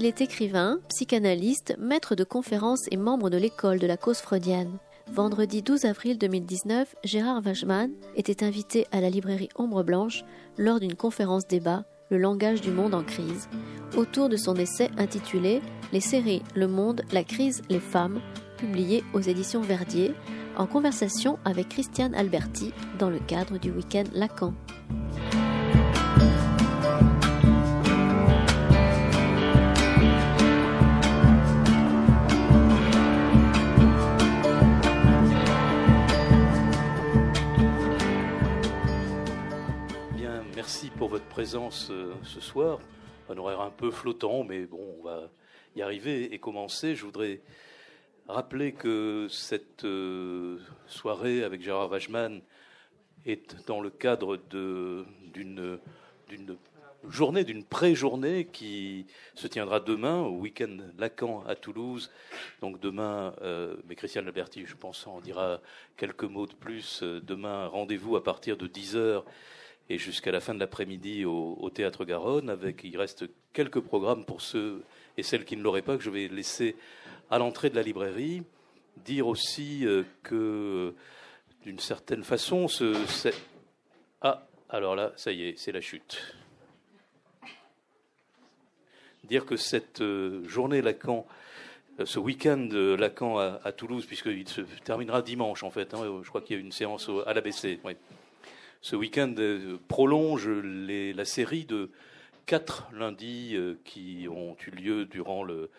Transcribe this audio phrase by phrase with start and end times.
[0.00, 4.78] Il est écrivain, psychanalyste, maître de conférences et membre de l'école de la cause freudienne.
[5.12, 10.22] Vendredi 12 avril 2019, Gérard Wajman était invité à la librairie Ombre Blanche
[10.56, 11.82] lors d'une conférence débat
[12.12, 13.48] Le langage du monde en crise,
[13.96, 15.60] autour de son essai intitulé
[15.92, 18.20] Les séries, le monde, la crise, les femmes,
[18.56, 20.14] publié aux éditions Verdier,
[20.56, 24.54] en conversation avec Christiane Alberti dans le cadre du week-end Lacan.
[40.98, 42.80] Pour votre présence euh, ce soir.
[43.28, 45.30] Un horaire un peu flottant, mais bon, on va
[45.76, 46.96] y arriver et commencer.
[46.96, 47.40] Je voudrais
[48.26, 52.40] rappeler que cette euh, soirée avec Gérard Wajman
[53.26, 54.40] est dans le cadre
[55.32, 55.78] d'une
[57.08, 62.10] journée, d'une pré-journée qui se tiendra demain au week-end Lacan à Toulouse.
[62.60, 65.60] Donc demain, euh, mais Christiane Alberti, je pense, en dira
[65.96, 67.04] quelques mots de plus.
[67.04, 69.22] Demain, rendez-vous à partir de 10h
[69.90, 72.50] et jusqu'à la fin de l'après-midi au, Théâtre Garonne.
[72.50, 74.82] Avec, il reste quelques programmes pour ceux
[75.16, 76.76] et celles qui ne l'auraient pas que je vais laisser
[77.30, 78.42] à l'entrée de la librairie.
[79.04, 80.94] Dire aussi euh, que,
[81.64, 82.94] d'une certaine façon, ce,
[84.20, 86.34] ah, alors là, ça y est, c'est la chute.
[89.24, 91.26] Dire que cette euh, journée Lacan,
[92.00, 96.40] euh, ce week-end Lacan à, Toulouse, puisqu'il se terminera dimanche en fait, hein, je crois
[96.40, 97.80] qu'il y a une séance à l'ABC.
[97.84, 97.94] Oui
[98.80, 101.90] ce week-end euh, prolonge la série de
[102.46, 105.70] quatre lundis euh, qui ont eu lieu durant le,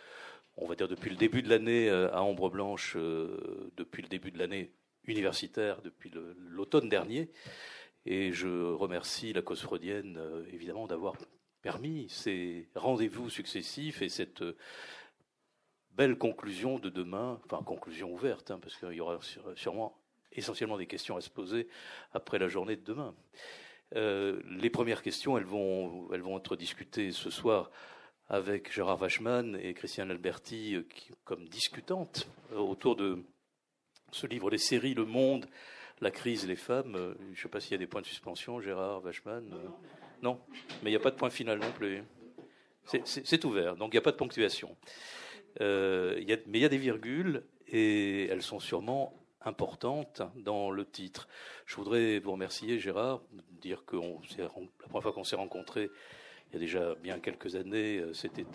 [0.57, 2.97] on va dire depuis le début de l'année euh, à Ombre Blanche,
[3.77, 4.71] depuis le début de l'année
[5.05, 6.11] universitaire, depuis
[6.49, 7.29] l'automne dernier.
[8.05, 10.19] Et je remercie la cause freudienne,
[10.51, 11.15] évidemment, d'avoir
[11.61, 14.43] permis ces rendez-vous successifs et cette
[15.91, 19.19] belle conclusion de demain, enfin conclusion ouverte, hein, parce qu'il y aura
[19.55, 19.98] sûrement
[20.33, 21.67] essentiellement des questions à se poser
[22.13, 23.15] après la journée de demain.
[23.95, 27.71] Euh, les premières questions, elles vont, elles vont être discutées ce soir
[28.27, 30.87] avec Gérard Vachman et Christiane Alberti euh,
[31.23, 33.23] comme discutantes euh, autour de
[34.11, 35.47] ce livre, les séries, le monde,
[36.01, 37.15] la crise, les femmes.
[37.19, 39.43] Je ne sais pas s'il y a des points de suspension, Gérard Vachman.
[40.21, 40.39] Non,
[40.83, 42.03] mais il n'y a pas de point final non plus.
[43.05, 44.75] C'est ouvert, donc il n'y a pas de ponctuation.
[45.59, 51.27] mais il y a des virgules et elles sont sûrement importante dans le titre.
[51.65, 53.21] Je voudrais vous remercier, Gérard,
[53.61, 53.95] dire que
[54.37, 55.89] la première fois qu'on s'est rencontrés,
[56.49, 58.45] il y a déjà bien quelques années, euh, c'était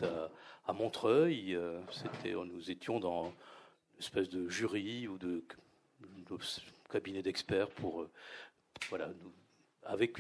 [0.67, 1.55] à, Montreuil.
[1.55, 5.45] Euh, c'était, nous étions dans une espèce de jury ou de,
[6.91, 8.11] cabinet d'experts pour, euh,
[8.89, 9.11] voilà,
[9.85, 10.17] avec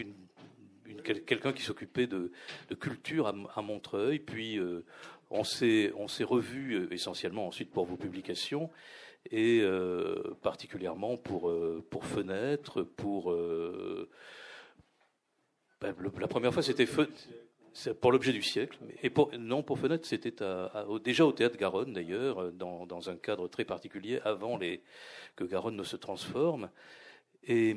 [1.26, 2.30] quelqu'un qui s'occupait de,
[2.78, 4.18] culture à, Montreuil.
[4.18, 4.60] Puis
[5.30, 8.70] on s'est on s'est revus essentiellement ensuite pour vos publications
[9.30, 13.32] et euh, particulièrement pour, euh, pour Fenêtre, pour...
[13.32, 14.08] Euh,
[15.80, 16.86] ben, la première fois, c'était
[18.00, 20.32] pour l'objet du siècle, et non, pour Fenêtre, c'était
[21.04, 24.58] déjà au Théâtre Garonne, d'ailleurs, dans, dans, un cadre très particulier, avant
[25.36, 26.70] que Garonne ne se transforme.
[27.42, 27.76] Et,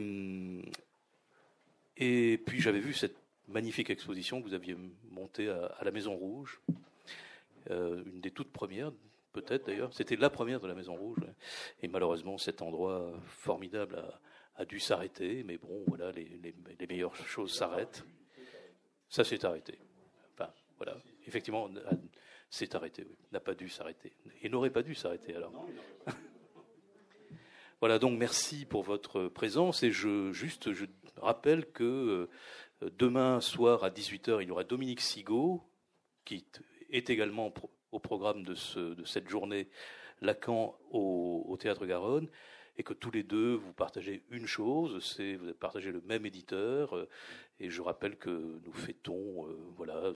[1.97, 3.17] et puis j'avais vu cette
[3.49, 4.77] magnifique exposition que vous aviez
[5.09, 6.61] montée à la Maison Rouge,
[7.69, 8.93] une des toutes premières
[9.41, 9.93] peut-être d'ailleurs.
[9.93, 11.19] C'était la première de la Maison Rouge.
[11.81, 14.03] Et malheureusement, cet endroit formidable
[14.55, 15.43] a, dû s'arrêter.
[15.43, 18.03] Mais bon, voilà, les, meilleures choses s'arrêtent.
[19.09, 19.77] Ça s'est arrêté.
[20.33, 20.97] Enfin, voilà.
[21.27, 21.69] Effectivement,
[22.49, 23.15] s'est arrêté, oui.
[23.31, 24.13] N'a pas dû s'arrêter.
[24.41, 25.67] Et n'aurait pas dû s'arrêter alors.
[27.79, 29.83] voilà, donc merci pour votre présence.
[29.83, 30.85] Et je, juste, je
[31.17, 31.83] rappelle que
[32.81, 35.63] euh, demain soir à 18h, il y aura Dominique Sigaud,
[36.25, 36.45] qui
[36.89, 37.51] est également
[37.97, 38.53] au programme de,
[39.05, 39.67] cette journée
[40.21, 42.29] Lacan au, Théâtre Garonne,
[42.77, 46.95] et que tous les deux, vous partagez une chose, c'est vous partagez le même éditeur,
[46.95, 47.09] euh,
[47.59, 50.13] et je rappelle que nous fêtons, euh, voilà,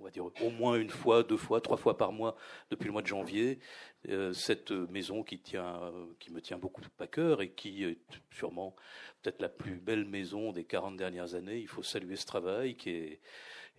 [0.00, 2.36] on va dire au moins une fois, deux fois, trois fois par mois
[2.70, 3.58] depuis le mois de janvier,
[4.08, 5.42] euh, cette maison qui
[6.30, 7.98] me tient beaucoup à cœur et qui est
[8.30, 8.74] sûrement
[9.20, 11.58] peut-être la plus belle maison des 40 dernières années.
[11.58, 13.20] Il faut saluer ce travail qui est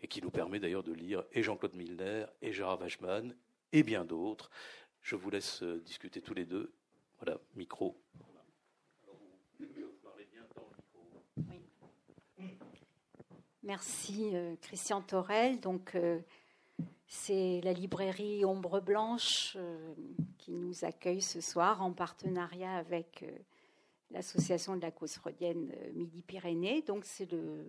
[0.02, 3.36] et qui nous permet d'ailleurs de lire et Jean-Claude Milner et Gérard Wachman
[3.72, 4.50] et bien d'autres.
[5.02, 6.74] Je vous laisse euh, discuter tous les deux.
[7.20, 8.02] Voilà, micro.
[13.64, 15.60] Merci euh, Christian Torel.
[15.60, 16.20] Donc euh,
[17.08, 19.58] c'est la librairie Ombre Blanche
[20.38, 23.26] qui nous accueille ce soir en partenariat avec
[24.12, 26.84] l'association de la cause freudienne Midi-Pyrénées.
[26.84, 27.66] Donc c'est le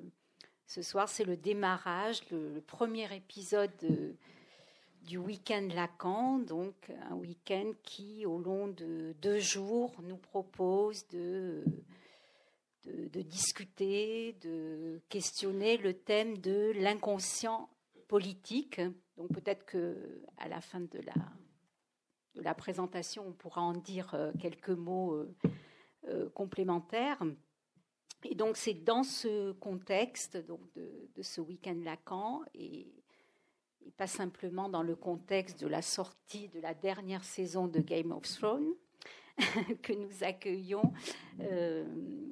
[0.71, 3.73] Ce soir, c'est le démarrage, le, premier épisode
[5.03, 11.65] du week-end Lacan, donc un week-end qui, au long de deux jours, nous propose de,
[12.85, 17.69] discuter, de questionner le thème de l'inconscient
[18.07, 18.81] politique.
[19.17, 21.15] Donc peut-être que à la fin de la,
[22.37, 25.35] de la présentation, on pourra en dire euh, quelques mots euh,
[26.07, 27.21] euh, complémentaires.
[28.25, 32.87] Et donc c'est dans ce contexte donc de, ce week-end Lacan et,
[33.97, 38.23] pas simplement dans le contexte de la sortie de la dernière saison de Game of
[38.23, 38.73] Thrones
[39.83, 40.93] que nous accueillons
[41.41, 41.85] euh,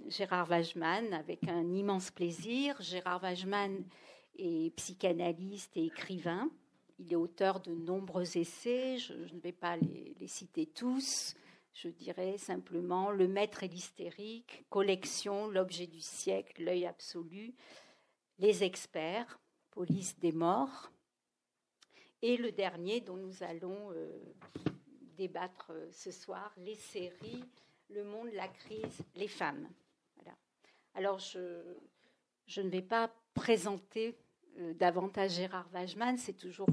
[0.09, 2.81] Gérard Wajman avec un immense plaisir.
[2.81, 3.83] Gérard Wajman
[4.39, 6.49] est psychanalyste et écrivain.
[6.99, 11.35] Il est auteur de nombreux essais, je, ne vais pas les, les citer tous
[11.83, 17.55] je dirais simplement Le maître et l'hystérique, Collection, L'objet du siècle, L'œil absolu,
[18.39, 19.39] Les experts,
[19.71, 20.91] Police des morts,
[22.21, 24.11] et le dernier dont nous allons euh,
[25.17, 27.45] débattre euh, ce soir, les séries
[27.91, 29.69] Le monde, la crise, les femmes.
[30.95, 31.39] Alors je,
[32.61, 34.19] ne vais pas présenter
[34.59, 36.67] euh, davantage Gérard Wajman, c'est toujours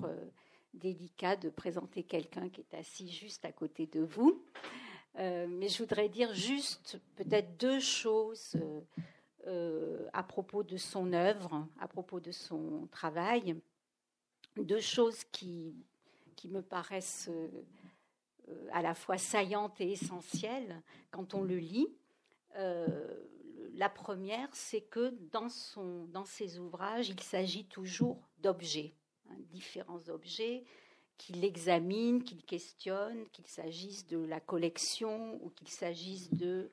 [0.73, 4.43] délicat de présenter quelqu'un qui est assis juste à côté de vous.
[5.17, 8.81] Euh, mais je voudrais dire juste peut-être deux choses euh,
[9.47, 13.55] euh, à propos de son œuvre, à propos de son travail.
[14.57, 15.73] Deux choses qui,
[16.35, 17.29] qui me paraissent
[18.71, 20.81] à la fois saillantes et essentielles
[21.11, 21.87] quand on le lit.
[23.73, 28.93] la première, c'est que dans, son, dans ses ouvrages, il s'agit toujours d'objets,
[29.29, 30.63] hein, différents objets,
[31.17, 36.71] qu'il examine, qu'il questionne, qu'il s'agisse de la collection ou qu'il s'agisse de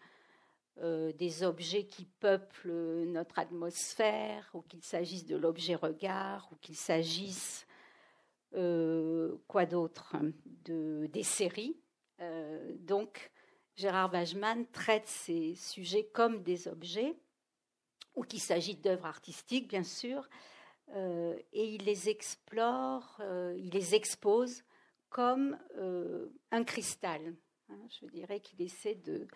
[0.81, 6.77] euh, des objets qui peuplent notre atmosphère, ou qu'il s'agisse de l'objet regard, ou qu'il
[6.77, 7.67] s'agisse
[8.55, 10.17] euh, quoi d'autre
[10.65, 11.77] de des séries.
[12.21, 13.31] Euh, donc
[13.77, 17.15] Gérard Wajman traite ces sujets comme des objets,
[18.17, 20.27] ou qu'il s'agit d'œuvres artistiques, bien sûr,
[20.95, 24.63] euh, et il les explore, euh, il les expose
[25.09, 27.35] comme euh, un cristal.
[27.69, 27.79] Hein.
[27.89, 29.27] je dirais qu'il essaie de,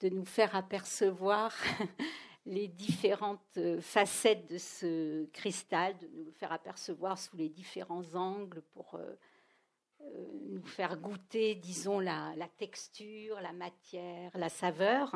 [0.00, 1.54] de, nous faire apercevoir
[2.46, 8.62] les différentes facettes de ce cristal, de nous le faire apercevoir sous les différents angles
[8.72, 8.98] pour
[10.50, 15.14] nous faire goûter, disons, la, la, texture, la matière, la saveur.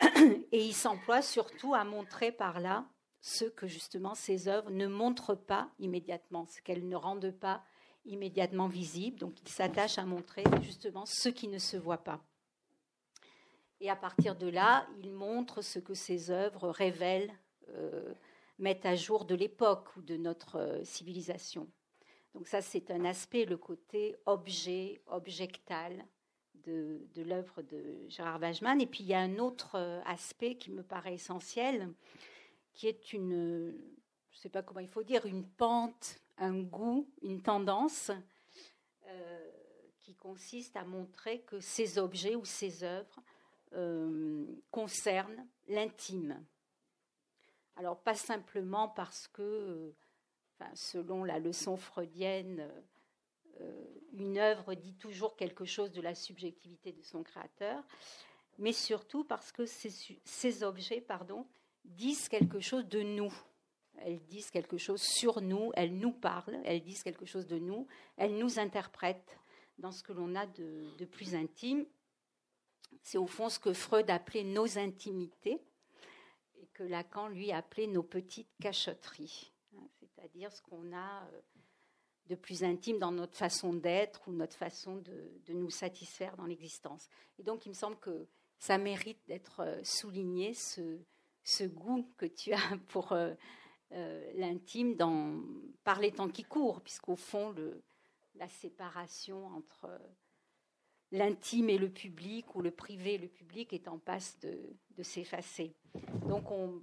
[0.52, 2.86] Et il s'emploie surtout à montrer par là
[3.20, 7.62] ce que justement ces œuvres ne montrent pas immédiatement, ce qu'elles ne rendent pas
[8.04, 9.18] immédiatement visible.
[9.18, 12.20] Donc il s'attache à montrer justement ce qui ne se voit pas.
[13.80, 17.32] Et à partir de là, il montre ce que ces œuvres révèlent,
[17.70, 18.12] euh,
[18.58, 21.66] mettent à jour de l'époque ou de notre euh, civilisation.
[22.34, 26.04] Donc ça, c'est un aspect, le côté objet, objectal
[26.66, 28.80] de, de l'œuvre de Gérard Wajman.
[28.80, 31.88] Et puis il y a un autre euh, aspect qui me paraît essentiel,
[32.72, 33.72] qui est une,
[34.30, 38.10] je ne sais pas comment il faut dire, une pente, un goût, une tendance
[39.06, 39.50] euh,
[40.00, 43.20] qui consiste à montrer que ces objets ou ces œuvres
[43.72, 46.44] euh, concernent l'intime.
[47.76, 49.94] Alors pas simplement parce que,
[50.54, 52.70] enfin, selon la leçon freudienne,
[53.60, 57.84] euh, une œuvre dit toujours quelque chose de la subjectivité de son créateur,
[58.58, 61.46] mais surtout parce que ces, ces objets, pardon,
[61.84, 63.32] disent quelque chose de nous.
[63.98, 67.86] Elles disent quelque chose sur nous, elles nous parlent, elles disent quelque chose de nous,
[68.16, 69.38] elles nous interprètent
[69.78, 71.86] dans ce que l'on a de, plus intime.
[73.02, 75.60] C'est au fond ce que Freud appelait nos intimités
[76.58, 81.40] et que Lacan, lui, appelait nos petites cachotteries, hein, c'est-à-dire ce qu'on a euh,
[82.26, 86.46] de plus intime dans notre façon d'être ou notre façon de, de nous satisfaire dans
[86.46, 87.08] l'existence.
[87.38, 90.98] Et donc, il me semble que ça mérite d'être euh, souligné, ce,
[91.44, 93.34] ce goût que tu as pour euh,
[93.92, 95.42] euh, l'intime dans,
[95.84, 97.54] par les temps qui courent, puisqu'au fond,
[98.36, 99.98] la séparation entre euh,
[101.10, 105.74] l'intime et le public, ou le privé et le public, est en passe de, s'effacer.
[106.28, 106.82] Donc, on,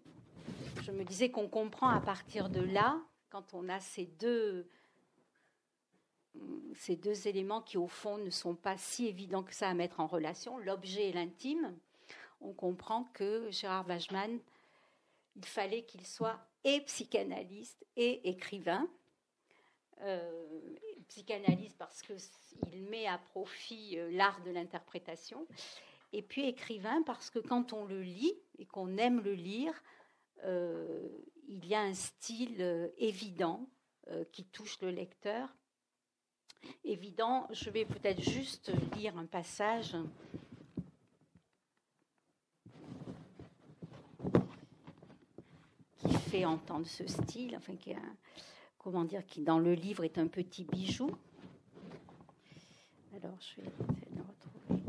[0.82, 3.00] je me disais qu'on comprend à partir de là,
[3.30, 4.68] quand on a ces deux,
[6.74, 10.00] ces deux éléments qui, au fond, ne sont pas si évidents que ça à mettre
[10.00, 11.78] en relation, l'objet et l'intime,
[12.42, 14.40] on comprend que Gérard Wajman,
[15.36, 18.88] il fallait qu'il soit et psychanalyste et écrivain.
[20.02, 20.76] Euh,
[21.08, 25.48] psychanalyste parce qu'il met à profit euh, l'art de l'interprétation,
[26.14, 29.74] et puis écrivain parce que quand on le lit et qu'on aime le lire,
[30.44, 33.68] il y a un style évident
[34.32, 35.50] qui touche le lecteur.
[36.84, 39.96] Évident, je vais peut-être juste lire un passage
[45.98, 47.94] qui entendre ce style, enfin qui
[48.78, 51.12] comment dire, qui dans le livre est un petit bijou.
[53.14, 54.84] Alors je vais essayer de retrouver.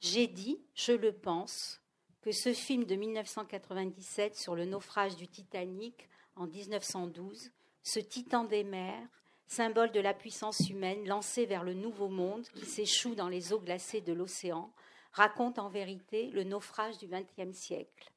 [0.00, 1.80] J'ai dit, je le pense,
[2.22, 7.50] que ce film de 1997 sur le naufrage du Titanic en 1912,
[7.82, 9.08] ce titan des mers,
[9.46, 13.60] symbole de la puissance humaine lancée vers le nouveau monde qui s'échoue dans les eaux
[13.60, 14.72] glacées de l'océan,
[15.12, 18.10] raconte en vérité le naufrage du XXe siècle.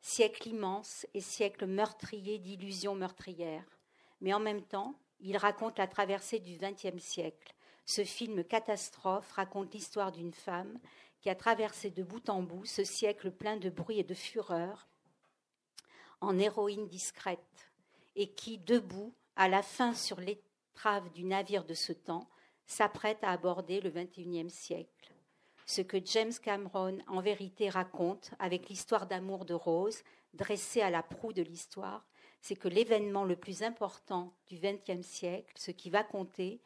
[0.00, 3.78] Siècle immense et siècle meurtrier d'illusions meurtrières.
[4.20, 7.54] Mais en même temps, il raconte la traversée du XXe siècle.
[7.86, 10.78] Ce film catastrophe raconte l'histoire d'une femme
[11.20, 14.88] qui a traversé de bout en bout ce siècle plein de bruit et de fureur
[16.20, 17.70] en héroïne discrète,
[18.14, 22.28] et qui, debout, à la fin sur l'étrave du navire de ce temps,
[22.66, 25.12] s'apprête à aborder le XXIe siècle.
[25.66, 30.02] Ce que James Cameron en vérité raconte avec l'histoire d'amour de Rose,
[30.34, 32.06] dressée à la proue de l'histoire,
[32.40, 36.60] c'est que l'événement le plus important du XXe siècle, ce qui va compter,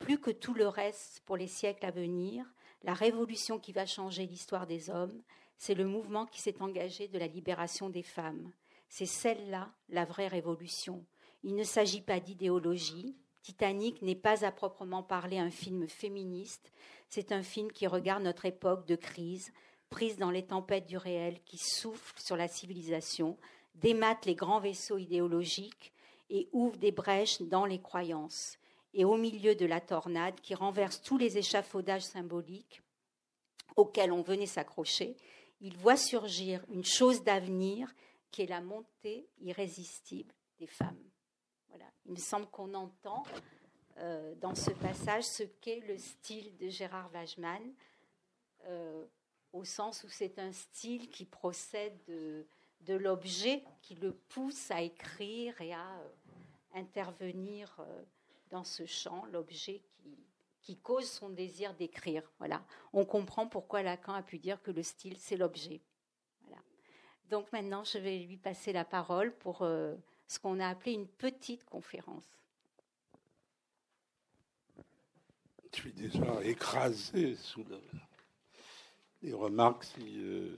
[0.00, 2.44] plus que tout le reste pour les siècles à venir,
[2.82, 5.22] la révolution qui va changer l'histoire des hommes,
[5.58, 8.50] c'est le mouvement qui s'est engagé de la libération des femmes.
[8.90, 11.06] C'est celle-là la vraie révolution.
[11.42, 13.16] Il ne s'agit pas d'idéologie.
[13.40, 16.70] Titanic n'est pas à proprement parler un film féministe,
[17.08, 19.50] c'est un film qui regarde notre époque de crise,
[19.88, 23.38] prise dans les tempêtes du réel, qui souffle sur la civilisation,
[23.76, 25.94] démate les grands vaisseaux idéologiques
[26.28, 28.58] et ouvre des brèches dans les croyances
[28.92, 32.82] et au milieu de la tornade qui renverse tous les échafaudages symboliques
[33.76, 35.16] auxquels on venait s'accrocher,
[35.60, 37.92] il voit surgir une chose d'avenir
[38.30, 41.02] qui est la montée irrésistible des femmes.
[41.68, 41.86] Voilà.
[42.06, 43.24] Il me semble qu'on entend
[43.98, 47.62] euh, dans ce passage ce qu'est le style de Gérard Wageman,
[48.66, 49.04] euh,
[49.52, 52.46] au sens où c'est un style qui procède de,
[52.82, 56.08] de l'objet, qui le pousse à écrire et à euh,
[56.74, 57.84] intervenir
[58.50, 60.16] dans ce champ l'objet qui,
[60.60, 62.22] qui cause son désir d'écrire.
[62.38, 62.64] Voilà.
[62.92, 65.80] On comprend pourquoi Lacan a pu dire que le style, c'est l'objet.
[67.30, 69.94] Donc maintenant, je vais lui passer la parole pour euh,
[70.26, 72.24] ce qu'on a appelé une petite conférence.
[75.72, 77.64] Je suis déjà écrasé sous
[79.22, 80.56] les remarques si euh,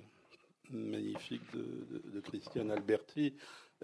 [0.71, 3.35] magnifiques de, de, Christiane Alberti.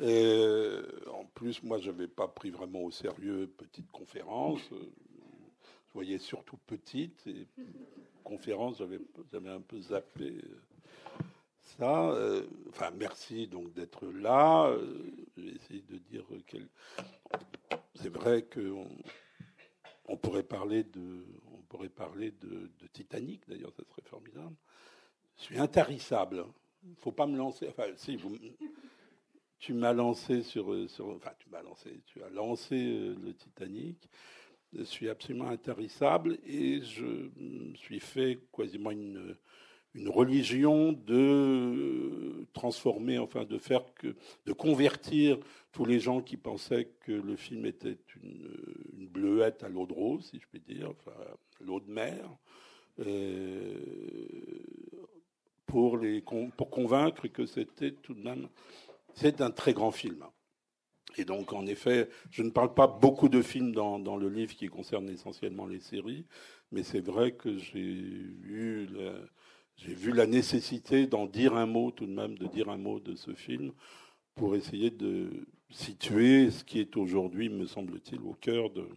[0.01, 0.81] Et
[1.13, 4.61] en plus, moi, je n'avais pas pris vraiment au sérieux petite conférence.
[4.71, 7.47] Je voyais surtout petite et
[8.25, 10.41] conférence, j'avais un peu zappé
[11.79, 12.15] ça.
[12.69, 14.75] Enfin, merci donc d'être là.
[15.37, 16.69] J'ai essayé de dire quel.
[17.95, 18.87] C'est vrai qu'on
[20.07, 23.49] on pourrait parler de, on pourrait parler de, de Titanic.
[23.49, 24.57] D'ailleurs, ça serait formidable.
[25.37, 26.45] Je suis intarissable.
[26.99, 27.69] Faut pas me lancer.
[27.69, 28.37] Enfin, si vous
[29.59, 33.35] tu m'as lancé sur, euh, sur, enfin tu m'as lancé, tu as lancé euh, le
[33.35, 34.09] Titanic.
[34.73, 37.31] Je suis absolument intarissable et je
[37.75, 39.35] suis fait quasiment une,
[39.99, 44.15] une religion de transformer, enfin de faire que,
[44.47, 45.39] de convertir
[45.73, 50.27] tous les gens qui pensaient que le film était une, bleuette à l'eau de rose,
[50.31, 51.17] si je puis dire, enfin
[51.61, 52.29] l'eau de mer,
[53.01, 53.75] euh,
[55.67, 56.23] pour les
[56.57, 58.49] pour convaincre que c'était tout de même
[59.15, 60.25] c'est un très grand film.
[61.17, 64.55] Et donc, en effet, je ne parle pas beaucoup de films dans, dans le livre
[64.55, 66.25] qui concerne essentiellement les séries,
[66.71, 68.87] mais c'est vrai que j'ai eu
[69.79, 72.99] j'ai vu la nécessité d'en dire un mot tout de même, de dire un mot
[72.99, 73.73] de ce film
[74.35, 78.89] pour essayer de situer ce qui est aujourd'hui, me semble-t-il, au cœur de,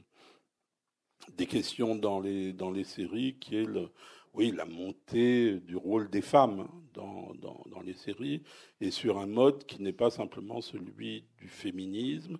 [1.37, 3.67] des questions dans les, dans les séries, qui est
[4.33, 8.43] oui, la montée du rôle des femmes dans, dans, dans, les séries,
[8.79, 12.37] et sur un mode qui n'est pas simplement celui du féminisme,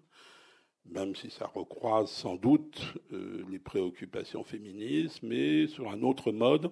[0.85, 2.81] même si ça recroise sans doute
[3.11, 6.71] euh, les préoccupations féministes, mais sur un autre mode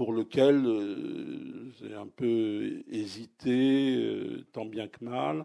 [0.00, 5.44] pour lequel euh, j'ai un peu hésité, euh, tant bien que mal,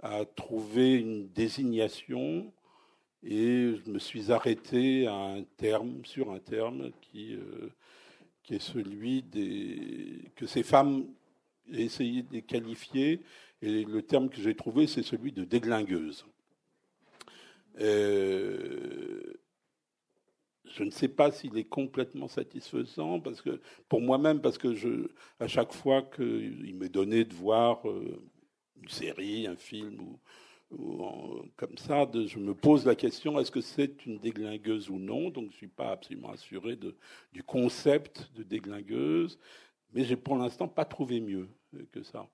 [0.00, 2.50] à trouver une désignation,
[3.22, 7.68] et je me suis arrêté à un terme, sur un terme qui euh,
[8.42, 11.04] qui est celui des, que ces femmes,
[11.70, 13.20] essayé de qualifier,
[13.60, 16.24] Et le terme que j'ai trouvé, c'est celui de déglingueuse.
[20.72, 25.46] Je ne sais pas s'il est complètement satisfaisant parce que pour moi-même parce que à
[25.46, 28.22] chaque fois qu'il m'est donné de voir euh,
[28.82, 30.18] une série, un film ou,
[31.56, 35.30] comme ça, je me pose la question est-ce que c'est une déglingueuse ou non?
[35.30, 36.76] Donc je suis pas absolument assuré
[37.32, 39.38] du concept de déglingueuse,
[39.92, 41.48] mais j'ai pour l'instant pas trouvé mieux
[41.92, 42.26] que ça.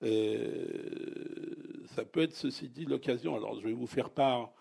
[0.00, 3.34] ça peut être ceci dit l'occasion.
[3.34, 4.52] Alors je vais vous faire part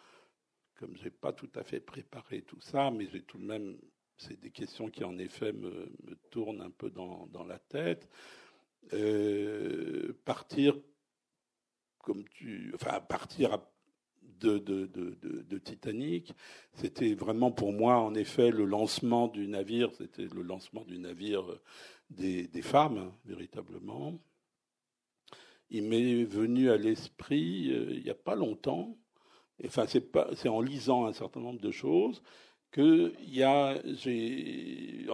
[0.78, 3.78] comme je n'ai pas tout à fait préparé tout ça, mais j'ai tout de même,
[4.18, 5.90] c'est des questions qui en effet me,
[6.30, 8.08] tournent un peu dans, la tête.
[8.94, 10.78] Euh, partir
[12.00, 12.74] comme tu,
[13.10, 13.60] partir
[14.40, 16.34] de, Titanic,
[16.74, 21.44] c'était vraiment pour moi en effet le lancement du navire, c'était le lancement du navire
[22.10, 24.18] des, des femmes hein, véritablement.
[25.70, 28.98] Il m'est venu à l'esprit euh, il n'y a pas longtemps
[29.66, 32.22] enfin c'est en lisant un certain nombre de choses
[32.72, 33.76] que y a,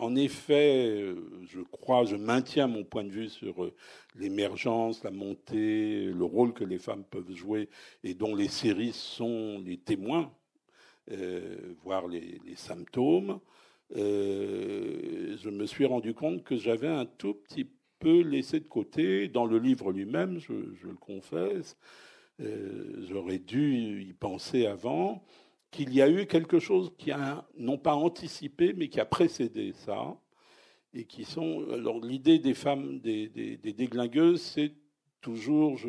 [0.02, 1.16] en effet,
[1.48, 3.74] je crois, je maintiens mon point de vue sur euh,
[4.16, 7.70] l'émergence, la montée, le rôle que les femmes peuvent jouer
[8.04, 10.32] et dont les séries sont les témoins,
[11.12, 13.40] euh, voire les, symptômes.
[13.96, 17.68] Euh, je me suis rendu compte que j'avais un tout petit
[18.00, 21.78] peu laissé de côté, dans le livre lui-même, je, je le confesse,
[22.42, 25.24] euh, j'aurais dû y penser avant,
[25.72, 29.74] qu'il y a eu quelque chose qui a non pas anticipé, mais qui a précédé
[29.74, 30.18] ça,
[30.94, 31.68] et qui sont.
[31.72, 34.74] Alors l'idée des femmes, des, déglingueuses, c'est
[35.22, 35.80] toujours,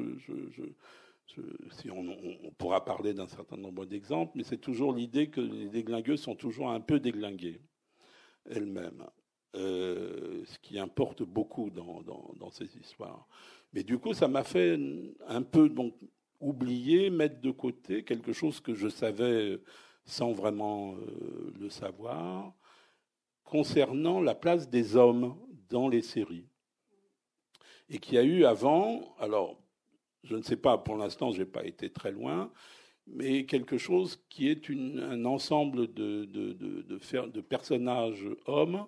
[1.73, 2.09] si on,
[2.45, 6.37] on, pourra parler d'un certain nombre d'exemples, mais c'est toujours l'idée que les déglingueuses sont
[6.37, 7.61] toujours un peu déglinguées
[8.51, 9.05] elles-mêmes,
[9.57, 13.27] euh, ce qui importe beaucoup dans, dans, dans, ces histoires.
[13.73, 14.79] Mais du coup, ça m'a fait
[15.27, 15.95] un peu donc
[16.45, 19.61] oublier, mettre de côté quelque chose que je savais
[20.05, 22.53] sans vraiment euh, le savoir,
[23.43, 25.37] concernant la place des hommes
[25.71, 26.47] dans les séries.
[27.89, 29.59] Et qui a eu avant, alors
[30.23, 32.53] je ne sais pas, pour l'instant je n'ai pas été très loin,
[33.07, 38.87] mais quelque chose qui est un ensemble de, de, de, personnages hommes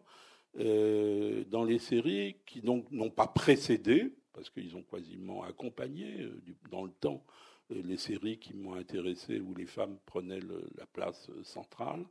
[0.59, 6.39] euh, dans les séries qui donc n'ont pas précédé, parce qu'ils ont quasiment accompagné euh,
[6.71, 7.25] dans le temps
[7.73, 10.41] euh, les séries qui m'ont intéressé où les femmes prenaient
[10.77, 12.05] la place euh, centrale,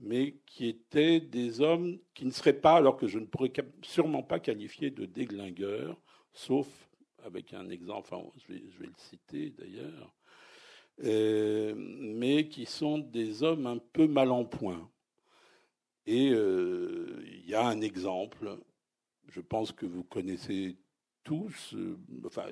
[0.00, 4.24] mais qui étaient des hommes qui ne seraient pas, alors que je ne pourrais sûrement
[4.24, 5.96] pas qualifier de déglingueurs,
[6.32, 6.66] sauf
[7.24, 10.12] avec un exemple, enfin, je, vais, le citer d'ailleurs,
[10.98, 14.90] mais qui sont des hommes un peu mal en point.
[16.06, 18.58] Et il y a un exemple,
[19.28, 20.76] je pense que vous connaissez
[21.24, 22.46] tous, euh, enfin,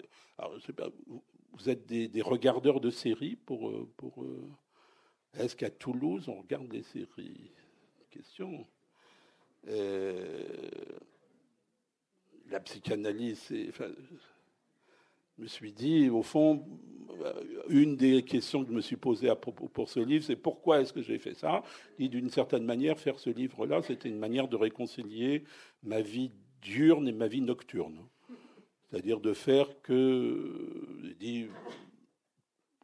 [1.52, 3.68] vous êtes des, regardeurs de séries pour.
[3.70, 4.48] Euh, euh,
[5.34, 7.50] Est-ce qu'à Toulouse, on regarde des séries?
[8.10, 8.66] Question.
[12.48, 13.86] la psychanalyse, enfin,
[15.38, 16.66] je me suis dit, au fond,
[17.68, 20.80] une des questions que je me suis posée à propos pour ce livre, c'est pourquoi
[20.80, 21.62] est-ce que j'ai fait ça?
[22.00, 25.44] Et d'une certaine manière, faire ce livre-là, c'était une manière de réconcilier
[25.84, 28.08] ma vie diurne et ma vie nocturne.
[28.90, 31.14] C'est-à-dire de faire que,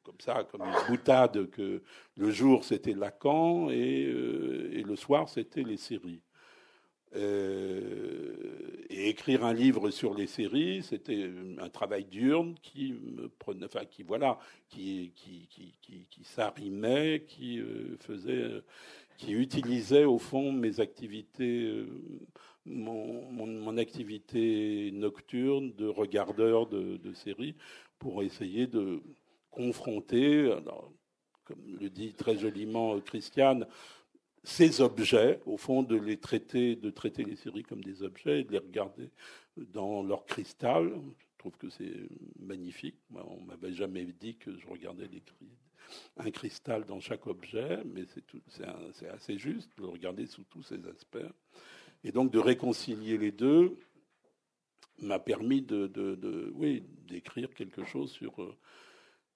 [0.04, 1.82] comme ça, comme une boutade, que
[2.16, 6.22] le jour c'était Lacan et, euh, le soir c'était les séries.
[7.14, 13.64] Euh, et écrire un livre sur les séries, c'était un travail diurne qui me prenait,
[13.64, 14.38] enfin qui voilà,
[14.68, 18.62] qui qui qui qui, qui s'arrimait, qui euh, faisait,
[19.16, 21.84] qui utilisait au fond mes activités
[22.66, 27.54] mon, mon, activité nocturne de regardeur de, séries
[27.98, 29.00] pour essayer de
[29.50, 30.52] confronter,
[31.44, 33.66] comme le dit très joliment Christiane,
[34.42, 38.44] ces objets, au fond, de les traiter, de traiter les séries comme des objets et
[38.44, 39.10] de les regarder
[39.56, 40.92] dans leur cristal.
[41.32, 42.96] Je trouve que c'est magnifique.
[43.10, 45.08] Moi, on m'avait jamais dit que je regardais
[46.16, 48.04] un cristal dans chaque objet, mais
[48.48, 51.18] c'est assez juste de le regarder sous tous ses aspects.
[52.04, 53.78] Et donc de réconcilier les deux
[54.98, 58.56] m'a permis de, oui, d'écrire quelque chose sur, euh,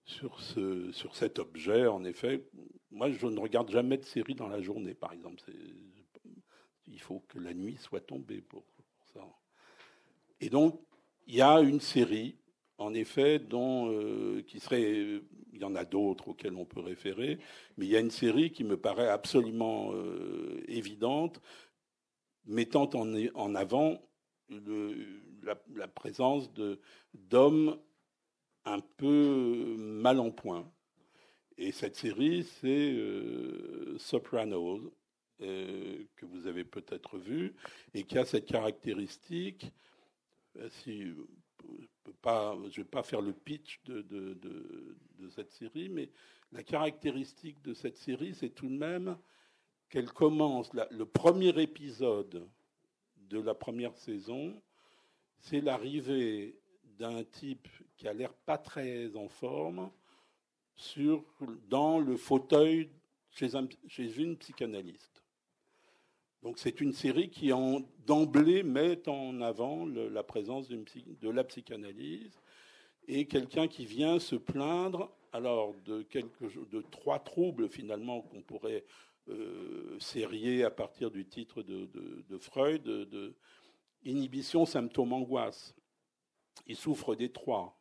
[0.05, 1.87] sur, ce, sur cet objet.
[1.87, 2.45] En effet,
[2.91, 5.41] moi, je ne regarde jamais de série dans la journée, par exemple.
[6.87, 8.65] Il faut que la nuit soit tombée pour,
[9.13, 9.27] ça.
[10.41, 10.81] Et donc,
[11.27, 12.37] il y a une série,
[12.81, 15.21] en effet, euh, qui serait,
[15.53, 17.39] il y en a d'autres auxquelles on peut référer,
[17.77, 21.41] mais il y a une série qui me paraît absolument euh, évidente,
[22.47, 24.01] mettant en, avant
[25.43, 26.51] la, présence
[27.15, 27.79] d'hommes
[28.65, 30.71] un peu mal en point.
[31.59, 34.91] Et cette série, c'est euh, Sopranos,
[35.43, 37.55] euh, que vous avez peut-être vu,
[37.93, 39.71] et qui a cette caractéristique,
[40.57, 40.69] euh,
[42.23, 44.39] si, je ne vais pas faire le pitch de,
[45.31, 46.11] cette série, mais
[46.53, 49.17] la caractéristique de cette série, c'est tout de même
[49.89, 52.49] qu'elle commence, le premier épisode
[53.17, 54.61] de la première saison,
[55.39, 56.61] c'est l'arrivée
[56.99, 59.91] d'un type qui a l'air pas très en forme
[61.69, 62.91] dans le fauteuil
[63.31, 65.23] chez une psychanalyste.
[66.43, 67.51] Donc c'est une série qui
[68.07, 72.41] d'emblée met en avant la présence de la psychanalyse
[73.09, 76.03] et quelqu'un qui vient se plaindre alors de,
[76.91, 78.85] trois troubles finalement qu'on pourrait
[79.29, 82.89] euh, sérier à partir du titre de, Freud,
[84.05, 85.75] inhibition, symptôme, angoisse.
[86.67, 87.77] Il souffre des trois.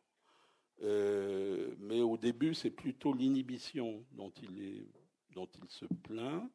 [0.82, 4.86] Euh, mais au début, c'est plutôt l'inhibition dont il
[5.68, 6.50] se plaint.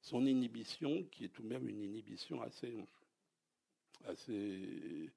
[0.00, 2.74] Son inhibition, qui est tout de même une inhibition assez,
[4.06, 5.10] assez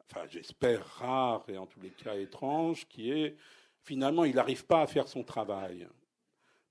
[0.00, 3.36] enfin, j'espère rare et en tous les cas étrange, qui est
[3.82, 5.88] finalement, il n'arrive pas à faire son travail.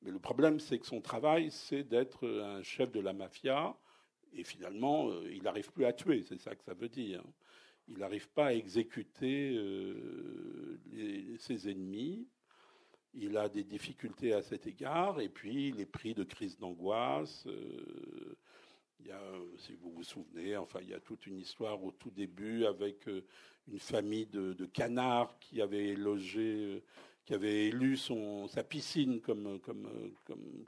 [0.03, 3.75] Mais le problème, c'est que son travail, c'est d'être un chef de la mafia,
[4.33, 7.23] et finalement, euh, il n'arrive plus à tuer, c'est ça que ça veut dire
[7.87, 10.79] il n'arrive pas à exécuter euh,
[11.39, 12.27] ses ennemis.
[13.19, 17.45] Il a des difficultés à cet égard, et puis il est pris de crises d'angoisse.
[17.47, 18.35] Euh,
[18.99, 19.21] il y a,
[19.57, 23.07] si vous vous souvenez, enfin, il y a toute une histoire au tout début avec
[23.07, 23.23] euh,
[23.67, 26.83] une famille de, canards qui avait logé,
[27.25, 29.87] qui avait élu son, sa piscine comme, comme,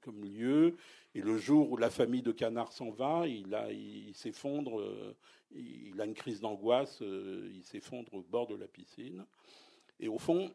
[0.02, 0.76] comme, lieu.
[1.16, 5.16] Et le jour où la famille de canards s'en va, il, il s'effondre
[5.52, 9.26] il a une crise d'angoisse, euh, il s'effondre au bord de la piscine.
[10.00, 10.54] Et au fond,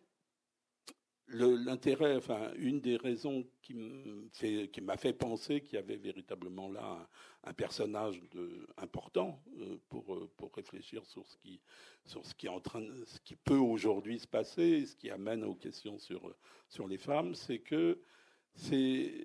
[1.29, 3.75] l'intérêt, enfin, une des raisons qui
[4.83, 7.09] m'a fait penser qu'il y avait véritablement là
[7.45, 8.21] un, personnage
[8.77, 11.61] important euh, pour, euh, pour réfléchir sur ce qui,
[12.05, 15.45] sur ce qui, est en train, ce qui peut aujourd'hui se passer, ce qui amène
[15.45, 16.35] aux questions sur,
[16.69, 18.01] sur les femmes, c'est que
[18.55, 19.25] c'est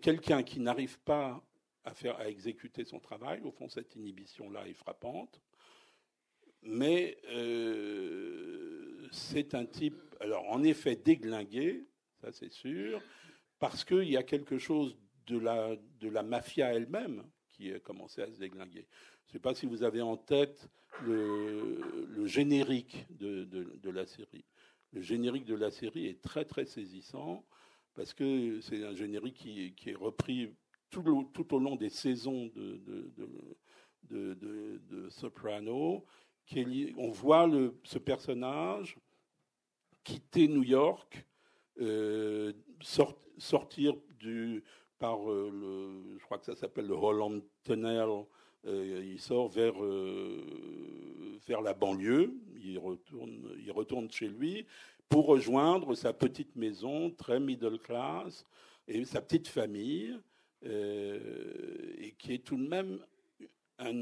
[0.00, 1.42] quelqu'un qui n'arrive pas
[1.84, 3.40] à, faire, à exécuter son travail.
[3.42, 5.40] Au fond, cette inhibition-là est frappante.
[6.62, 11.86] Mais euh, c'est un type, alors en effet, déglingué,
[12.20, 13.00] ça c'est sûr,
[13.58, 18.22] parce qu'il y a quelque chose de la, de la mafia elle-même qui a commencé
[18.22, 18.86] à se déglinguer.
[19.26, 20.68] Je ne sais pas si vous avez en tête
[21.02, 24.44] le, générique de, de, la série.
[24.92, 27.44] Le générique de la série est très très saisissant
[27.94, 30.54] parce que c'est un générique qui, qui, est repris
[30.90, 32.80] tout, tout, au long des saisons de,
[34.10, 36.04] de, Soprano.
[36.54, 37.48] On voit
[37.82, 38.96] ce personnage
[40.04, 41.26] quitter New York,
[41.80, 43.94] euh, sortir
[44.98, 48.08] par euh, le, je crois que ça s'appelle le Holland Tunnel.
[48.66, 49.74] Euh, il sort vers,
[51.46, 52.32] vers la banlieue,
[52.62, 54.64] il retourne, il retourne chez lui,
[55.08, 58.44] pour rejoindre sa petite maison très middle class
[58.88, 60.18] et sa petite famille,
[60.62, 62.98] et qui est tout de même
[63.78, 63.92] un,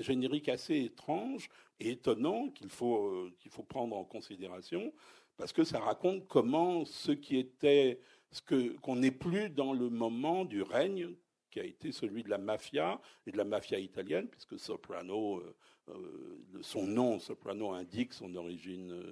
[0.00, 1.48] générique assez étrange
[1.80, 4.92] et étonnant qu'il faut, euh, qu'il faut prendre en considération,
[5.36, 8.00] parce que ça raconte comment ce qui était,
[8.30, 11.14] ce que, qu'on n'est plus dans le moment du règne
[11.50, 15.56] qui a été celui de la mafia et de la mafia italienne, puisque Soprano, euh,
[15.88, 19.02] euh, son nom, Soprano, indique son origine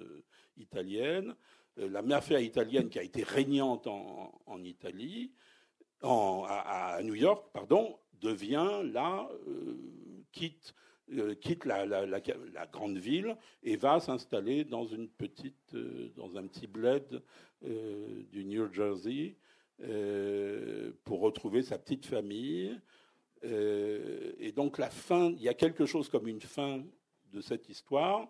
[0.57, 1.35] italienne.
[1.77, 5.31] la mafia italienne qui a été régnante en, Italie,
[6.01, 9.29] à, New York, pardon, devient là,
[10.31, 10.73] quitte,
[11.41, 12.19] quitte la,
[12.71, 15.75] grande ville et va s'installer dans une petite,
[16.15, 17.21] dans un petit bled
[17.61, 19.35] du New Jersey
[19.83, 22.75] euh, pour retrouver sa petite famille.
[23.43, 26.83] Euh, et donc la fin, il y a quelque chose comme une fin
[27.31, 28.27] de cette histoire.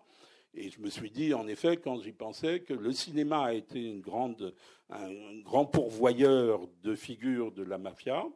[0.52, 3.82] Et je me suis dit, en effet, quand j'y pensais, que le cinéma a été
[3.82, 4.54] une grande,
[4.90, 8.26] un grand pourvoyeur de figures de la mafia.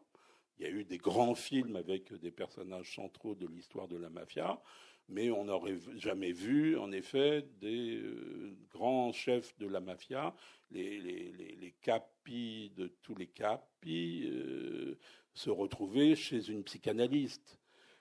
[0.58, 4.10] Il y a eu des grands films avec des personnages centraux de l'histoire de la
[4.10, 4.60] mafia
[5.08, 10.34] mais on n'aurait jamais vu, en effet, des euh, grands chefs de la mafia,
[10.70, 14.98] les, les, les, capis de tous les capis, euh,
[15.34, 17.58] se retrouver chez une psychanalyste.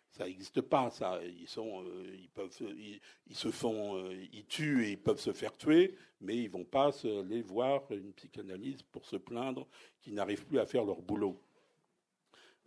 [0.09, 1.21] Ça n'existe pas, ça.
[1.23, 2.51] Ils sont, euh, ils peuvent,
[3.27, 6.91] ils, se font, ils tuent et ils peuvent se faire tuer, mais ils vont pas
[7.05, 9.67] aller voir une psychanalyste pour se plaindre
[10.01, 11.41] qu'ils n'arrivent plus à faire leur boulot.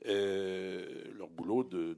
[0.05, 1.97] Leur boulot de,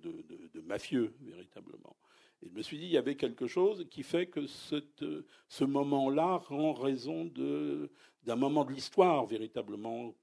[0.65, 1.97] mafieux, véritablement.
[2.43, 6.37] Et je me suis dit, il y avait quelque chose qui fait que ce moment-là
[6.37, 10.15] rend raison d'un moment de l'histoire véritablement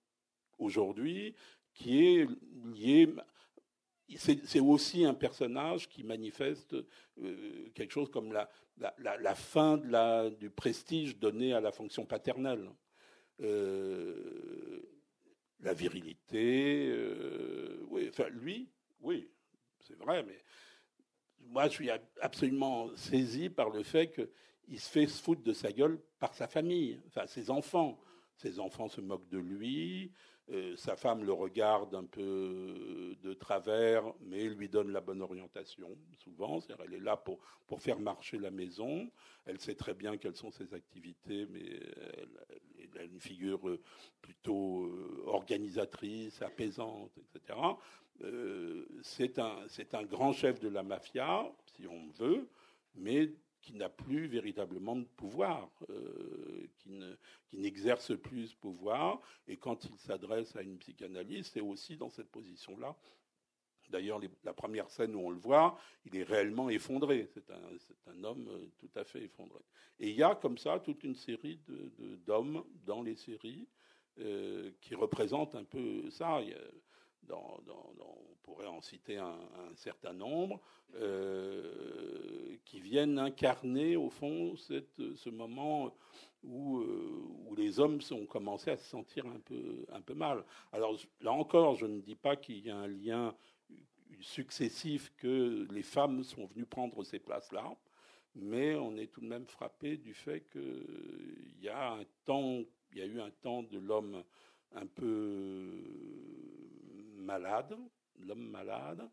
[0.60, 1.36] aujourd'hui,
[1.74, 2.28] qui est
[2.76, 3.10] lié.
[4.16, 6.76] C'est aussi un personnage qui manifeste
[7.22, 9.78] euh, quelque chose comme la, fin
[10.40, 12.70] du prestige donné à la fonction paternelle.
[13.42, 14.82] Euh,
[15.64, 18.70] la virilité, euh, oui, enfin lui,
[19.02, 19.30] oui,
[19.80, 20.44] c'est vrai, mais
[21.40, 21.90] moi je suis
[22.22, 26.48] absolument saisi par le fait qu'il se fait se foutre de sa gueule par sa
[26.48, 28.00] famille, enfin ses enfants.
[28.36, 30.12] Ses enfants se moquent de lui,
[30.52, 35.90] euh, sa femme le regarde un peu de travers, mais lui donne la bonne orientation,
[36.18, 36.60] souvent.
[36.84, 39.10] elle est là pour, pour faire marcher la maison.
[39.46, 41.64] Elle sait très bien quelles sont ses activités, mais
[42.18, 43.60] elle, a une figure
[44.22, 47.60] plutôt euh, organisatrice, apaisante, etc.
[48.22, 52.48] Euh, c'est un, un grand chef de la mafia, si on veut,
[52.96, 53.32] mais
[53.64, 59.22] qui n'a plus véritablement de pouvoir, euh, qui n'exerce plus ce pouvoir.
[59.48, 62.96] Et quand il s'adresse à une psychanalyste, c'est aussi dans cette position-là.
[63.90, 67.30] D'ailleurs, la première scène où on le voit, il est réellement effondré.
[67.34, 69.60] C'est un, homme euh, tout à fait effondré.
[70.00, 71.60] Et il y a comme ça toute une série
[72.26, 73.68] d'hommes dans les séries
[74.20, 76.42] euh, qui représentent un peu ça.
[77.32, 79.38] On pourrait en citer un,
[79.76, 80.60] certain nombre,
[80.96, 85.96] euh, qui viennent incarner au fond ce moment
[86.44, 89.40] où, euh, les hommes ont commencé à se sentir un
[90.02, 90.44] peu, mal.
[90.72, 93.36] Alors là encore, je ne dis pas qu'il y a un lien
[94.20, 97.76] successif que les femmes sont venues prendre ces places-là,
[98.36, 103.64] mais on est tout de même frappé du fait qu'il y a eu un temps
[103.64, 104.24] de l'homme
[104.76, 105.70] un peu
[107.24, 107.78] malade,
[108.20, 109.10] l'homme malade,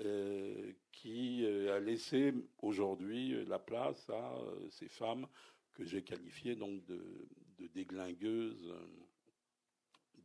[0.00, 2.32] euh, qui euh, a laissé
[2.62, 5.26] aujourd'hui la place à euh, ces femmes
[5.74, 7.26] que j'ai qualifiées donc de,
[7.58, 8.74] de déglingueuses,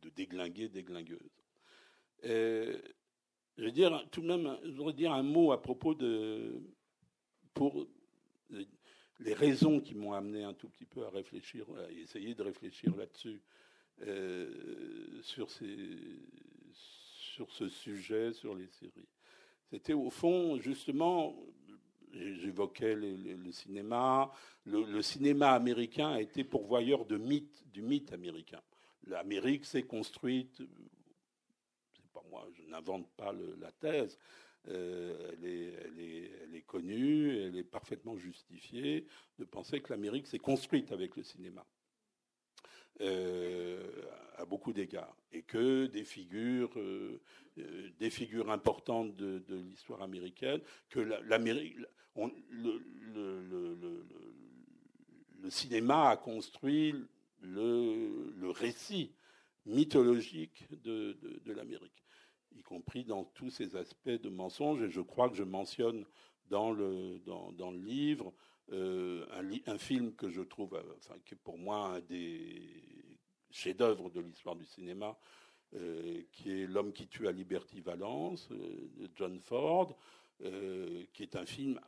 [0.00, 1.42] de déglinguées, déglingueuses.
[2.22, 2.78] je
[3.56, 6.60] veux dire tout de même, je voudrais dire un mot à propos de
[7.52, 7.88] pour
[9.18, 12.94] les raisons qui m'ont amené un tout petit peu à réfléchir, à essayer de réfléchir
[12.96, 13.42] là-dessus,
[15.22, 15.78] sur ces
[17.34, 19.08] sur ce sujet, sur les séries.
[19.68, 21.36] C'était au fond, justement,
[22.12, 24.30] j'évoquais le, cinéma.
[24.64, 28.60] Le, cinéma américain a été pourvoyeur de mythes, du mythe américain.
[29.08, 30.62] L'Amérique s'est construite,
[31.96, 34.16] c'est pas moi, je n'invente pas la thèse,
[34.68, 35.74] euh, elle, est,
[36.44, 39.06] elle, est, connue, elle est parfaitement justifiée
[39.38, 41.66] de penser que l'Amérique s'est construite avec le cinéma.
[43.00, 43.82] Euh,
[44.36, 47.20] à beaucoup d'égards, et que des figures, euh,
[47.58, 51.76] euh, des figures importantes de, l'histoire américaine, que l'Amérique,
[52.50, 52.80] le,
[55.50, 56.94] cinéma a construit
[57.42, 59.12] le, récit
[59.66, 62.02] mythologique de, l'Amérique,
[62.56, 64.82] y compris dans tous ces aspects de mensonges.
[64.82, 66.04] Et je crois que je mentionne
[66.48, 68.32] dans le, dans le livre
[68.72, 69.26] euh,
[69.66, 73.18] un, film que je trouve, euh, enfin, qui est pour moi un des
[73.50, 75.18] chefs-d'œuvre de l'histoire du cinéma,
[75.74, 79.96] euh, qui est L'homme qui tue à Liberty Valence de John Ford,
[81.12, 81.80] qui est un film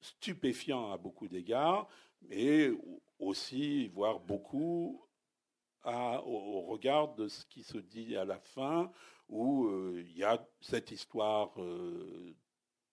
[0.00, 1.88] stupéfiant à beaucoup d'égards,
[2.22, 2.70] mais
[3.18, 5.02] aussi, voire beaucoup,
[5.82, 8.92] à, au, regard de ce qui se dit à la fin,
[9.28, 11.54] où il y a cette histoire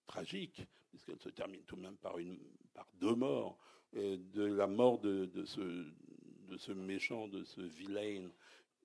[0.08, 2.40] tragique, puisqu'elle se termine tout de même par, une,
[2.74, 3.58] par deux morts,
[3.96, 8.30] euh, de la mort de, de, ce, de méchant, de ce vilain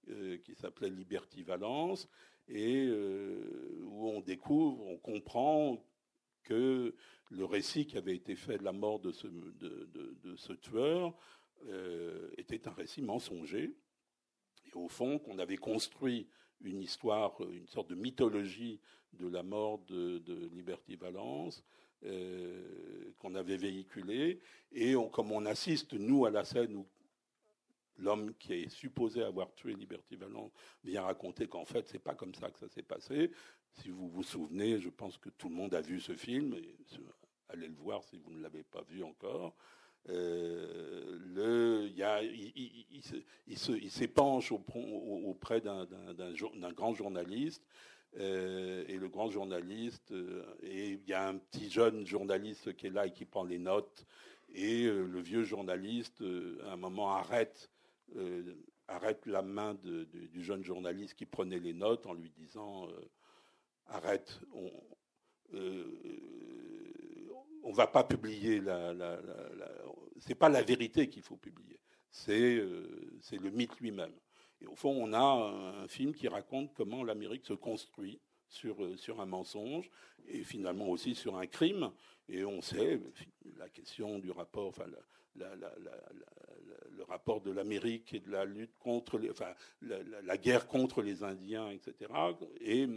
[0.09, 2.09] euh, qui s'appelait Liberty Valence,
[2.49, 5.85] et euh, où on découvre, on comprend
[6.43, 6.95] que
[7.31, 9.89] le récit qui avait été fait de la mort de ce, de,
[10.23, 11.13] de ce tueur
[12.37, 13.75] était un récit mensonger,
[14.67, 16.29] et au fond qu'on avait construit
[16.61, 18.81] une histoire, une sorte de mythologie
[19.13, 20.23] de la mort de,
[20.53, 21.65] Liberty Valence
[22.07, 24.41] euh, qu'on avait véhiculée.
[24.73, 26.87] Et comme on assiste, nous, à la scène où
[27.99, 30.53] l'homme qui est supposé avoir tué Liberty Valence
[30.85, 33.31] vient raconter qu'en fait, c'est pas comme ça que ça s'est passé.
[33.73, 36.55] Si vous vous souvenez, je pense que tout le monde a vu ce film.
[37.49, 39.55] Allez le voir si vous ne l'avez pas vu encore.
[40.09, 41.19] Euh,
[42.03, 47.63] a, il, s'épanche auprès d'un grand journaliste.
[48.19, 52.87] Euh, et le grand journaliste, euh, et il y a un petit jeune journaliste qui
[52.87, 54.07] est là et qui prend les notes,
[54.55, 56.23] et le vieux journaliste,
[56.65, 57.69] à un moment, arrête,
[58.89, 62.89] arrête la main du jeune journaliste qui prenait les notes en lui disant
[63.89, 64.71] Arrête, on,
[67.65, 69.21] on va pas publier la, la,
[70.39, 74.15] pas la vérité qu'il faut publier, c'est le mythe lui-même.
[74.61, 75.21] Et au fond, on a
[75.83, 79.91] un film qui raconte comment l'Amérique se construit sur, sur un mensonge
[80.29, 81.91] et finalement aussi sur un crime.
[82.29, 83.01] Et on sait
[83.57, 84.87] la question du rapport, enfin,
[85.37, 91.71] le rapport de l'Amérique et de la lutte contre, enfin, la, guerre contre les Indiens,
[91.71, 92.11] etc.,
[92.61, 92.89] est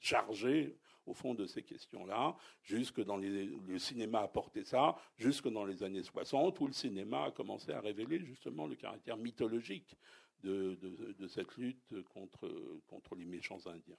[0.00, 5.64] chargé au fond de ces questions-là, jusque dans le cinéma a porté ça, jusque dans
[5.64, 9.96] les années 60, où le cinéma a commencé à révéler justement le caractère mythologique
[10.42, 12.48] de, cette lutte contre,
[12.88, 13.96] contre les méchants indiens.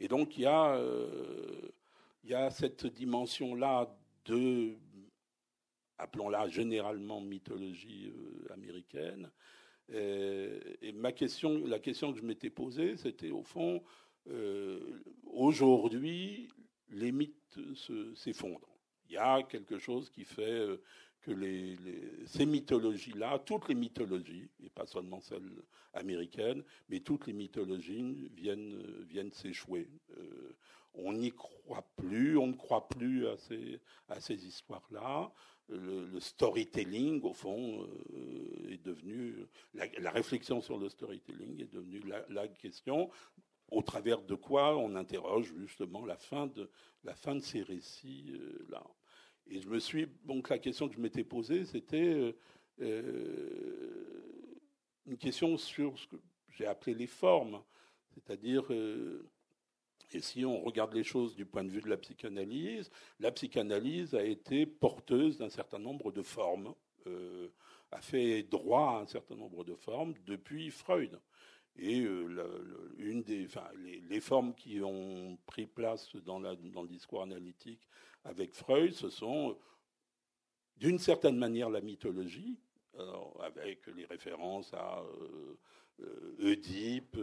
[0.00, 1.70] Et donc il y a, euh,
[2.24, 4.76] il y a cette dimension-là de
[5.98, 9.30] appelons-la généralement mythologie euh, américaine.
[9.88, 13.82] Et, ma question, la question que je m'étais posée, c'était au fond,
[14.28, 16.48] euh, aujourd'hui,
[16.88, 17.58] les mythes
[18.14, 18.78] s'effondrent.
[19.08, 20.66] Il y a quelque chose qui fait
[21.22, 21.32] que
[22.26, 25.50] ces mythologies-là, toutes les mythologies, et pas seulement celles
[25.94, 29.88] américaines, mais toutes les mythologies viennent, viennent s'échouer.
[30.94, 35.32] on n'y croit plus, on ne croit plus à ces, histoires-là
[35.68, 42.48] le, storytelling, au fond, euh, est devenu la, réflexion sur le storytelling est devenue la,
[42.48, 43.10] question
[43.70, 48.66] au travers de quoi on interroge justement la fin de ces récits euh.
[49.48, 52.34] Et je me suis donc la question que je m'étais posée, c'était
[52.80, 54.22] euh,
[55.06, 56.16] une question sur ce que
[56.50, 57.62] j'ai appelé les formes,
[58.14, 58.70] c'est-à-dire
[60.14, 64.14] et si on regarde les choses du point de vue de la psychanalyse, la psychanalyse
[64.14, 66.74] a été porteuse d'un certain nombre de formes,
[67.06, 67.48] euh,
[67.90, 71.18] a fait droit à un certain nombre de formes depuis Freud.
[71.76, 76.88] Et euh, une des, enfin, les, formes qui ont pris place dans, la, dans, le
[76.88, 77.88] discours analytique
[78.24, 79.56] avec Freud, ce sont
[80.76, 82.58] d'une certaine manière la mythologie,
[83.40, 85.02] avec les références à
[86.00, 87.16] euh, Oedipe,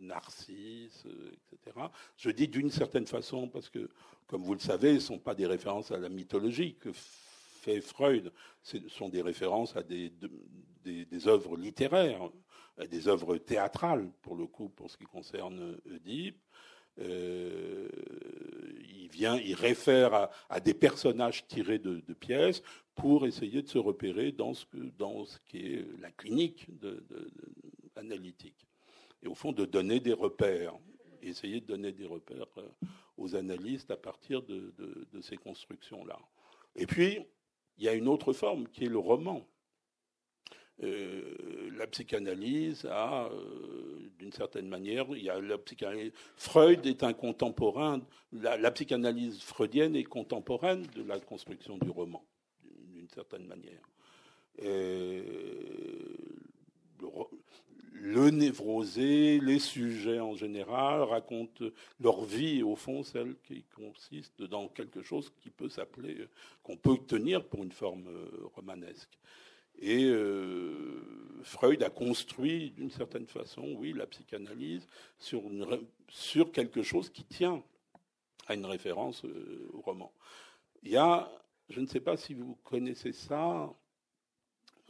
[0.00, 1.04] Narcisse,
[1.52, 1.76] etc.
[2.16, 3.90] Je dis d'une certaine façon parce que,
[4.26, 7.80] comme vous le savez, ce ne sont pas des références à la mythologie que fait
[7.80, 10.12] Freud, ce sont des références à des,
[10.84, 12.28] des, œuvres littéraires,
[12.76, 16.40] à des œuvres théâtrales, pour le coup, pour ce qui concerne Oedipe.
[16.98, 17.88] Euh,
[18.94, 22.62] il vient, il réfère à, des personnages tirés de, pièces
[22.94, 24.66] pour essayer de se repérer dans ce,
[24.98, 26.66] dans ce qui est la clinique
[27.96, 28.66] analytique.
[29.22, 30.74] Et au fond, de donner des repères,
[31.22, 32.68] essayer de donner des repères euh,
[33.16, 34.72] aux analystes à partir de,
[35.20, 36.18] ces constructions-là.
[36.74, 37.20] Et puis,
[37.78, 39.46] il y a une autre forme qui est le roman.
[40.82, 46.12] Euh, la psychanalyse a, euh, d'une certaine manière, il y a la psychanalyse.
[46.36, 48.00] Freud est un contemporain.
[48.32, 52.24] La, psychanalyse freudienne est contemporaine de la construction du roman,
[52.64, 53.82] d'une certaine manière.
[54.58, 55.22] le,
[58.02, 61.64] le névrosé, les sujets en général racontent
[62.00, 66.26] leur vie, au fond, celle qui consiste dans quelque chose qui peut s'appeler,
[66.64, 69.18] qu'on peut tenir pour une forme euh, romanesque.
[69.78, 71.02] Et euh,
[71.42, 74.86] Freud a construit, d'une certaine façon, oui, la psychanalyse
[75.18, 75.42] sur,
[76.52, 77.62] quelque chose qui tient
[78.46, 80.12] à une référence euh, au roman.
[80.82, 81.30] Il y a,
[81.68, 83.72] je ne sais pas si vous connaissez ça,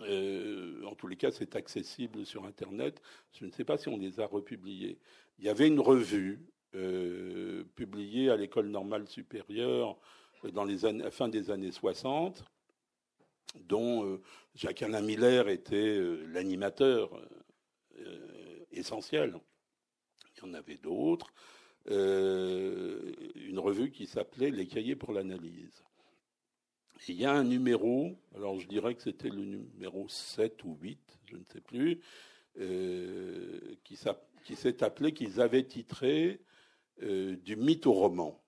[0.01, 3.01] euh, en tous les cas, c'est accessible sur Internet.
[3.33, 4.99] Je ne sais pas si on les a republiés.
[5.39, 6.41] Il y avait une revue
[6.75, 9.99] euh, publiée à l'école normale supérieure
[10.53, 12.45] dans les années, fin des années 60,
[13.55, 14.21] dont euh,
[14.55, 17.21] Jacques-Alain Miller était l'animateur
[18.71, 19.39] essentiel.
[20.37, 21.33] Il y en avait d'autres.
[21.87, 25.83] une revue qui s'appelait Les cahiers pour l'analyse
[27.09, 31.19] il y a un numéro, alors je dirais que c'était le numéro 7 ou 8,
[31.27, 32.01] je ne sais plus,
[32.59, 36.41] euh, qui s'est appelé, qu'ils avaient titré
[37.03, 38.41] euh, Du mythe au roman.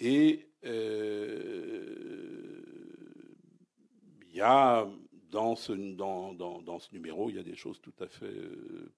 [0.00, 2.41] Et euh,
[4.32, 4.88] il y a
[5.30, 5.72] dans ce,
[6.92, 8.34] numéro, il y a des choses tout à fait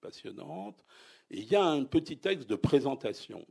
[0.01, 0.85] passionnantes.
[1.31, 3.47] Et il y a un petit texte de présentation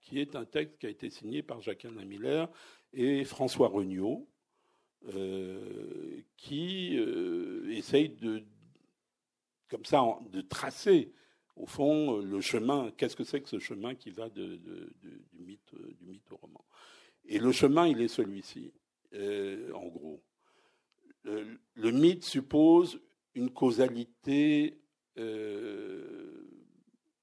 [0.00, 2.48] qui est un texte qui a été signé par Jacques-Alain Miller
[2.94, 4.26] et François Regnault,
[5.12, 8.42] euh, qui euh, essaye de,
[9.68, 11.12] comme ça, de tracer
[11.56, 12.90] au fond le chemin.
[12.96, 14.60] Qu'est-ce que c'est que ce chemin qui va du,
[15.34, 16.64] mythe, du mythe au roman
[17.26, 18.72] Et le chemin, il est celui-ci,
[19.12, 20.22] euh, en gros.
[21.24, 23.00] Le, mythe suppose
[23.34, 24.78] une causalité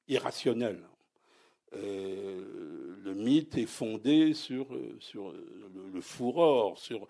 [0.07, 0.87] irrationnelle.
[1.73, 4.67] le le mythe est fondé sur,
[4.99, 7.07] sur le, le furor, sur,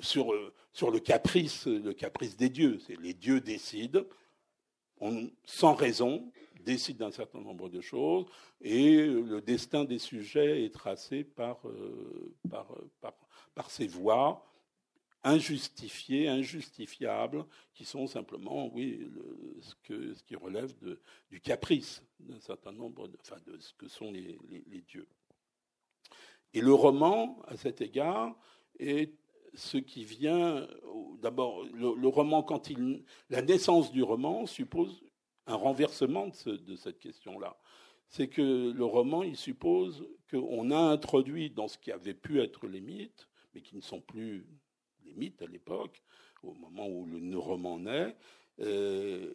[0.00, 0.32] sur,
[0.72, 2.78] sur le caprice, le caprice des dieux.
[3.02, 4.04] Les dieux décident,
[5.44, 6.30] sans raison,
[6.60, 8.24] décident d'un certain nombre de choses,
[8.60, 11.60] et le destin des sujets est tracé par,
[12.48, 12.66] par,
[13.00, 13.14] par,
[13.54, 14.44] par ces voies
[15.24, 19.10] injustifiées, injustifiables, qui sont simplement, oui,
[19.60, 20.72] ce, qui relève
[21.30, 23.18] du caprice d'un certain nombre, de,
[23.58, 24.38] ce que sont les,
[24.86, 25.08] dieux.
[26.52, 28.36] Et le roman, à cet égard,
[28.78, 29.12] est
[29.54, 30.68] ce qui vient,
[31.20, 35.02] d'abord, le, roman, quand il, la naissance du roman suppose
[35.46, 37.56] un renversement de, de cette question-là.
[38.08, 42.66] C'est que le roman, il suppose qu'on a introduit dans ce qui avait pu être
[42.66, 44.46] les mythes, mais qui ne sont plus
[45.16, 46.02] mythes à l'époque,
[46.42, 48.16] au moment où le roman naît,
[48.60, 49.32] euh,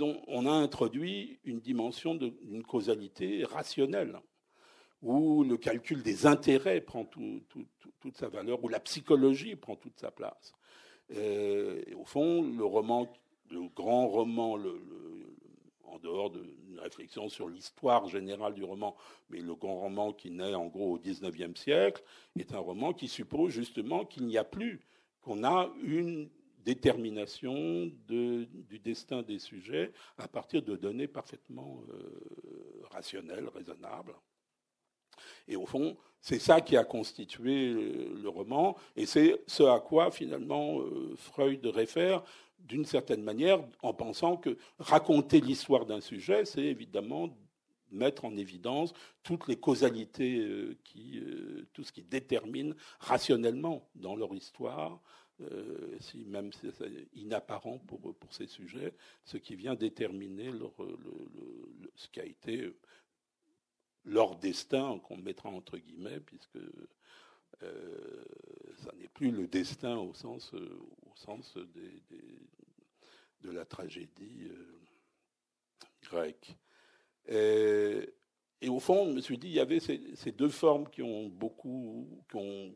[0.00, 4.20] ont, on a introduit une dimension d'une causalité rationnelle,
[5.00, 10.10] où le calcul des intérêts prend toute sa valeur, où la psychologie prend toute sa
[10.10, 10.52] place.
[11.16, 13.12] Euh, au fond, le roman,
[13.50, 14.80] le grand roman, le,
[15.92, 18.96] en dehors d'une réflexion sur l'histoire générale du roman,
[19.30, 22.02] mais le grand roman qui naît en gros au XIXe siècle
[22.38, 24.80] est un roman qui suppose justement qu'il n'y a plus,
[25.20, 26.30] qu'on a une
[26.64, 34.14] détermination du destin des sujets à partir de données parfaitement euh, rationnelles, raisonnables.
[35.48, 40.10] Et au fond, c'est ça qui a constitué le roman, et c'est ce à quoi
[40.10, 42.22] finalement euh, Freud réfère
[42.60, 47.28] d'une certaine manière, en pensant que raconter l'histoire d'un sujet, c'est évidemment
[47.90, 54.16] mettre en évidence toutes les causalités, euh, qui, euh, tout ce qui détermine rationnellement dans
[54.16, 55.00] leur histoire,
[55.42, 60.50] euh, si même c'est inapparent pour, pour ces sujets, ce qui vient déterminer
[61.96, 62.72] ce qui a été
[64.04, 66.58] leur destin, qu'on mettra entre guillemets, puisque
[67.60, 71.54] ça n'est plus le destin au sens, au sens
[73.42, 74.80] de la tragédie euh,
[76.02, 76.56] grecque.
[77.28, 81.28] Et, au fond, je me suis dit, il y avait ces, deux formes qui ont
[81.28, 82.74] beaucoup, qui ont,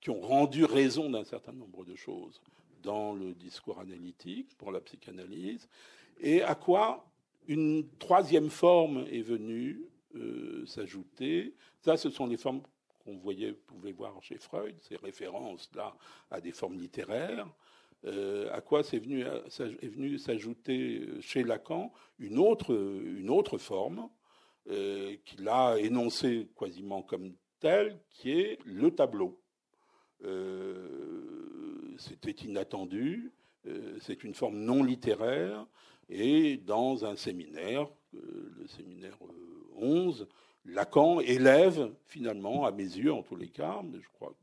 [0.00, 2.40] qui ont rendu raison d'un certain nombre de choses
[2.82, 5.68] dans le discours analytique pour la psychanalyse,
[6.20, 7.08] et à quoi
[7.46, 9.80] une troisième forme est venue
[10.16, 11.54] euh, s'ajouter.
[11.80, 12.62] Ça, ce sont les formes
[13.04, 15.96] qu'on voyait, pouvait voir chez Freud, ces références là
[16.30, 17.46] à des formes littéraires.
[18.04, 23.58] Euh, à quoi c'est venu, est venu s'ajouter euh, chez Lacan une autre, une autre
[23.58, 24.08] forme
[24.70, 29.40] euh, qu'il a énoncée quasiment comme telle, qui est le tableau.
[31.98, 33.32] C'était inattendu,
[34.00, 35.66] c'est une forme non littéraire,
[36.08, 39.16] et dans un séminaire, le séminaire
[39.76, 40.26] 11,
[40.64, 44.34] Lacan élève finalement, à mes yeux en tous les cas, mais je crois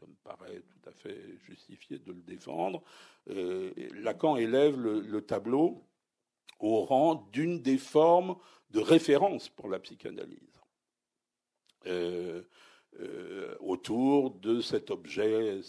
[0.00, 2.82] ça me paraît tout à fait justifié de le défendre.
[3.30, 5.82] Euh, Lacan élève le, tableau
[6.60, 8.36] au rang d'une des formes
[8.70, 10.60] de référence pour la psychanalyse.
[11.86, 12.42] Euh,
[13.00, 15.60] euh, autour de cet objet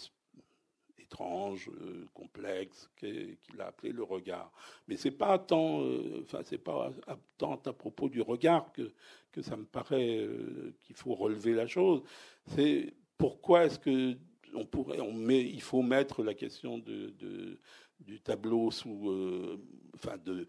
[1.08, 1.70] étrange,
[2.14, 4.52] complexe, qu'il a appelé le regard.
[4.86, 5.82] Mais c'est pas tant,
[6.22, 6.92] enfin c'est pas
[7.38, 8.92] tant à propos du regard que,
[9.32, 10.28] que ça me paraît
[10.82, 12.02] qu'il faut relever la chose.
[12.46, 14.16] C'est pourquoi est-ce que
[14.54, 17.12] on pourrait, on met, il faut mettre la question de,
[18.00, 19.60] du tableau sous, euh,
[20.24, 20.46] de,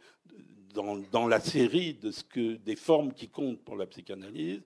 [0.73, 4.61] dans, dans, la série de ce que des formes qui comptent pour la psychanalyse,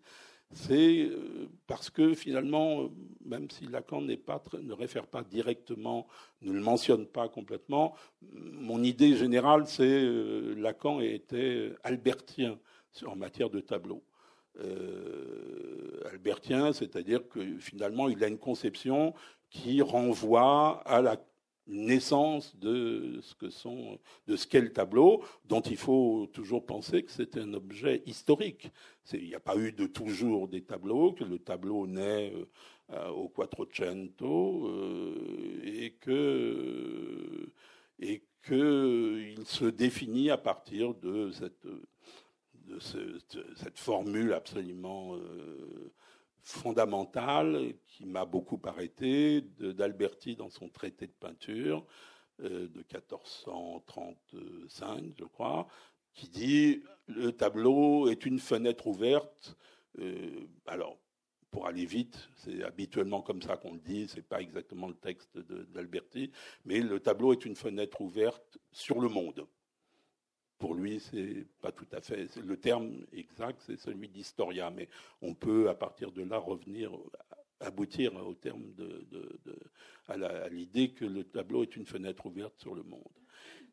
[0.53, 2.89] c'est euh, parce que finalement,
[3.25, 6.07] même si Lacan ne réfère pas directement,
[6.41, 12.59] ne le mentionne pas complètement, mon idée générale, c'est euh, Lacan était albertien
[13.05, 14.03] en matière de tableau.
[14.59, 19.15] Euh, albertien, c'est-à-dire que finalement il a une conception
[19.49, 21.17] qui renvoie à la
[21.67, 23.99] naissance de ce que sont
[24.49, 28.71] qu'est le tableau, dont il faut toujours penser que c'est un objet historique.
[29.13, 32.33] Il n'y a pas eu de toujours des tableaux, que le tableau naît
[32.91, 37.49] euh, au Quattrocento euh, et que
[39.45, 41.65] se définit à partir de cette
[42.67, 45.91] de cette formule absolument euh,
[46.43, 51.85] fondamentale qui m'a beaucoup arrêté d'Alberti dans son traité de peinture
[52.41, 55.67] euh, de 1435, je crois,
[56.13, 59.55] qui dit le tableau est une fenêtre ouverte.
[59.99, 60.99] Euh, alors,
[61.49, 65.37] pour aller vite, c'est habituellement comme ça qu'on le dit, c'est pas exactement le texte
[65.37, 66.31] d'Alberti,
[66.65, 69.47] mais le tableau est une fenêtre ouverte sur le monde
[70.63, 72.37] pour lui, c'est pas tout à fait.
[72.37, 74.87] Le terme exact, c'est celui d'historia, mais
[75.21, 76.89] on peut, à partir de là, revenir,
[77.59, 79.05] aboutir au terme de,
[80.07, 83.11] à l'idée que le tableau est une fenêtre ouverte sur le monde.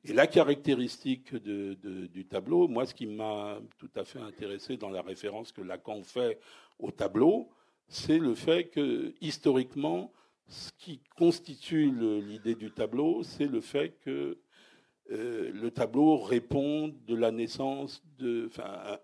[0.02, 5.02] Et la caractéristique du tableau, moi, ce qui m'a tout à fait intéressé dans la
[5.02, 6.40] référence que Lacan fait
[6.80, 7.50] au tableau,
[7.86, 10.12] c'est le fait que, historiquement,
[10.48, 14.40] ce qui constitue l'idée du tableau, c'est le fait que
[15.10, 18.98] euh, le tableau répond de la naissance de, enfin,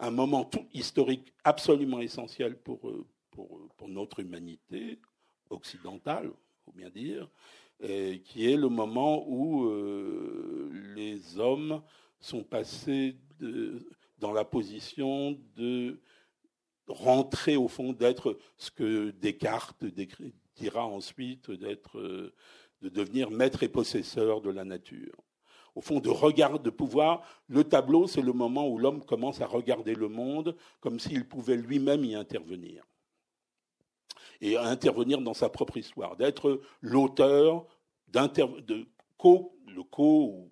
[0.00, 4.98] un, moment tout historique absolument essentiel pour, euh, pour, pour notre humanité
[5.50, 6.32] occidentale,
[6.64, 7.28] faut bien dire,
[8.24, 11.82] qui est le moment où euh, les hommes
[12.20, 13.16] sont passés
[14.18, 16.00] dans la position de
[16.86, 19.84] rentrer au fond, d'être ce que Descartes
[20.54, 25.16] dira ensuite, d'être, de devenir maître et possesseur de la nature.
[25.74, 27.22] Au fond, de regard, de pouvoir.
[27.48, 31.56] Le tableau, c'est le moment où l'homme commence à regarder le monde comme s'il pouvait
[31.56, 32.84] lui-même y intervenir
[34.42, 37.64] et à intervenir dans sa propre histoire, d'être l'auteur
[38.08, 40.50] de co, le co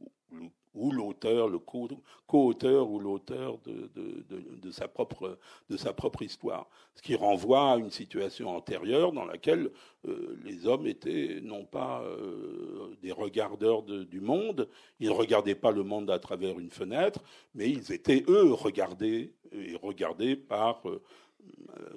[0.75, 6.69] ou l'auteur, le co-auteur ou l'auteur de, sa propre histoire.
[6.95, 9.71] Ce qui renvoie à une situation antérieure dans laquelle
[10.07, 14.69] euh, les hommes étaient non pas euh, des regardeurs du monde,
[15.01, 17.21] ils ne regardaient pas le monde à travers une fenêtre,
[17.55, 21.03] mais ils étaient eux regardés et regardés par euh,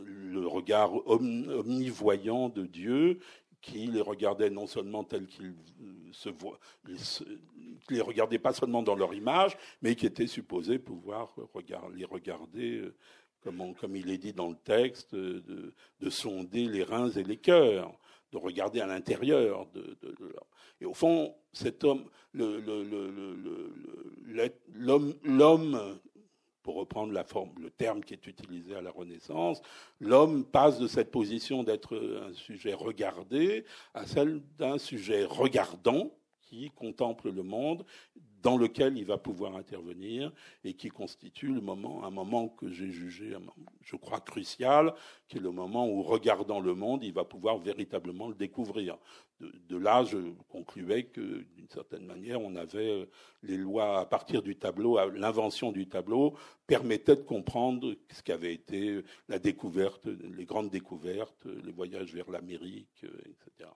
[0.05, 3.19] le regard omnivoyant de Dieu
[3.63, 5.55] qui les regardait non seulement tels qu'ils
[6.11, 6.59] se voient,
[7.89, 11.33] les regardaient pas seulement dans leur image, mais qui étaient supposés pouvoir
[11.95, 12.93] les regarder, euh,
[13.41, 15.73] comme, comme il est dit dans le texte, de,
[16.09, 17.97] sonder les reins et les cœurs,
[18.33, 19.95] de regarder à l'intérieur de,
[20.81, 22.09] Et au fond, cet homme,
[25.23, 25.99] l'homme
[26.63, 29.61] pour reprendre le terme qui est utilisé à la Renaissance,
[29.99, 31.95] l'homme passe de cette position d'être
[32.25, 36.11] un sujet regardé à celle d'un sujet regardant
[36.41, 37.85] qui contemple le monde,
[38.43, 40.31] dans lequel il va pouvoir intervenir
[40.63, 43.35] et qui constitue le moment, un moment que j'ai jugé,
[43.81, 44.93] je crois, crucial,
[45.27, 48.97] qui est le moment où, regardant le monde, il va pouvoir véritablement le découvrir.
[49.39, 50.17] De, là, je
[50.49, 53.05] concluais que, d'une certaine manière, on avait euh,
[53.41, 56.35] les lois à partir du tableau, l'invention du tableau
[56.65, 63.03] permettait de comprendre ce qu'avait été la découverte, les grandes découvertes, les voyages vers l'Amérique,
[63.03, 63.69] euh, etc.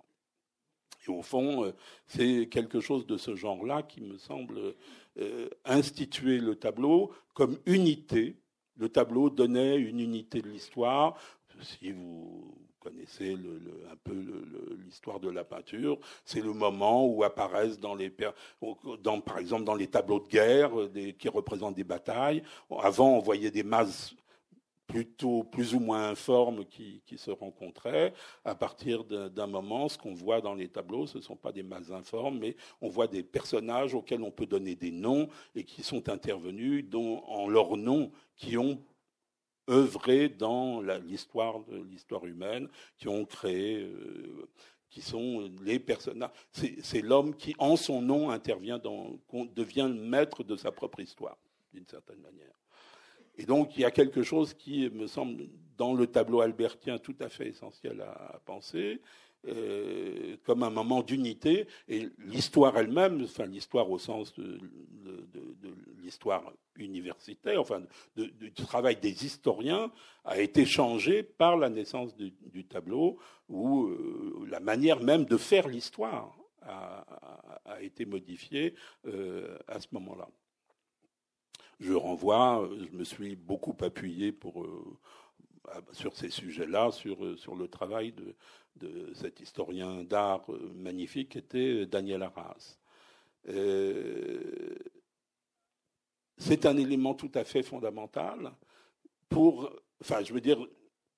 [1.08, 1.74] Et au fond, euh,
[2.05, 4.76] c'est quelque chose de ce genre-là qui me semble
[5.20, 8.36] euh, instituer le tableau comme unité.
[8.78, 11.18] Le tableau donnait une unité de l'histoire.
[11.62, 13.34] Si vous connaissez
[13.91, 14.14] un peu
[14.86, 19.88] l'histoire de la peinture, c'est le moment où apparaissent dans les, par exemple dans les
[19.88, 20.72] tableaux de guerre
[21.18, 22.43] qui représentent des batailles.
[22.80, 24.16] Avant, on voyait des masses
[24.88, 28.14] plutôt plus ou moins informes qui, se rencontraient.
[28.46, 31.64] À partir d'un moment, ce qu'on voit dans les tableaux, ce ne sont pas des
[31.64, 35.84] masses informes, mais on voit des personnages auxquels on peut donner des noms et qui
[35.84, 38.82] sont intervenus dont, en leurs noms, qui ont
[39.70, 44.48] œuvré dans l'histoire de l'histoire humaine, qui ont créé, euh,
[44.90, 46.32] qui sont les personnages.
[46.52, 49.20] C'est l'homme qui, en son nom, intervient dans,
[49.54, 51.38] devient le maître de sa propre histoire,
[51.74, 52.54] d'une certaine manière.
[53.38, 57.16] Et donc, il y a quelque chose qui me semble, dans le tableau albertien, tout
[57.20, 59.00] à fait essentiel à, penser,
[59.48, 61.68] euh, comme un moment d'unité.
[61.88, 64.60] Et l'histoire elle-même, enfin l'histoire au sens de,
[66.02, 67.84] l'histoire universitaire, enfin
[68.16, 69.92] du travail des historiens,
[70.26, 73.20] a été changée par la naissance du, tableau,
[73.50, 77.06] où euh, la manière même de faire l'histoire a,
[77.82, 78.74] été modifiée
[79.06, 80.28] euh, à ce moment-là
[81.80, 88.13] je renvoie, je me suis beaucoup appuyé euh, sur ces sujets-là, sur, euh, le travail
[88.13, 88.36] de,
[89.13, 92.78] cet historien d'art euh, magnifique qui était Daniel Arras.
[96.38, 98.53] c'est un élément tout à fait fondamental
[99.30, 99.71] pour,
[100.01, 100.59] enfin, je veux dire,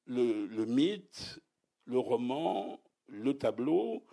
[0.08, 1.42] le mythe,
[1.86, 4.06] le roman, le tableau,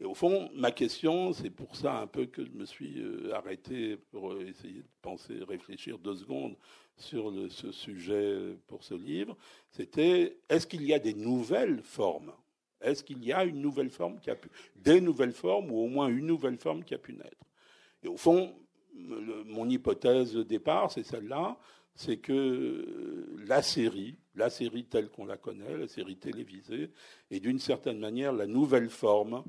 [0.00, 3.32] et au fond, ma question, c'est pour ça un peu que je me suis euh,
[3.32, 6.56] arrêté pour euh, essayer de penser, réfléchir deux secondes
[6.96, 9.36] sur ce sujet pour ce livre,
[9.70, 12.32] c'était est-ce qu'il y a des nouvelles formes?
[12.80, 15.88] Est-ce qu'il y a une nouvelle forme qui a pu, des nouvelles formes ou au
[15.88, 17.44] moins une nouvelle forme qui a pu naître?
[18.02, 18.54] Et au fond,
[18.94, 21.58] mon hypothèse de départ, c'est celle-là,
[21.94, 26.90] c'est que la série, la série telle qu'on la connaît, la série télévisée,
[27.30, 29.42] est d'une certaine manière la nouvelle forme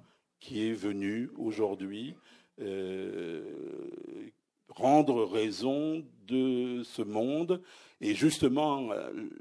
[0.46, 2.16] qui est venu aujourd'hui
[2.62, 3.44] euh,
[4.70, 7.64] rendre raison de ce monde.
[8.00, 8.92] Et justement,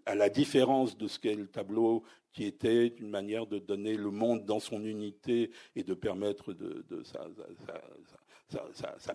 [0.07, 4.11] à la différence de ce qu'est le tableau, qui était une manière de donner le
[4.11, 7.29] monde dans son unité et de permettre de, sa,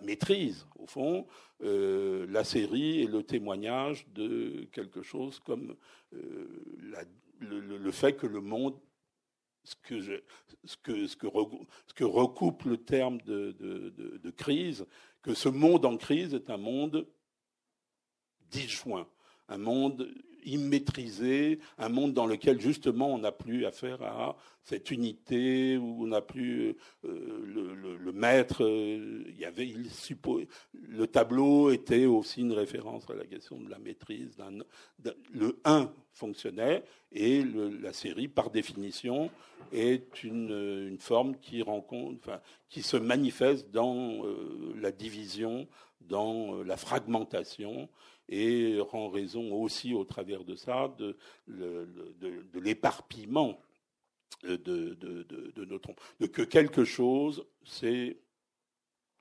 [0.03, 1.25] maîtrise, au fond,
[1.63, 5.75] euh, la série est le témoignage de quelque chose comme
[6.13, 6.47] euh,
[7.39, 8.75] le, fait que le monde
[10.65, 14.85] ce que, recoupe le terme de, de, crise,
[15.21, 17.07] que ce monde en crise est un monde
[18.49, 19.07] disjoint,
[19.47, 20.09] un monde
[20.45, 26.07] immaîtrisé, un monde dans lequel justement on n'a plus affaire à cette unité, où on
[26.07, 26.75] n'a plus
[27.05, 28.63] euh, le, maître.
[28.63, 29.73] Euh, il y avait,
[30.73, 34.37] le tableau était aussi une référence à la question de la maîtrise.
[35.33, 37.43] le 1 fonctionnait et
[37.81, 39.31] la série, par définition,
[39.71, 45.67] est une, forme qui se manifeste dans euh, la division,
[46.01, 47.89] dans la fragmentation
[48.29, 51.17] et rend raison aussi au travers de ça de,
[51.47, 53.59] de, l'éparpillement
[54.43, 58.17] de, de, notre de que quelque chose s'est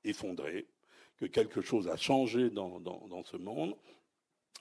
[0.04, 0.68] effondré,
[1.16, 3.74] que quelque chose a changé dans, dans, ce monde,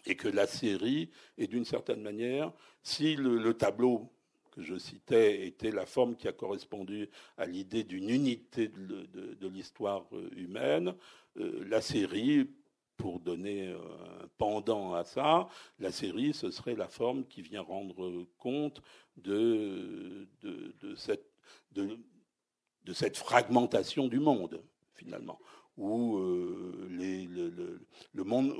[0.05, 4.09] et que la série est d'une certaine manière, si le, tableau
[4.51, 10.05] que je citais était la forme qui a correspondu à l'idée d'une unité de, l'histoire
[10.35, 10.95] humaine,
[11.37, 12.49] euh, la série
[12.97, 13.77] pour donner euh,
[14.23, 15.47] un pendant à ça,
[15.79, 18.81] la série, ce serait la forme qui vient rendre compte
[19.15, 20.27] de,
[22.93, 24.61] cette fragmentation du monde,
[24.93, 25.39] finalement
[25.77, 26.87] où euh,
[28.13, 28.55] le, monde,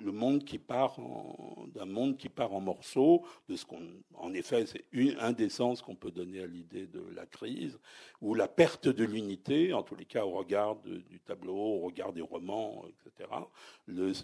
[0.00, 0.96] le, monde qui part
[1.74, 3.24] d'un monde qui part en morceaux,
[4.14, 4.84] en effet, c'est
[5.18, 7.78] un des sens qu'on peut donner à l'idée de la crise,
[8.22, 12.12] où la perte de l'unité, en tous les cas au regard du tableau, au regard
[12.12, 13.28] des romans, etc.,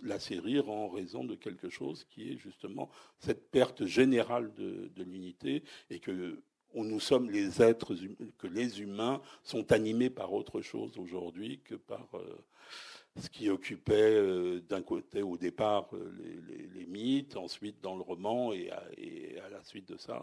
[0.03, 5.05] la série rend raison de quelque chose qui est justement cette perte générale de, de
[5.05, 6.43] l'unité et que
[6.74, 7.94] où nous sommes les êtres,
[8.38, 12.44] que les humains sont animés par autre chose aujourd'hui que par euh,
[13.20, 16.12] ce qui occupait euh, d'un côté au départ euh,
[16.74, 20.20] les, mythes, ensuite dans le roman et à, la suite de ça,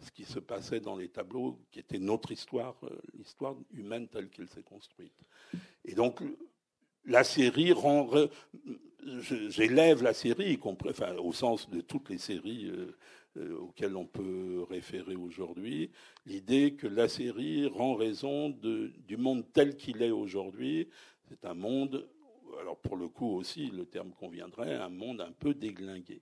[0.00, 2.76] ce qui se passait dans les tableaux, qui était notre histoire,
[3.16, 5.14] l'histoire humaine telle qu'elle s'est construite.
[5.84, 6.20] Et donc
[7.06, 8.10] la série rend,
[9.48, 12.70] j'élève la série, enfin, au sens de toutes les séries
[13.36, 15.90] auquel on peut référer aujourd'hui,
[16.26, 20.88] l'idée que la série rend raison du monde tel qu'il est aujourd'hui.
[21.28, 22.08] C'est un monde,
[22.60, 26.20] alors pour le coup aussi, le terme conviendrait, un monde un peu déglingué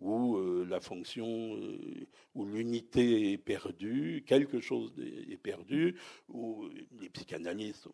[0.00, 5.96] où euh, la fonction, euh, où l'unité est perdue, quelque chose est perdu,
[6.28, 6.68] où
[7.00, 7.88] les psychanalystes,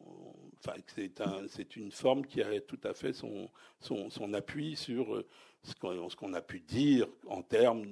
[0.58, 1.46] enfin, c'est un,
[1.76, 3.50] une forme qui a tout à fait son,
[3.80, 5.24] son, son appui sur
[5.62, 7.84] ce qu'on a pu dire en termes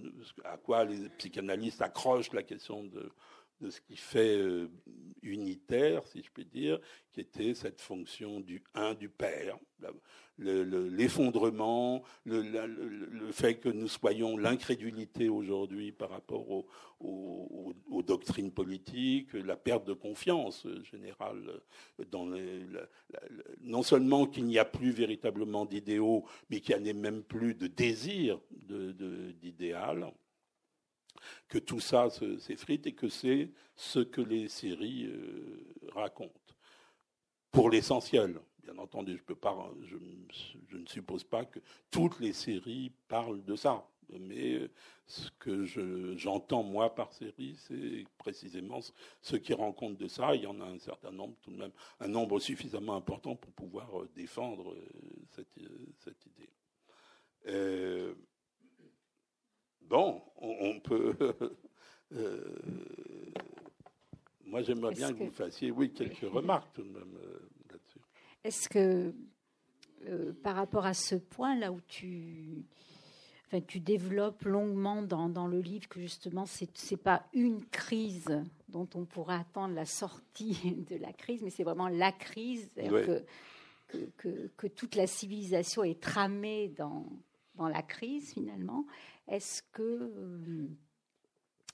[0.45, 3.11] à quoi les psychanalystes accrochent la question de,
[3.61, 4.69] de ce qui fait euh,
[5.23, 6.79] unitaire, si je puis dire,
[7.13, 9.59] qui était cette fonction du un du père,
[10.39, 16.47] l'effondrement, le, fait que nous soyons l'incrédulité aujourd'hui par rapport
[17.01, 21.61] aux, doctrines politiques, la perte de confiance générale
[22.11, 22.63] dans les,
[23.61, 27.67] non seulement qu'il n'y a plus véritablement d'idéaux, mais qu'il n'y a même plus de
[27.67, 30.11] désir d'idéal.
[31.49, 35.65] Que tout ça s'effrite et que c'est ce que les séries euh,
[35.95, 36.33] racontent.
[37.51, 39.23] Pour l'essentiel, bien entendu,
[39.83, 39.97] je,
[40.77, 41.61] ne suppose pas que
[41.91, 43.87] toutes les séries parlent de ça.
[44.21, 44.71] Mais
[45.07, 45.65] ce que
[46.17, 48.81] j'entends, moi, par série, c'est précisément
[49.21, 50.35] ce qui compte de ça.
[50.35, 53.53] Il y en a un certain nombre, tout de même, un nombre suffisamment important pour
[53.53, 55.47] pouvoir euh, défendre euh,
[55.99, 56.51] cette idée.
[59.83, 61.15] Bon, on, peut.
[62.15, 62.41] Euh,
[64.47, 67.39] moi, j'aimerais bien que, vous fassiez, oui, quelques remarques tout de même euh,
[67.71, 67.99] là-dessus.
[68.45, 69.15] Est-ce que,
[70.07, 72.65] euh, par rapport à ce point là où tu,
[73.47, 78.43] enfin, tu développes longuement dans, dans le livre que justement, c'est n'est pas une crise
[78.71, 80.59] dont on pourrait attendre la sortie
[80.89, 83.23] de la crise, mais c'est vraiment la crise, que,
[84.17, 87.07] que, que, toute la civilisation est tramée dans,
[87.57, 88.87] dans la crise finalement.
[89.29, 90.69] Est-ce que, euh,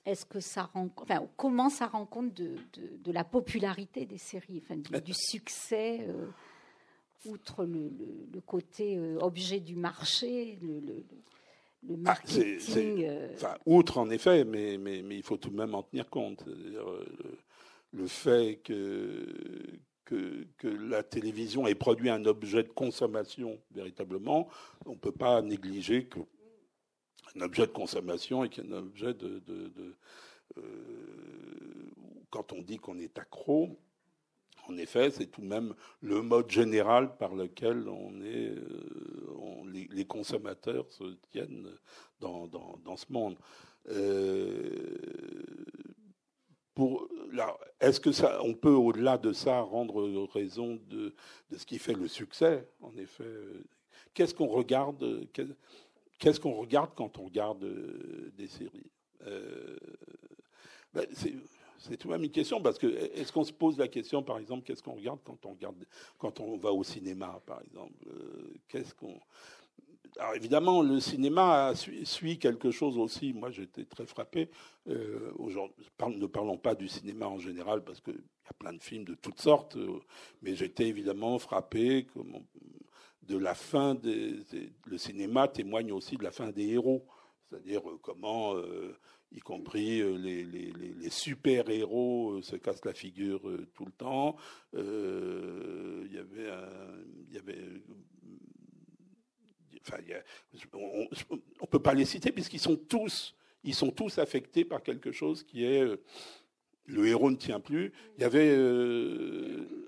[0.05, 2.55] est-ce que ça rend, enfin, comment ça rend compte de,
[3.03, 6.27] de, la popularité des séries, enfin, du, succès, euh,
[7.25, 7.91] outre le,
[8.33, 11.03] le, côté euh, objet du marché, le, le
[11.89, 13.09] ah, marketing.
[13.33, 16.45] enfin, outre en effet, mais, mais, mais, il faut tout de même en tenir compte.
[16.45, 17.05] Le,
[17.93, 24.47] le fait que que, que, la télévision ait produit un objet de consommation véritablement,
[24.85, 26.07] on ne peut pas négliger
[27.35, 29.95] qu'un objet de consommation et qu'un objet de, de, de
[30.57, 30.61] euh,
[32.29, 33.77] quand on dit qu'on est accro,
[34.67, 40.05] en effet, c'est tout de même le mode général par lequel on est, euh, les,
[40.05, 41.69] consommateurs se tiennent
[42.19, 43.37] dans, dans, ce monde.
[43.89, 44.97] Euh,
[47.79, 51.13] est-ce que ça, on peut au-delà de ça rendre raison de,
[51.51, 53.23] de, ce qui fait le succès En effet,
[54.13, 55.27] qu'est-ce qu'on regarde?
[56.17, 57.65] Qu'est-ce qu'on regarde quand on regarde
[58.37, 58.91] des séries
[60.93, 61.05] ben,
[61.77, 64.63] c'est tout même une question parce que est-ce qu'on se pose la question, par exemple,
[64.63, 65.75] qu'est-ce qu'on regarde quand on regarde
[66.17, 69.19] quand on va au cinéma, par exemple euh, Qu'est-ce qu'on
[70.17, 73.33] alors évidemment, le cinéma suit, quelque chose aussi.
[73.33, 74.49] Moi, j'étais très frappé.
[74.87, 75.33] Euh,
[76.07, 79.15] ne parlons pas du cinéma en général, parce qu'il y a plein de films de
[79.15, 79.99] toutes sortes, euh,
[80.41, 82.07] mais j'étais évidemment frappé
[83.27, 84.45] de la fin des,
[84.85, 87.07] Le cinéma témoigne aussi de la fin des héros,
[87.49, 88.55] c'est-à-dire comment
[89.35, 94.35] y compris euh, les, super-héros euh, se cassent la figure euh, tout le temps.
[94.73, 96.51] Il y avait,
[97.27, 97.59] il y avait
[100.73, 105.11] on ne peut pas les citer puisqu'ils sont tous, ils sont tous affectés par quelque
[105.11, 105.83] chose qui est
[106.87, 107.93] le héros ne tient plus.
[108.17, 108.55] Il y avait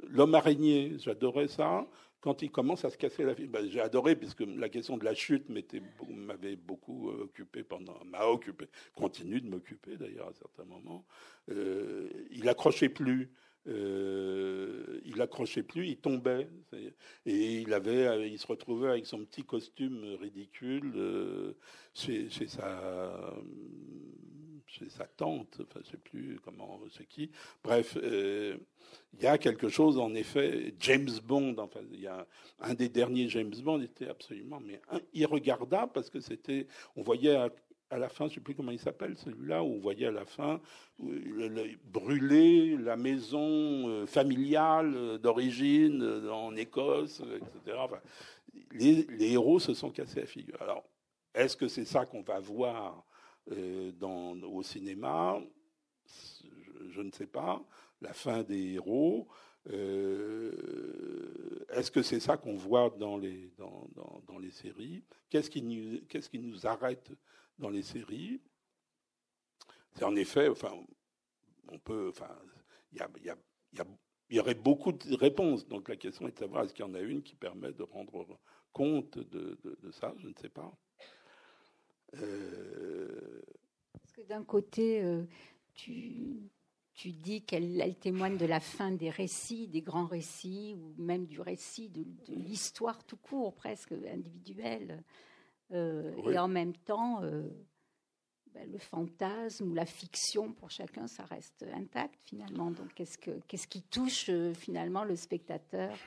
[0.08, 1.88] l'homme araignée, j'adorais ça
[2.22, 5.06] quand il commence à se casser la vie, ben, j'ai adoré puisque la question de
[5.06, 5.50] la chute
[6.10, 11.06] m'avait beaucoup euh, occupé pendant, m'a occupé, continue de m'occuper d'ailleurs à certains moments.
[11.50, 13.32] Euh, il accrochait plus.
[13.68, 16.48] Euh, il accrochait plus, il tombait
[17.26, 21.54] et il avait, il se retrouvait avec son petit costume ridicule
[21.94, 23.34] chez, sa
[24.68, 27.32] chez sa tante, enfin je sais plus comment c'est qui.
[27.64, 28.58] Bref, euh,
[29.14, 30.74] il y a quelque chose en effet.
[30.80, 32.28] James Bond, enfin il y a
[32.60, 34.82] un des derniers James Bond était absolument mais
[35.14, 39.18] irregardable parce que c'était, on voyait à, la fin, je sais plus comment il s'appelle
[39.18, 40.60] celui-là, où on voyait à la fin
[41.00, 47.78] brûler la maison euh, familiale euh, d'origine en Écosse, etc.
[48.74, 50.62] les, les héros se sont cassés la figure.
[50.62, 50.84] Alors,
[51.34, 53.06] est-ce que c'est ça qu'on va voir
[53.50, 55.42] dans, au cinéma,
[56.90, 57.64] je, ne sais pas,
[58.02, 59.28] la fin des héros.
[59.70, 63.88] Euh, est-ce que c'est ça qu'on voit dans les, dans,
[64.28, 65.04] dans, les séries?
[65.30, 67.12] Qu'est-ce qui, nous, qu'est-ce qui nous arrête
[67.58, 68.42] dans les séries?
[69.94, 70.72] C'est en effet, enfin,
[71.70, 72.34] on peut, enfin,
[72.92, 73.38] il y, a, y, a,
[73.74, 73.86] y, a,
[74.30, 75.68] y aurait beaucoup de réponses.
[75.68, 77.84] Donc la question est de savoir est-ce qu'il y en a une qui permet de
[77.84, 78.40] rendre
[78.72, 80.14] compte de, de ça?
[80.18, 80.72] Je ne sais pas.
[82.16, 83.42] Euh,
[83.94, 85.24] Parce que d'un côté, euh,
[85.74, 86.50] tu,
[86.94, 91.42] tu dis qu'elle témoigne de la fin des récits, des grands récits, ou même du
[91.42, 95.04] récit de, l'histoire tout court, presque individuelle.
[95.72, 97.22] Euh, et en même temps,
[98.54, 102.72] ben, le fantasme ou la fiction, pour chacun, ça reste intact finalement.
[102.72, 105.98] Donc, qu'est-ce, que, qu'est-ce qui touche finalement le spectateur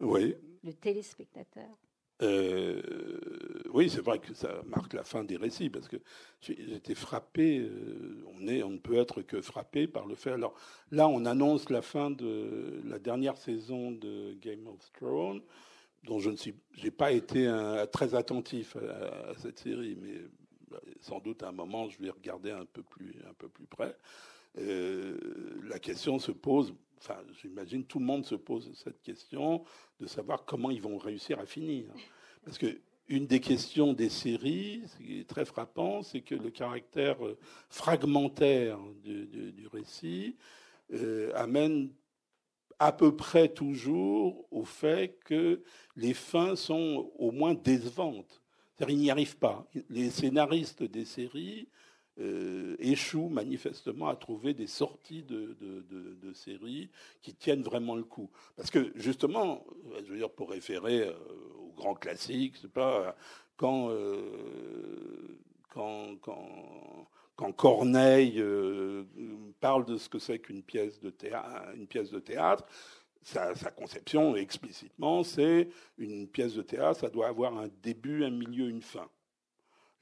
[0.00, 0.36] Oui.
[0.62, 1.78] Le téléspectateur?
[2.22, 3.45] Euh,
[3.76, 5.98] oui, c'est vrai que ça marque la fin des récits, parce que
[6.40, 10.32] j'étais frappé, euh, on, est, on ne peut être que frappé par le fait.
[10.32, 10.54] Alors
[10.90, 15.42] là, on annonce la fin de la dernière saison de Game of Thrones,
[16.04, 17.52] dont je ne suis, j'ai pas été
[17.92, 20.22] très attentif à, cette série, mais
[20.70, 23.66] bah, sans doute à un moment, je vais regarder un peu plus, un peu plus
[23.66, 23.94] près.
[24.58, 25.18] Euh,
[25.68, 29.64] la question se pose, enfin, j'imagine tout le monde se pose cette question
[30.00, 31.90] de savoir comment ils vont réussir à finir.
[32.44, 32.78] Parce que
[33.08, 37.38] une des questions des séries, ce qui est très frappant, c'est que le caractère euh,
[37.68, 40.36] fragmentaire du, récit
[40.92, 41.90] euh, amène
[42.78, 45.62] à peu près toujours au fait que
[45.94, 48.42] les fins sont au moins décevantes.
[48.74, 49.66] C'est-à-dire, ils n'y arrivent pas.
[49.88, 51.68] Les scénaristes des séries
[52.18, 56.88] euh, échoue manifestement à trouver des sorties de, de, séries
[57.20, 58.30] qui tiennent vraiment le coup.
[58.56, 59.66] Parce que justement,
[60.02, 61.14] je veux dire, pour référer euh,
[61.58, 63.14] aux grands classiques, c'est pas
[63.58, 65.38] quand, euh,
[65.68, 67.06] quand, quand,
[67.36, 68.42] quand Corneille
[69.60, 72.64] parle de ce que c'est qu'une pièce de théâtre, une pièce de théâtre.
[73.22, 78.30] Sa, sa, conception explicitement, c'est une pièce de théâtre, ça doit avoir un début, un
[78.30, 79.08] milieu, une fin.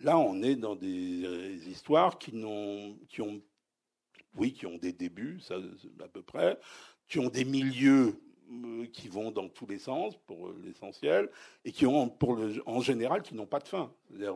[0.05, 2.95] Là, on est dans des histoires qui, ont,
[4.37, 5.55] oui, qui ont des débuts, ça,
[6.05, 6.59] à peu près,
[7.09, 8.21] qui ont des milieux
[8.53, 11.31] euh, qui vont dans tous les sens pour l'essentiel
[11.65, 13.91] et qui ont pour en général qui n'ont pas de fin.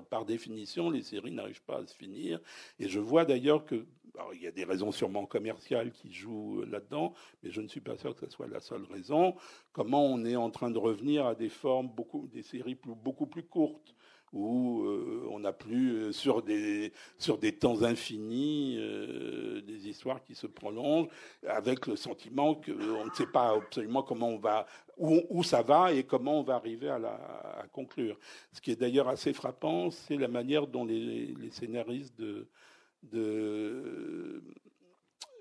[0.09, 2.41] Par définition, les séries n'arrivent pas à se finir.
[2.79, 3.85] Et je vois d'ailleurs que
[4.33, 7.13] il y a des raisons sûrement commerciales qui jouent là-dedans,
[7.43, 9.35] mais je ne suis pas sûr que ce soit la seule raison.
[9.73, 13.45] Comment on est en train de revenir à des formes, beaucoup, des séries beaucoup plus
[13.45, 13.95] courtes,
[14.33, 20.23] où euh, on n'a plus euh, sur des sur des temps infinis euh, des histoires
[20.23, 21.09] qui se prolongent
[21.47, 24.67] avec le sentiment qu'on ne sait pas absolument comment on va
[24.99, 28.19] où, où, ça va et comment on va arriver à, conclure.
[28.53, 32.49] Ce qui est d'ailleurs assez frappant, c'est la manière dont les, scénaristes de
[33.05, 34.43] de,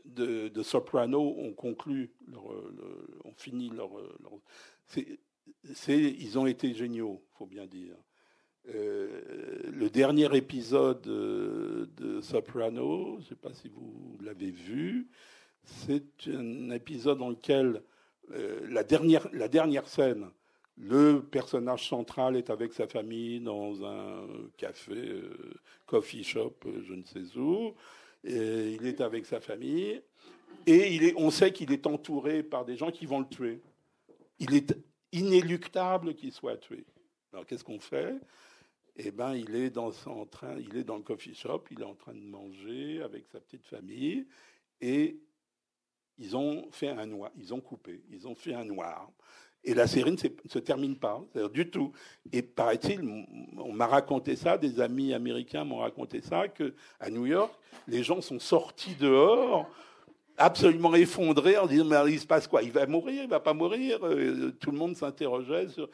[0.05, 3.89] de, Soprano ont conclu, ont fini leur.
[5.87, 7.95] ils ont été géniaux, faut bien dire.
[8.75, 9.07] Euh,
[9.71, 15.07] le dernier épisode de Soprano, je ne sais pas si vous l'avez vu,
[15.63, 17.81] c'est un épisode dans lequel
[18.31, 20.27] euh, la, dernière, la dernière scène,
[20.77, 25.53] le personnage central est avec sa famille dans un café, euh,
[25.85, 26.55] coffee shop,
[26.85, 27.73] je ne sais où.
[28.23, 30.01] Il est avec sa famille
[30.65, 33.61] et il est, on sait qu'il est entouré par des gens qui vont le tuer.
[34.39, 34.75] Il est
[35.13, 36.83] inéluctable qu'il soit tué.
[37.31, 38.15] Alors qu'est-ce qu'on fait?
[38.97, 41.85] Eh ben, il est dans en train, il est dans le coffee shop, il est
[41.85, 44.25] en train de manger avec sa petite famille,
[44.81, 45.19] et
[46.17, 49.11] ils ont fait un noir, ils ont coupé, ils ont fait un noir.
[49.63, 51.21] Et la série ne se termine pas,
[51.53, 51.91] du tout.
[52.31, 53.01] Et paraît-il,
[53.57, 57.53] on m'a raconté ça, des amis américains m'ont raconté ça, que à New York,
[57.87, 59.69] les gens sont sortis dehors
[60.37, 62.61] absolument effondrés en disant mais il se passe quoi?
[62.61, 63.99] Il va mourir, il va pas mourir?
[64.03, 65.89] Euh, Tout le monde s'interrogeait sur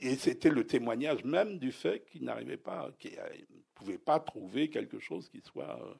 [0.00, 4.68] et c'était le témoignage même du fait qu'il n'arrivait pas, qu'il ne pouvait pas trouver
[4.70, 5.94] quelque chose qui soit euh,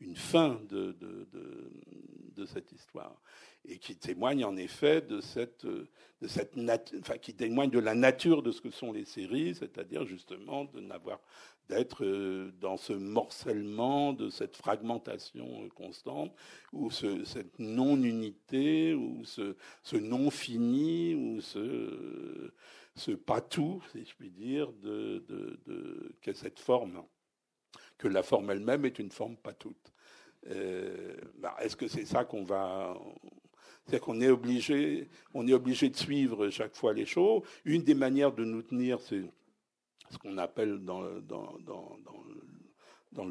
[0.00, 0.96] une fin de,
[2.46, 3.20] cette histoire.
[3.64, 6.54] Et qui témoigne en effet de cette, de cette
[6.98, 10.68] enfin, qui témoigne de la nature de ce que sont les séries, c'est-à-dire justement
[11.68, 16.34] d'être euh, dans ce morcellement, de cette fragmentation constante,
[16.72, 22.52] ou ce, cette non-unité, ou ce non-fini, ou ce
[22.94, 27.02] ce pas tout, si je puis dire, de, de, de, que cette forme,
[27.98, 29.92] que la forme elle-même est une forme pas toute.
[30.48, 32.96] Euh, bah, Est-ce que c'est ça qu'on va
[33.86, 37.42] c'est qu'on est obligé, est obligé de suivre chaque fois les choses.
[37.64, 39.24] Une des manières de nous tenir, c'est
[40.08, 41.20] ce qu'on appelle dans, le,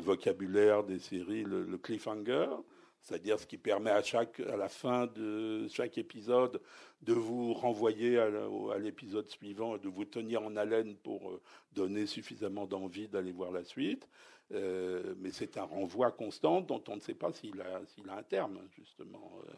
[0.01, 2.49] vocabulaire des séries le cliffhanger
[3.01, 6.61] c'est-à-dire ce qui permet à, chaque, à la fin de chaque épisode
[7.01, 11.41] de vous renvoyer à l'épisode suivant et de vous tenir en haleine pour euh,
[11.73, 14.07] donner suffisamment d'envie d'aller voir la suite.
[14.51, 17.81] Euh, mais c'est un renvoi constant dont on ne sait pas s'il a,
[18.15, 19.31] un terme, justement.
[19.47, 19.51] Euh,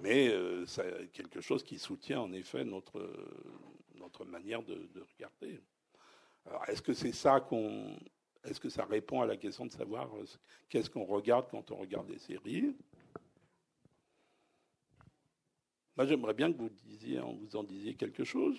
[0.00, 0.34] mais
[0.66, 3.08] c'est quelque chose qui soutient en effet notre,
[3.96, 5.60] notre manière de, de regarder.
[6.46, 7.96] Alors, est-ce que c'est ça qu'on
[8.44, 10.24] est-ce que ça répond à la question de savoir euh,
[10.68, 12.74] qu'est-ce qu'on regarde quand on regarde des séries?
[15.96, 18.58] Moi, j'aimerais bien que vous, disiez, vous en disiez quelque chose.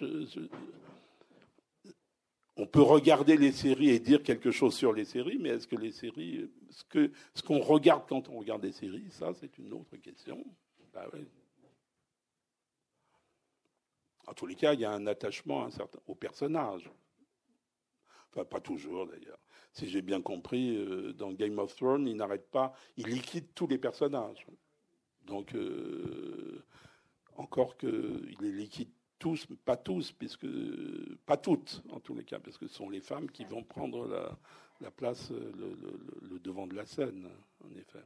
[2.56, 5.76] on peut regarder les séries et dire quelque chose sur les séries, mais est-ce que
[5.76, 10.46] les séries, ce qu'on regarde quand on regarde des séries, ça, c'est une autre question?
[10.94, 11.10] Bah
[14.26, 15.68] en tous les cas, il y a un attachement
[16.08, 16.90] au personnage.
[18.32, 19.43] Enfin, pas toujours d'ailleurs
[19.74, 23.68] si j'ai bien compris, euh, dans Game of Thrones, il n'arrête pas, il liquide tous
[23.68, 24.48] les personnages.
[25.26, 26.64] Donc, euh,
[27.36, 30.48] encore qu'il les liquide tous, pas tous, puisque
[31.26, 34.08] pas toutes en tous les cas, parce que ce sont les femmes qui vont prendre
[34.80, 35.78] la, place, le,
[36.22, 37.30] le, devant de la scène,
[37.64, 38.04] en effet.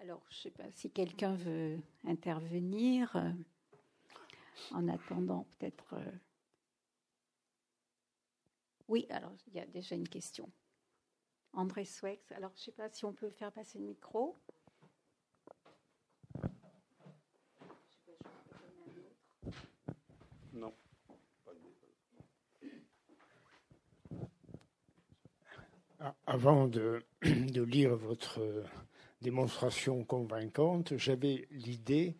[0.00, 3.14] Alors, je ne sais pas si quelqu'un veut intervenir.
[3.16, 3.30] Euh,
[4.70, 5.94] en attendant, peut-être.
[8.92, 10.52] Oui, alors il y a déjà une question.
[11.54, 14.38] André Swex, alors je ne sais pas si on peut faire passer le micro.
[20.52, 20.74] Non.
[25.98, 28.42] Ah, avant de, de, lire votre
[29.22, 32.14] démonstration convaincante, j'avais l'idée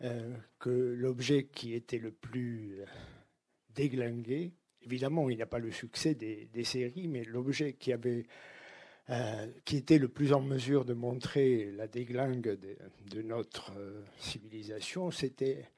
[0.00, 2.80] euh, que l'objet qui était le plus
[3.74, 4.54] déglingué
[4.86, 8.24] évidemment, il n'y a pas le succès des, séries, mais l'objet qui avait
[9.10, 12.58] euh, qui était le plus en mesure de montrer la déglingue
[13.10, 15.68] de, notre euh, civilisation, c'était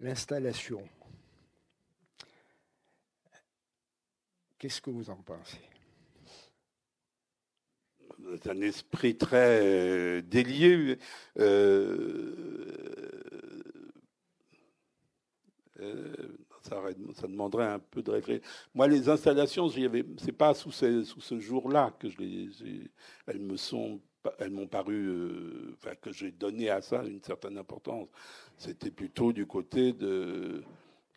[0.00, 0.88] l'installation.
[4.58, 5.58] Qu'est-ce que vous en pensez?
[8.42, 10.98] C'est un esprit très euh, délié.
[16.68, 18.42] Ça, demanderait un peu de réfléchir.
[18.74, 22.48] Moi, les installations, c'est pas sous, ce jour-là que je les,
[23.26, 24.00] elles me sont,
[24.38, 28.08] elles m'ont paru, euh, enfin, que j'ai donné à ça une certaine importance.
[28.56, 30.62] C'était plutôt du côté de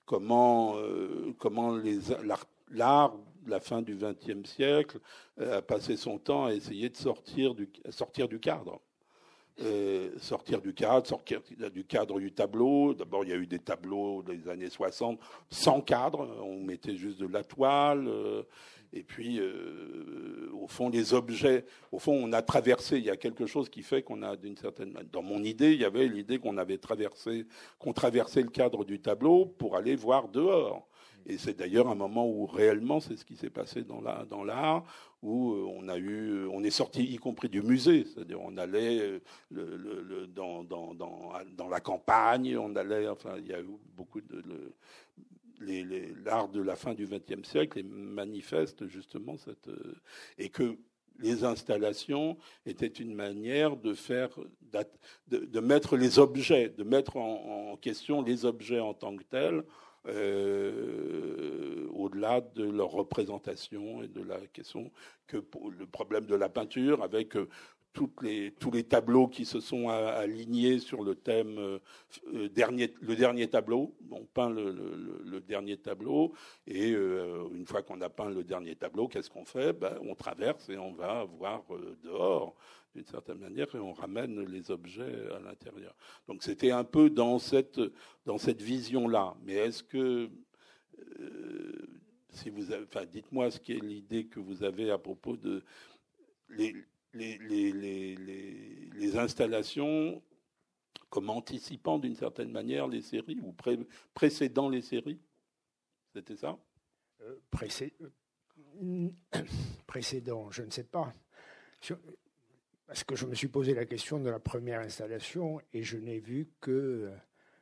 [0.06, 1.78] comment, euh, comment
[2.72, 3.16] l'art
[3.48, 5.00] la fin du XXe siècle
[5.40, 8.80] euh, a passé son temps à essayer de sortir du cadre.
[9.64, 11.42] Euh, sortir du cadre, sortir
[11.74, 12.94] du cadre du tableau.
[12.94, 17.20] D'abord, il y a eu des tableaux des années 60 sans cadre, on mettait juste
[17.20, 18.08] de la toile.
[18.08, 18.44] Euh,
[18.94, 22.98] et puis, euh, au fond, les objets, au fond, on a traversé.
[22.98, 25.74] Il y a quelque chose qui fait qu'on a, d'une certaine manière, dans mon idée,
[25.74, 27.46] il y avait l'idée qu'on avait traversé,
[27.80, 30.88] qu'on traversait le cadre du tableau pour aller voir dehors.
[31.26, 34.84] Et c'est d'ailleurs un moment où réellement c'est ce qui s'est passé dans l'art,
[35.22, 39.00] où euh, on a eu, on est sorti y compris du musée, c'est-à-dire on allait
[39.00, 39.20] euh,
[39.52, 44.74] le, dans, dans, dans, la campagne, on allait, enfin il y a eu beaucoup de
[46.26, 49.96] l'art de la fin du XXe siècle et manifeste justement cette euh,
[50.38, 50.78] et que
[51.20, 54.30] les installations étaient une manière de faire,
[55.28, 59.64] de, de mettre les objets, de mettre en, question les objets en tant que tels,
[60.08, 64.92] euh, au-delà de leur représentation et de la question
[65.28, 65.38] que
[65.78, 67.48] le problème de la peinture avec euh,
[67.94, 73.16] toutes les, tous les tableaux qui se sont alignés sur le thème euh, dernier, le
[73.16, 73.94] dernier tableau.
[74.10, 76.34] On peint le, dernier tableau
[76.66, 79.74] et une fois qu'on a peint le dernier tableau, qu'est-ce qu'on fait?
[79.74, 81.64] Ben, On traverse et on va voir
[82.04, 82.56] dehors
[82.96, 85.96] d'une certaine manière, et on ramène les objets à l'intérieur.
[86.28, 87.80] Donc c'était un peu dans cette,
[88.26, 89.36] dans cette vision-là.
[89.44, 90.30] Mais est-ce que,
[91.20, 95.64] euh, si vous enfin, dites-moi ce qui est l'idée que vous avez à propos de
[96.50, 96.76] les,
[97.14, 98.16] les, les,
[98.94, 100.22] les installations
[101.10, 103.54] comme anticipant d'une certaine manière les séries ou
[104.14, 105.20] précédant les séries?
[106.14, 106.58] C'était ça?
[107.22, 107.40] Euh,
[108.02, 109.10] euh,
[109.88, 111.14] Précédent, je ne sais pas
[112.92, 116.20] parce que je me suis posé la question de la première installation et je n'ai
[116.20, 117.10] vu que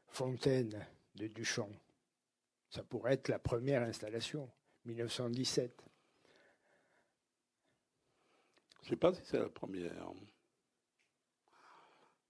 [0.07, 1.69] Fontaine de Duchamp.
[2.71, 4.49] Ça pourrait être la première installation,
[4.85, 5.85] 1917.
[8.81, 9.93] Je ne sais pas si c'est la première.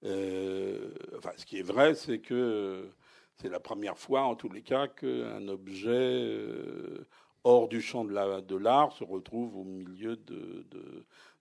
[0.03, 2.91] Euh, enfin, ce qui est vrai, c'est que
[3.37, 7.07] c'est la première fois, en tous les cas, qu'un objet euh,
[7.45, 10.65] hors du champ de l'art se retrouve au milieu de,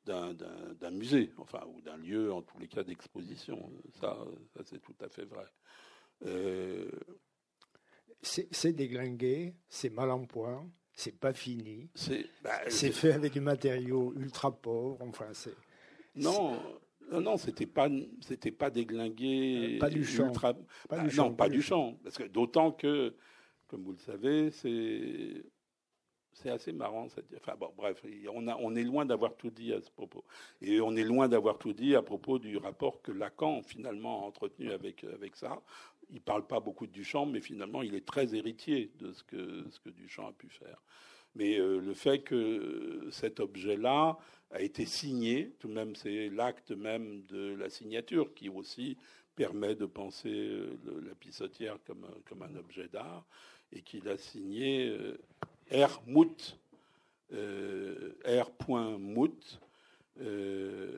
[0.09, 3.71] d'un musée, enfin, ou d'un lieu, en tous les cas, d'exposition.
[4.01, 4.19] Ça,
[4.55, 5.47] ça c'est tout à fait vrai.
[6.27, 6.91] Euh,
[8.21, 11.89] c'est déglingué, c'est mal en point, c'est pas fini.
[11.95, 14.99] C'est bah, fait avec des matériaux ultra pauvres.
[15.03, 15.55] Enfin, c'est.
[16.17, 16.61] Non,
[17.13, 17.89] non, c'était pas,
[18.21, 19.79] c'était pas déglingué.
[19.79, 20.33] Pas du champ.
[20.33, 21.99] Pas du bah, champ, non, pas, du champ.
[22.03, 23.15] Parce que d'autant que,
[23.69, 25.45] comme vous le savez, c'est
[26.33, 27.07] c'est assez marrant.
[27.37, 28.03] Enfin, bon, bref,
[28.33, 30.25] on, est loin d'avoir tout dit à ce propos.
[30.61, 34.27] Et on est loin d'avoir tout dit à propos du rapport que Lacan, finalement, a
[34.27, 35.61] entretenu avec, avec ça.
[36.11, 39.23] Il ne parle pas beaucoup de Duchamp, mais finalement, il est très héritier de ce
[39.25, 40.81] que, ce que Duchamp a pu faire.
[41.35, 44.19] Mais euh, le fait que cet objet-là
[44.51, 48.97] a été signé, tout de même, c'est l'acte même de la signature qui aussi
[49.35, 53.27] permet de penser euh, la pissotière comme, comme un objet d'art,
[53.73, 55.19] et qu'il a signé euh,
[55.73, 56.03] R.
[56.07, 56.59] Mout,
[57.33, 59.61] euh, R.mout,
[60.21, 60.93] euh,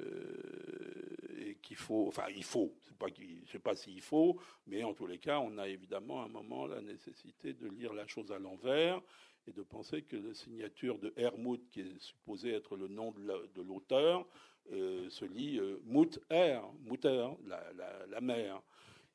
[1.63, 5.19] qu'il faut, enfin il faut, je ne sais pas s'il faut, mais en tous les
[5.19, 9.01] cas, on a évidemment à un moment la nécessité de lire la chose à l'envers
[9.47, 13.63] et de penser que la signature de Hermout, qui est supposée être le nom de
[13.63, 14.27] l'auteur,
[14.73, 17.73] euh, se lit euh, Mout R, Mouter, la,
[18.09, 18.63] la, mère.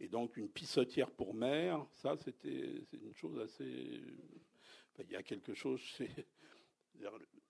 [0.01, 4.01] Et donc une pissotière pour mère, ça c'était une chose assez
[4.99, 5.81] il y a quelque chose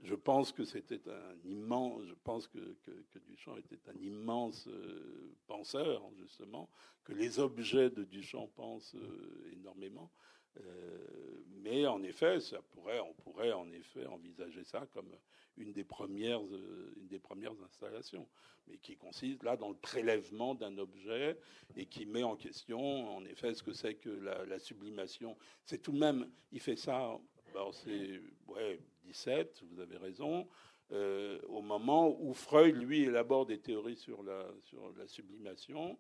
[0.04, 2.04] Je pense que c'était un immense.
[2.06, 6.70] Je pense que, que, Duchamp était un immense euh, penseur, justement,
[7.04, 10.12] que les objets de Duchamp pensent euh, énormément.
[10.58, 15.10] Euh, mais en effet, ça pourrait, on pourrait en effet envisager ça comme
[15.58, 18.28] une des premières, une des premières installations,
[18.68, 21.38] mais qui consiste là dans le prélèvement d'un objet
[21.76, 25.36] et qui met en question, en effet, ce que c'est que la sublimation.
[25.66, 27.20] C'est tout de même, il fait ça
[27.56, 30.48] alors c'est ouais, 17, vous avez raison,
[30.92, 35.98] euh, au moment où Freud, lui, élabore des théories sur la, sur la sublimation.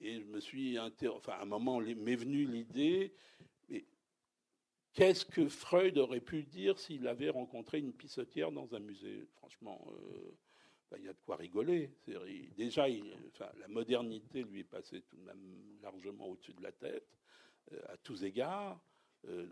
[0.00, 3.14] Et je me suis enfin, à un moment m'est venue l'idée,
[3.68, 3.84] mais
[4.92, 9.26] qu'est-ce que Freud aurait pu dire s'il avait rencontré une pissotière dans un musée?
[9.36, 10.36] Franchement, euh,
[10.90, 11.90] ben, il y a de quoi rigoler.
[12.56, 12.86] déjà,
[13.28, 17.08] enfin, la modernité lui est passée tout de même largement au-dessus de la tête,
[17.72, 18.80] euh, à tous égards.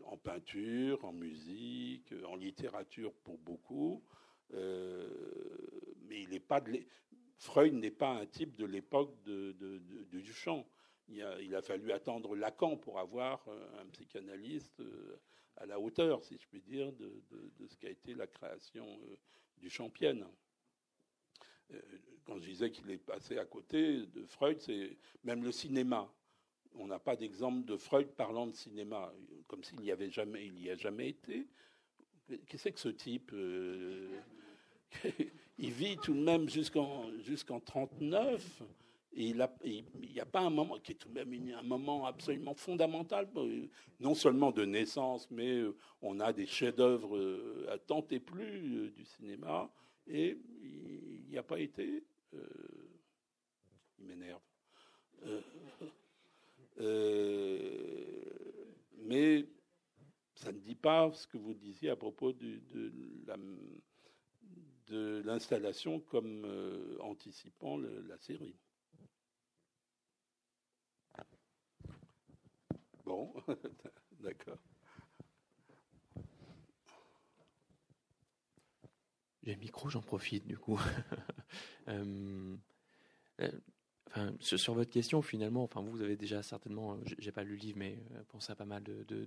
[0.05, 4.03] En peinture, en musique, en littérature pour beaucoup.
[4.53, 6.73] mais il n'est pas de
[7.39, 10.67] Freud n'est pas un type de l'époque de, de, Duchamp.
[11.09, 13.47] Il a, il a, fallu attendre Lacan pour avoir
[13.79, 14.83] un psychanalyste
[15.57, 17.23] à la hauteur, si je puis dire, de,
[17.67, 18.87] ce qu'a été la création
[19.59, 20.27] du Champienne.
[21.73, 21.81] Euh,
[22.25, 26.12] quand je disais qu'il est passé à côté de Freud, c'est même le cinéma.
[26.75, 29.12] On n'a pas d'exemple de Freud parlant de cinéma,
[29.47, 31.47] comme s'il n'y avait jamais, il a jamais été.
[32.47, 34.09] Qu'est-ce que ce type euh,
[35.59, 38.62] Il vit tout de même jusqu'en jusqu'en 39.
[39.18, 39.36] Et il
[40.12, 43.66] n'y a, pas un moment qui est tout de même un moment absolument fondamental, euh,
[43.99, 45.62] non seulement de naissance, mais
[46.03, 49.70] on a des chefs-d'œuvre à tant et plus du cinéma
[50.07, 52.05] et il n'y a pas été.
[52.34, 52.38] Euh,
[53.99, 54.40] il m'énerve.
[55.24, 55.40] Euh,
[56.80, 58.26] euh,
[59.07, 59.49] mais
[60.35, 62.61] ça ne dit pas ce que vous disiez à propos de,
[65.25, 66.45] l'installation comme
[67.01, 68.57] anticipant la série.
[73.05, 73.33] Bon,
[74.21, 74.59] d'accord.
[79.47, 80.79] J'ai le micro, j'en profite du coup.
[81.89, 82.57] Euh,
[83.41, 83.61] euh,
[84.41, 87.99] sur votre question, finalement, vous avez déjà certainement, euh, j'ai pas lu le livre, mais
[88.29, 88.83] pensé à pas mal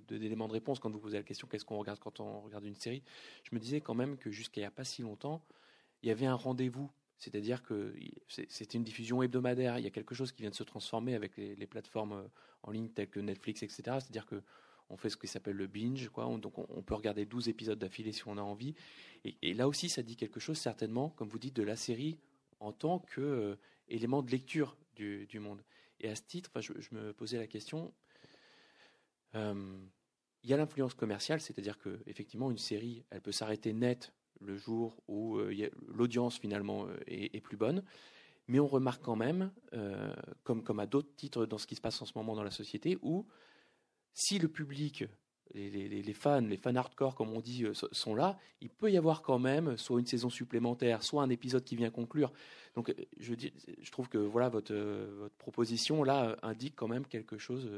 [0.08, 2.76] d'éléments de, réponse quand vous posez la question qu'est-ce qu'on regarde quand on regarde une
[2.76, 3.04] série?
[3.44, 5.44] Je me disais quand même que jusqu'à il n'y a pas si longtemps,
[6.02, 6.90] il y avait un rendez-vous.
[7.18, 7.94] C'est-à-dire que
[8.30, 9.78] c'était une diffusion hebdomadaire.
[9.78, 12.30] Il y a quelque chose qui vient de se transformer avec les, plateformes
[12.64, 13.82] en ligne telles que Netflix, etc.
[14.00, 14.42] C'est-à-dire que
[14.90, 16.10] on fait ce qui s'appelle le binge,
[16.42, 18.74] donc on, peut regarder 12 épisodes d'affilée si on a envie.
[19.24, 22.18] Et, là aussi, ça dit quelque chose certainement, comme vous dites, de la série
[22.60, 23.56] en tant qu'élément
[23.92, 25.64] euh, de lecture du, monde.
[26.00, 27.94] Et à ce titre, je, me posais la question.
[29.36, 29.78] Euh,
[30.44, 34.58] il y a l'influence commerciale, c'est-à-dire que effectivement une série, elle peut s'arrêter net le
[34.58, 37.84] jour où euh, l'audience finalement est, plus bonne,
[38.48, 39.52] mais on remarque quand même,
[40.44, 42.52] comme, comme à d'autres titres dans ce qui se passe en ce moment dans la
[42.52, 43.28] société, où
[44.14, 45.04] si le public,
[45.54, 49.22] les, fans, les fans hardcore, comme on dit, euh, sont là, il peut y avoir
[49.22, 52.32] quand même soit une saison supplémentaire, soit un épisode qui vient conclure.
[52.76, 56.88] Donc, euh, je, dis, je trouve que voilà votre, euh, votre proposition là indique quand
[56.88, 57.70] même quelque chose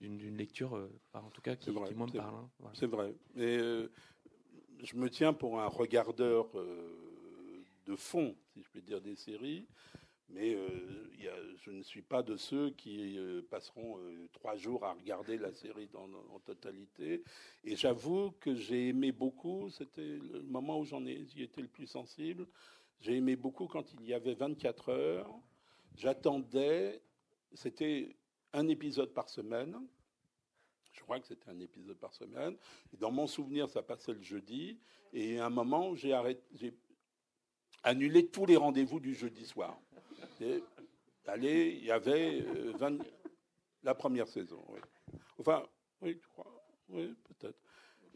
[0.00, 2.34] d'une lecture, en tout cas, qui, moi me parle.
[2.34, 3.14] Hein, C'est vrai.
[3.36, 3.58] Et
[4.82, 6.48] je me tiens pour un regardeur
[7.86, 9.66] de fond, si je peux dire, des séries.
[10.30, 10.68] Mais euh,
[11.62, 15.52] je ne suis pas de ceux qui euh, passeront euh, trois jours à regarder la
[15.52, 17.22] série en totalité.
[17.64, 21.68] Et j'avoue que j'ai aimé beaucoup, c'était le moment où j'en ai, j'y étais le
[21.68, 22.46] plus sensible.
[23.00, 25.30] J'ai aimé beaucoup quand il y avait 24 heures.
[25.96, 27.02] J'attendais,
[27.54, 28.16] c'était
[28.52, 29.76] un épisode par semaine.
[30.92, 32.56] Je crois que c'était un épisode par semaine.
[32.92, 34.78] Et dans mon souvenir, ça passait le jeudi.
[35.12, 36.12] Et à un moment, j'ai
[37.82, 39.80] annulé tous les rendez-vous du jeudi soir.
[41.26, 42.98] Allez, il y avait 20, euh,
[43.82, 44.64] la première saison.
[44.68, 44.80] Oui.
[45.38, 45.62] Enfin,
[46.00, 46.64] oui, je crois.
[46.88, 47.58] Oui, peut-être.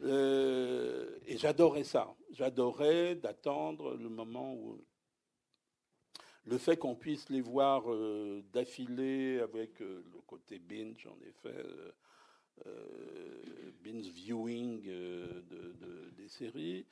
[0.01, 2.15] Euh, et j'adorais ça.
[2.31, 4.83] J'adorais d'attendre le moment où.
[6.45, 11.63] Le fait qu'on puisse les voir euh, d'affilée avec le côté binge, en effet,
[13.81, 16.85] binge viewing de, des séries,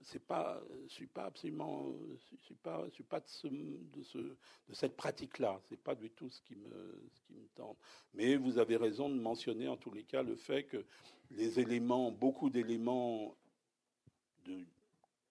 [0.00, 1.92] c'est pas je suis pas absolument
[2.30, 5.80] je suis pas je suis pas de ce, de, ce, de cette pratique là c'est
[5.80, 7.78] pas du tout ce qui me ce qui me tente.
[8.14, 10.84] Mais vous avez raison de mentionner en tous les cas le fait que
[11.30, 13.36] les éléments beaucoup d'éléments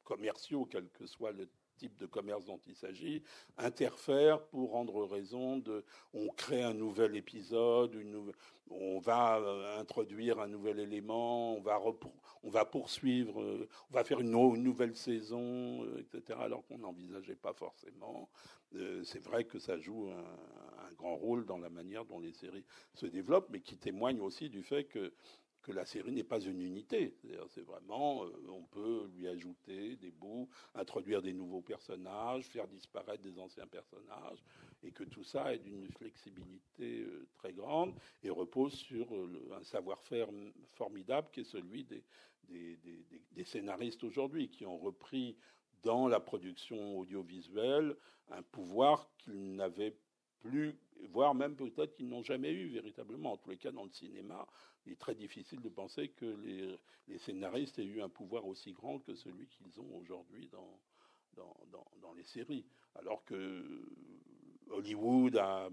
[0.03, 1.47] commerciaux quel que soit le
[1.81, 3.23] type de commerce dont il s'agit,
[3.57, 5.83] interfèrent pour rendre raison de.
[6.13, 8.31] On crée un nouvel épisode, une,
[8.69, 11.81] on va euh, introduire un nouvel élément, on va,
[12.43, 17.35] on va poursuivre, euh, on va faire une, nouvelle saison, euh, etc., alors qu'on n'envisageait
[17.35, 18.29] pas forcément.
[19.03, 23.07] c'est vrai que ça joue un, grand rôle dans la manière dont les séries se
[23.07, 25.11] développent, mais qui témoigne aussi du fait que
[25.61, 27.15] que la série n'est pas une unité.
[27.49, 33.21] C'est vraiment, euh, on peut lui ajouter des bouts, introduire des nouveaux personnages, faire disparaître
[33.21, 34.43] des anciens personnages,
[34.83, 37.93] et que tout ça est d'une flexibilité euh, très grande
[38.23, 40.29] et repose sur euh, un savoir-faire
[40.73, 42.03] formidable qui est celui des,
[42.49, 45.37] des scénaristes aujourd'hui, qui ont repris
[45.83, 47.95] dans la production audiovisuelle
[48.29, 49.95] un pouvoir qu'ils n'avaient
[50.41, 50.75] plus,
[51.11, 53.33] voire même peut-être qu'ils n'ont jamais eu véritablement.
[53.33, 54.45] En tous les cas, dans le cinéma,
[54.85, 58.99] il est très difficile de penser que les, scénaristes aient eu un pouvoir aussi grand
[58.99, 60.79] que celui qu'ils ont aujourd'hui dans,
[62.15, 62.65] les séries.
[62.95, 63.63] Alors que
[64.69, 65.69] Hollywood a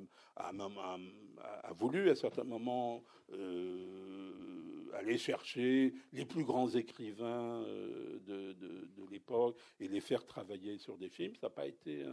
[1.73, 4.48] voulu à certains moments euh,
[4.95, 7.63] aller chercher les plus grands écrivains
[8.27, 8.57] de,
[9.11, 11.35] l'époque et les faire travailler sur des films.
[11.37, 12.05] Ça pas été,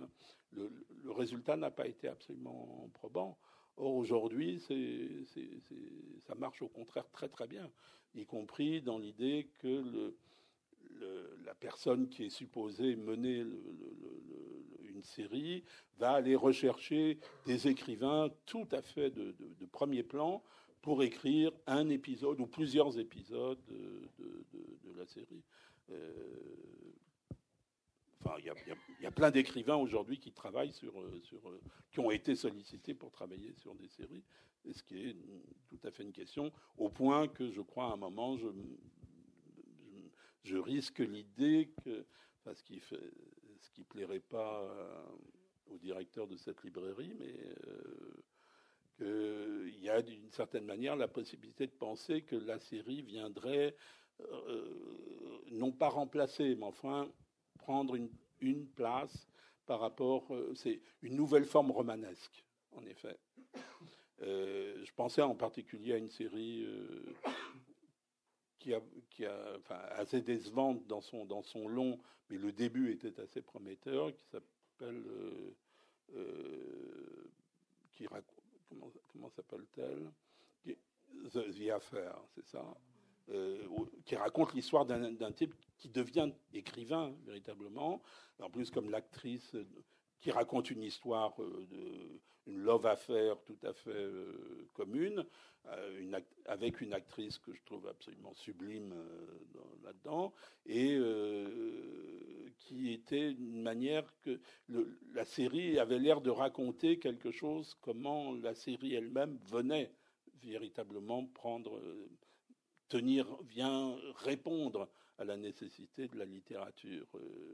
[0.54, 0.72] le,
[1.12, 3.38] résultat n'a pas été absolument probant.
[3.78, 4.62] Or, aujourd'hui,
[6.26, 7.70] ça marche au contraire très très bien,
[8.14, 10.14] y compris dans l'idée que
[11.46, 13.46] la personne qui est supposée mener
[14.96, 15.64] une série
[15.98, 19.36] va aller rechercher des écrivains tout à fait de,
[19.72, 20.44] premier plan
[20.86, 25.44] pour écrire un épisode ou plusieurs épisodes de, la série.
[25.90, 26.94] Euh,
[28.22, 28.46] enfin, il
[29.02, 30.94] y, a plein d'écrivains aujourd'hui qui travaillent sur,
[31.24, 31.42] sur,
[31.92, 34.24] qui ont été sollicités pour travailler sur des séries,
[34.72, 35.16] ce qui est
[35.70, 38.48] tout à fait une question, au point que je crois à un moment, je,
[40.56, 42.06] risque l'idée que,
[42.54, 43.12] ce qui fait,
[43.60, 45.04] ce qui plairait pas euh,
[45.66, 47.36] au directeur de cette librairie, mais
[47.68, 48.24] euh,
[48.98, 53.76] qu'il y a d'une certaine manière la possibilité de penser que la série viendrait
[54.22, 57.12] euh, non pas remplacer, mais enfin
[57.58, 58.10] prendre une,
[58.76, 59.28] place
[59.66, 63.18] par rapport, c'est une nouvelle forme romanesque, en effet.
[64.20, 66.68] je pensais en particulier à une série
[68.60, 69.60] qui a,
[69.92, 72.00] assez décevante dans son, dans son long,
[72.30, 75.04] mais le début était assez prometteur, qui s'appelle.
[75.08, 75.56] Euh,
[76.14, 77.32] euh,
[77.94, 78.08] qui
[79.16, 80.12] comment s'appelle-t-elle
[81.32, 82.76] The, Affair, c'est ça
[83.30, 83.66] euh,
[84.06, 88.02] qui raconte l'histoire d'un type qui devient écrivain véritablement.
[88.40, 89.56] En plus, comme l'actrice
[90.26, 94.10] qui raconte une histoire, de, une love affair tout à fait
[94.74, 95.24] commune,
[95.68, 100.34] euh, une avec une actrice que je trouve absolument sublime euh, là-dedans,
[100.66, 104.40] et euh, qui était une manière que
[105.14, 109.92] la série avait l'air de raconter quelque chose, comment la série elle-même venait
[110.42, 111.80] véritablement prendre,
[112.90, 114.90] tenir, vient répondre
[115.20, 117.06] à la nécessité de la littérature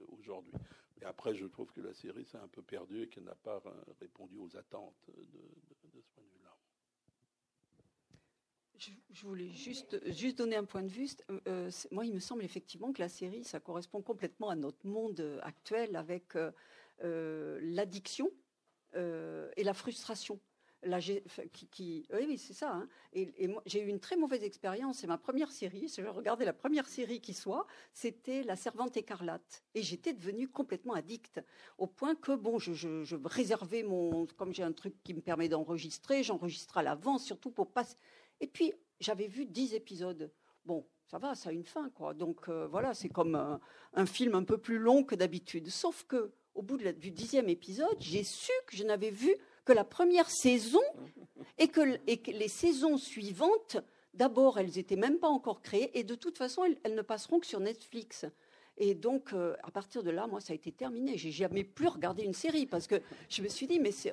[0.08, 0.54] aujourd'hui.
[1.02, 3.62] Et après, je trouve que la série s'est un peu perdue et qu'elle n'a pas
[4.00, 6.42] répondu aux attentes de, ce point de vue.
[9.12, 11.08] Je, voulais juste, juste donner un point de vue.
[11.30, 14.88] Euh, euh, moi, il me semble effectivement que la série, ça correspond complètement à notre
[14.88, 18.32] monde actuel avec euh, l'addiction
[18.94, 20.40] et la frustration.
[21.72, 22.74] Qui, oui, c'est ça.
[22.74, 22.88] Hein.
[23.14, 23.32] Et,
[23.66, 25.00] j'ai eu une très mauvaise expérience.
[25.00, 25.88] C'est ma première série.
[25.88, 27.68] Je regardais la première série qui soit.
[27.94, 29.64] C'était La Servante écarlate.
[29.76, 31.42] Et j'étais devenue complètement addicte.
[31.78, 34.26] Au point que, bon, je, réservais mon.
[34.38, 37.86] Comme j'ai un truc qui me permet d'enregistrer, j'enregistre à l'avance, surtout pour pas
[38.42, 40.32] et puis, j'avais vu dix épisodes.
[40.66, 42.14] Bon, ça va, ça a une fin, quoi.
[42.14, 45.70] Donc euh, voilà, c'est comme un, film un peu plus long que d'habitude.
[45.70, 49.34] Sauf que au bout du dixième épisode, j'ai su que je n'avais vu
[49.72, 50.82] la première saison
[51.58, 51.82] et que,
[52.32, 53.78] les saisons suivantes,
[54.14, 57.48] d'abord, elles n'étaient même pas encore créées et de toute façon, elles ne passeront que
[57.48, 58.26] sur Netflix.
[58.78, 61.18] Et donc, euh, à partir de là, moi, ça a été terminé.
[61.18, 64.12] J'ai jamais plus regardé une série parce que je me suis dit, mais c'est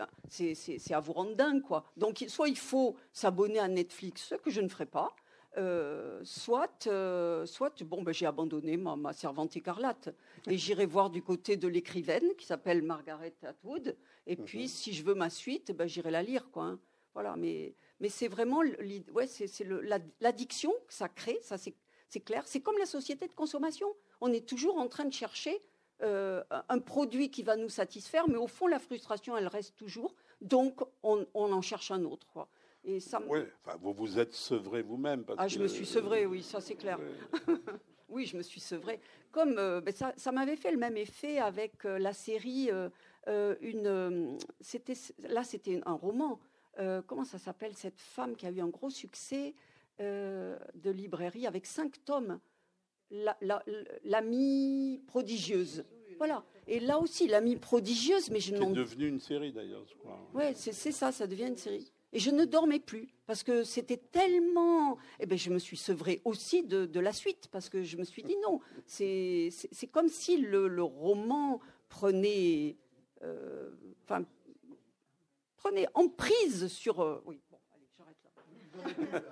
[0.93, 1.85] à vous rendre dingue, quoi.
[1.97, 5.15] Donc, soit il faut s'abonner à Netflix, ce que je ne ferai pas,
[5.59, 10.15] euh, soit, euh, soit bon, ben, j'ai abandonné ma, servante écarlate
[10.47, 13.97] et j'irai voir du côté de l'écrivaine qui s'appelle Margaret Atwood.
[14.27, 14.45] Et mhm.
[14.45, 16.65] puis, si je veux ma suite, ben, j'irai la lire, quoi.
[16.65, 16.81] Hein.
[17.15, 18.63] Voilà, mais, mais c'est vraiment
[19.13, 19.67] ouais, c'est
[20.21, 22.45] l'addiction que ça crée, ça c'est clair.
[22.47, 23.89] C'est comme la société de consommation
[24.21, 25.61] on est toujours en train de chercher
[26.03, 30.15] euh, un produit qui va nous satisfaire, mais au fond, la frustration, elle reste toujours.
[30.41, 32.49] Donc, on, en cherche un autre.
[32.85, 33.21] Et ça.
[33.29, 35.25] Oui, enfin, vous vous êtes sevré vous-même.
[35.37, 36.99] Ah, je me suis sevré, oui, ça c'est clair.
[38.09, 39.01] oui, je me suis sevré.
[39.31, 42.71] Comme euh, ben, ça, m'avait fait le même effet avec euh, la série.
[43.27, 44.95] une, c'était
[45.29, 46.41] là, c'était un roman.
[47.07, 49.55] comment ça s'appelle cette femme qui a eu un gros succès
[49.99, 52.41] de librairie avec cinq tomes?
[54.05, 55.85] L'amie prodigieuse.
[56.19, 56.45] Voilà.
[56.67, 60.19] Et là aussi, l'amie prodigieuse, mais je C'est devenu une série d'ailleurs, je crois.
[60.35, 61.91] Oui, c'est ça, ça devient une série.
[62.13, 64.97] Et je ne dormais plus parce que c'était tellement.
[65.21, 68.23] Eh ben, je me suis sevrée aussi de, la suite parce que je me suis
[68.23, 69.51] dit non, c'est
[69.93, 72.77] comme si le, roman prenait,
[73.23, 73.71] euh,
[74.05, 74.25] enfin,
[75.57, 77.01] prenait emprise sur.
[77.01, 79.23] Euh, oui, bon, allez, j'arrête là.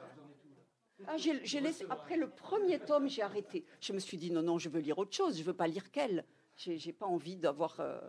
[1.06, 3.64] Ah, j'ai laissé, après le premier tome, j'ai arrêté.
[3.80, 5.38] Je me suis dit non, non, je veux lire autre chose.
[5.38, 6.24] Je veux pas lire qu'elle.
[6.56, 8.00] J'ai pas envie d'avoir euh,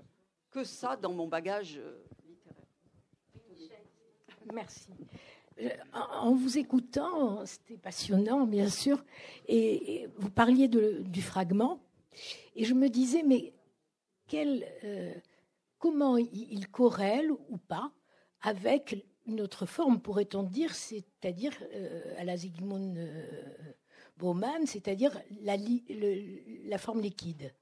[0.51, 2.01] que ça dans mon bagage euh.
[4.53, 4.89] Merci.
[5.61, 9.03] Euh, en vous écoutant, c'était passionnant, bien sûr,
[9.47, 11.81] et, vous parliez du fragment,
[12.55, 13.53] et je me disais, mais
[14.27, 14.65] quel,
[15.79, 17.91] comment il, corrèle ou pas
[18.41, 21.53] avec une autre forme, pourrait-on dire, c'est-à-dire
[22.17, 22.95] à la Zygmunt
[24.17, 25.57] Bauman, c'est-à-dire la,
[26.65, 27.53] la, forme liquide.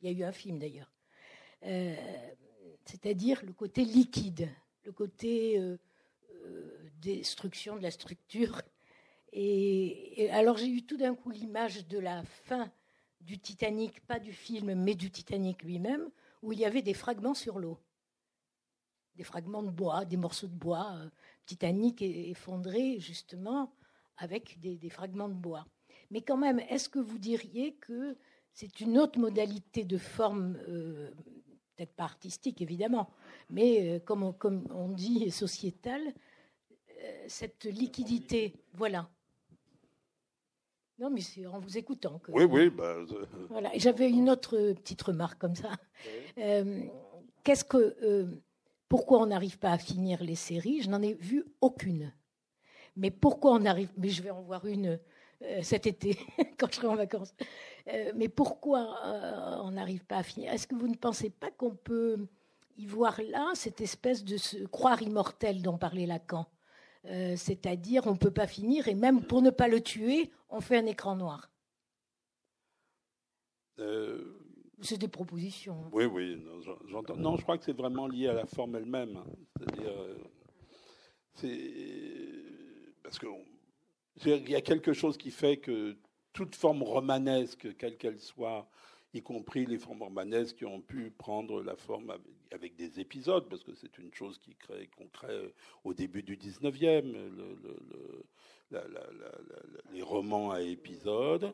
[0.00, 0.92] Il y a eu un film d'ailleurs.
[2.84, 4.48] c'est-à-dire le côté liquide,
[4.84, 5.60] le côté
[7.00, 8.62] destruction de la structure.
[9.32, 12.70] Et, alors j'ai eu tout d'un coup l'image de la fin
[13.20, 16.08] du Titanic, pas du film, mais du Titanic lui-même,
[16.42, 17.78] où il y avait des fragments sur l'eau.
[19.16, 20.94] Des fragments de bois, des morceaux de bois.
[20.96, 21.08] Euh,
[21.46, 23.72] Titanic effondré, justement,
[24.16, 25.66] avec des, fragments de bois.
[26.10, 28.16] Mais quand même, est-ce que vous diriez que
[28.52, 31.10] c'est une autre modalité de forme, euh,
[31.74, 33.10] peut-être pas artistique évidemment,
[33.50, 36.14] mais euh, comme, on, comme, on, dit sociétale,
[37.28, 39.08] cette liquidité, voilà.
[40.98, 42.32] Non, mais c'est en vous écoutant que.
[42.32, 42.70] Oui, oui.
[42.70, 42.96] Bah,
[43.50, 43.70] voilà.
[43.74, 45.70] J'avais une autre petite remarque comme ça.
[46.38, 46.82] Euh,
[47.44, 48.26] qu'est-ce que, euh,
[48.88, 50.82] pourquoi on n'arrive pas à finir les séries?
[50.82, 52.12] Je n'en ai vu aucune.
[52.96, 53.90] Mais pourquoi on arrive?
[53.96, 54.98] Mais je vais en voir une
[55.42, 56.18] euh, cet été
[56.58, 57.34] quand je serai en vacances.
[58.14, 59.00] mais pourquoi
[59.62, 60.52] on n'arrive pas à finir?
[60.52, 62.26] Est-ce que vous ne pensez pas qu'on peut
[62.76, 66.46] y voir là cette espèce de se croire immortel dont parlait Lacan?
[67.08, 70.60] Euh, c'est-à-dire on ne peut pas finir, et même pour ne pas le tuer, on
[70.60, 71.50] fait un écran noir.
[73.78, 74.38] Euh,
[74.80, 75.84] c'est des propositions.
[75.92, 76.42] Oui, oui,
[76.88, 77.16] j'entends.
[77.16, 79.22] Non, je crois que c'est vraiment lié à la forme elle-même.
[79.56, 80.18] C'est-à-dire, euh,
[81.34, 81.72] c'est
[83.02, 85.96] parce qu'il y a quelque chose qui fait que
[86.32, 88.68] toute forme romanesque, quelle qu'elle soit,
[89.16, 92.12] y compris les formes romanesques qui ont pu prendre la forme
[92.52, 95.52] avec, des épisodes, parce que c'est une chose qui crée, qu'on crée
[95.84, 97.14] au début du 19e,
[99.92, 101.52] les romans à épisodes,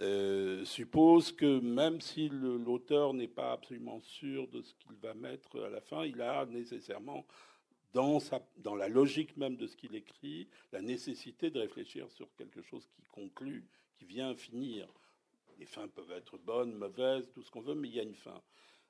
[0.00, 5.64] euh, suppose que même si l'auteur n'est pas absolument sûr de ce qu'il va mettre
[5.64, 7.24] à la fin, il a nécessairement
[7.94, 12.28] dans, sa, dans la logique même de ce qu'il écrit, la nécessité de réfléchir sur
[12.36, 13.64] quelque chose qui conclut,
[13.96, 14.86] qui vient finir
[15.58, 18.14] les fins peuvent être bonnes, mauvaises, tout ce qu'on veut, mais il y a une
[18.14, 18.42] fin.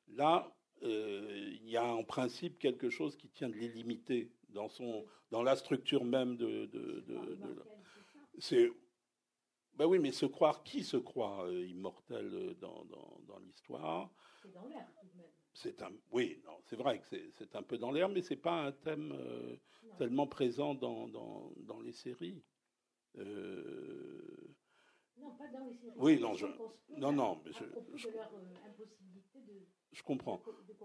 [0.09, 5.06] Là, euh, il y a en principe quelque chose qui tient de l'illimité dans, son,
[5.30, 6.66] dans la structure même de.
[6.66, 7.05] de,
[8.38, 8.70] c'est.
[9.74, 14.10] Ben oui, mais se croire, qui se croit euh, immortel dans, dans, dans l'histoire?
[14.43, 14.88] C'est dans l'air
[15.52, 18.64] C'est un, oui, non, c'est vrai que c'est un peu dans l'air, mais c'est pas
[18.64, 19.56] un thème euh,
[19.98, 22.43] tellement présent dans, dans, dans les séries.
[23.18, 24.55] Euh,
[25.18, 25.94] non, pas dans les séries.
[25.97, 26.47] Oui, non, je,
[26.98, 27.64] non, non, mais je,
[27.94, 28.40] je, leur, euh,
[28.78, 30.43] de, je comprends.
[30.47, 30.78] De, de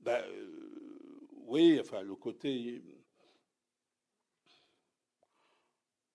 [0.00, 2.82] ben, euh, oui, enfin, le côté.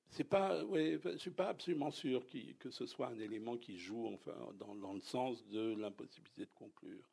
[0.09, 3.77] C'est pas, ouais, je suis pas absolument sûr qu que ce soit un élément qui
[3.77, 7.09] joue, enfin, dans, dans le sens de l'impossibilité de conclure.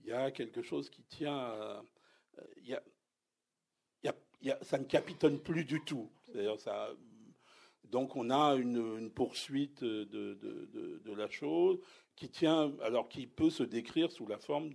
[0.00, 1.36] Il y a quelque chose qui tient.
[1.36, 1.84] À,
[2.56, 2.82] il y a,
[4.40, 6.10] il y a, ça ne capitonne plus du tout.
[6.24, 6.90] C'est-à-dire, ça
[7.92, 11.78] donc on a une, poursuite de, la chose
[12.16, 14.70] qui tient, alors qui peut se décrire sous la forme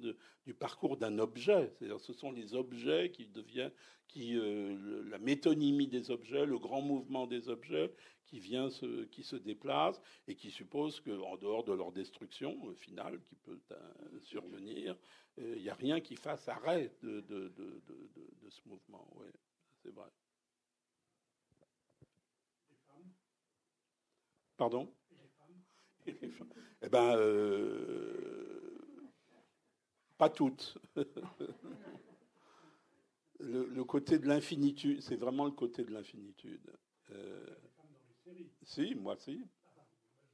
[0.46, 1.74] du parcours d'un objet.
[1.74, 3.72] C'est-à-dire, ce sont les objets qui deviennent,
[4.08, 7.92] qui euh, la métonymie des objets, le grand mouvement des objets
[8.24, 13.20] qui vient, se, qui se déplace et qui suppose qu'en dehors de leur destruction finale
[13.24, 14.96] qui peut euh, survenir,
[15.40, 17.52] euh, il n'y a rien qui fasse arrêt de,
[18.50, 19.08] ce mouvement.
[19.16, 19.28] Oui,
[19.82, 20.10] c'est vrai.
[24.58, 24.92] Pardon?
[26.08, 28.78] Eh bien, euh,
[30.18, 30.78] pas toutes.
[33.40, 36.72] le, côté de l'infinitude, c'est vraiment le côté de l'infinitude.
[37.12, 37.46] Euh,
[38.64, 39.44] si, moi si.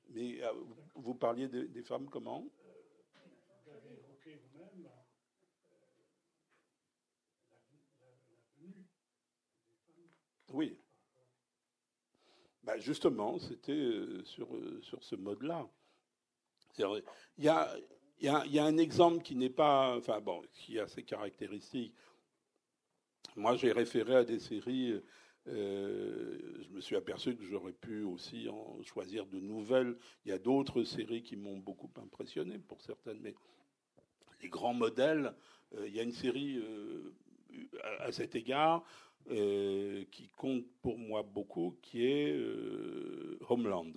[0.10, 0.52] Mais euh,
[0.96, 2.48] vous parliez des, femmes comment?
[10.50, 10.78] Oui.
[12.64, 15.68] Bah, justement, c'était euh, sur, euh, sur ce mode-là.
[16.78, 17.76] Il y a,
[18.22, 21.94] y, a, y a, un exemple qui n'est pas, enfin bon, qui a ses caractéristiques.
[23.36, 25.02] Moi, j'ai référé à des séries.
[25.48, 29.98] Euh, je me suis aperçu que j'aurais pu aussi en choisir de nouvelles.
[30.26, 33.36] Il y a d'autres séries qui m'ont beaucoup impressionné pour certaines, mais
[34.42, 35.34] les grands modèles.
[35.86, 36.64] il y a une série
[37.84, 38.84] à, à cet égard
[39.32, 43.94] euh, qui compte pour moi beaucoup, qui est euh, Homeland.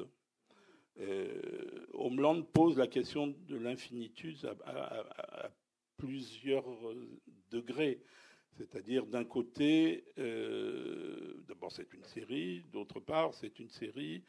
[1.01, 5.51] Euh, Homeland pose la question de l'infinitude à,
[5.97, 6.65] plusieurs
[7.49, 7.97] plusieurs
[8.57, 14.23] C'est-à-dire, d'un côté, d'abord c'est une série, d'autre part c'est une série.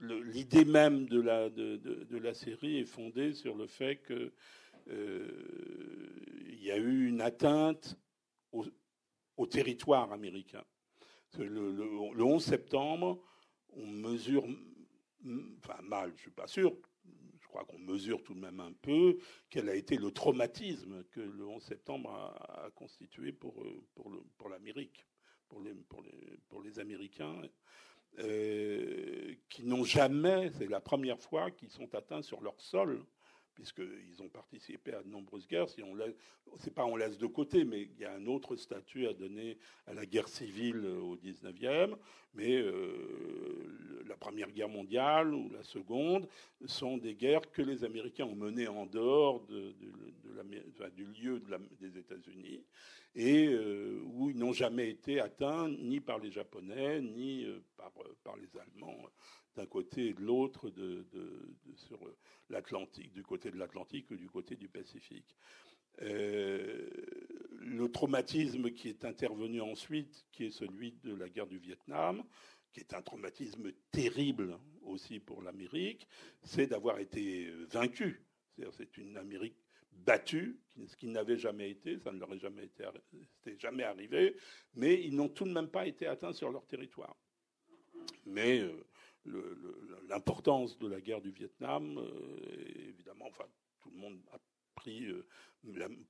[0.00, 4.32] L'idée même de la, de, de, la série est fondée sur le fait qu'il
[6.60, 7.96] y a eu une atteinte
[9.36, 10.64] au territoire américain.
[11.38, 13.22] Le, le, 11 septembre,
[13.70, 14.46] on mesure,
[15.58, 16.74] enfin mal, je suis pas sûr,
[17.40, 19.18] je crois qu'on mesure tout de même un peu
[19.50, 23.62] quel a été le traumatisme que le 11 septembre a, constitué pour,
[23.94, 25.06] pour, pour l'Amérique,
[25.48, 27.42] pour les, pour, les, pour les Américains,
[28.18, 33.04] euh, qui n'ont jamais, c'est la première fois qu'ils sont atteints sur leur sol
[33.56, 35.68] puisqu'ils ont participé à de nombreuses guerres.
[35.68, 35.96] Si on
[36.60, 39.58] c'est pas on laisse de côté, mais il y a un autre statut à donner
[39.86, 41.96] à la guerre civile au 19e.
[42.34, 46.28] Mais euh, la Première Guerre mondiale ou la Seconde
[46.66, 51.42] sont des guerres que les Américains ont menées en dehors du lieu
[51.80, 52.62] des États-Unis
[53.14, 57.58] et euh, où ils n'ont jamais été atteints ni par les Japonais ni euh,
[58.22, 59.08] par les Allemands
[59.56, 61.06] d'un côté et de l'autre de,
[61.74, 61.98] sur
[62.50, 65.36] l'Atlantique, du côté de l'Atlantique ou du côté du Pacifique.
[66.02, 66.88] Euh,
[67.58, 72.22] le traumatisme qui est intervenu ensuite, qui est celui de la guerre du Vietnam,
[72.72, 76.06] qui est un traumatisme terrible aussi pour l'Amérique,
[76.42, 78.22] c'est d'avoir été vaincu.
[78.72, 79.56] C'est une Amérique
[79.92, 82.84] battue, ce qui n'avait jamais été, ça ne leur est jamais été,
[83.58, 84.36] jamais arrivé,
[84.74, 87.16] mais ils n'ont tout de même pas été atteints sur leur territoire.
[88.26, 88.85] Mais euh,
[90.08, 93.30] l'importance de la guerre du Vietnam, euh, évidemment,
[93.80, 94.38] tout le monde a
[94.74, 95.26] pris, euh,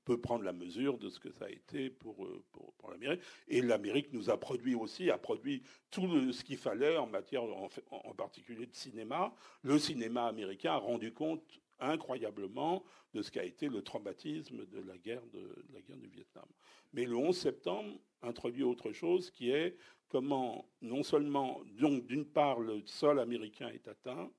[0.04, 3.22] peut prendre la mesure de ce que ça a été pour, euh, pour, pour l'Amérique.
[3.48, 8.14] Et l'Amérique nous a produit aussi, a produit tout ce qu'il fallait en matière, en,
[8.14, 9.34] particulier de cinéma.
[9.62, 11.42] Le cinéma américain a rendu compte
[11.80, 12.84] incroyablement
[13.14, 16.46] de ce qu'a été le traumatisme de la guerre de, la guerre du Vietnam.
[16.92, 19.76] Mais le 11 septembre introduit autre chose qui est
[20.08, 24.30] comment non seulement, donc d'une part, le sol américain est atteint,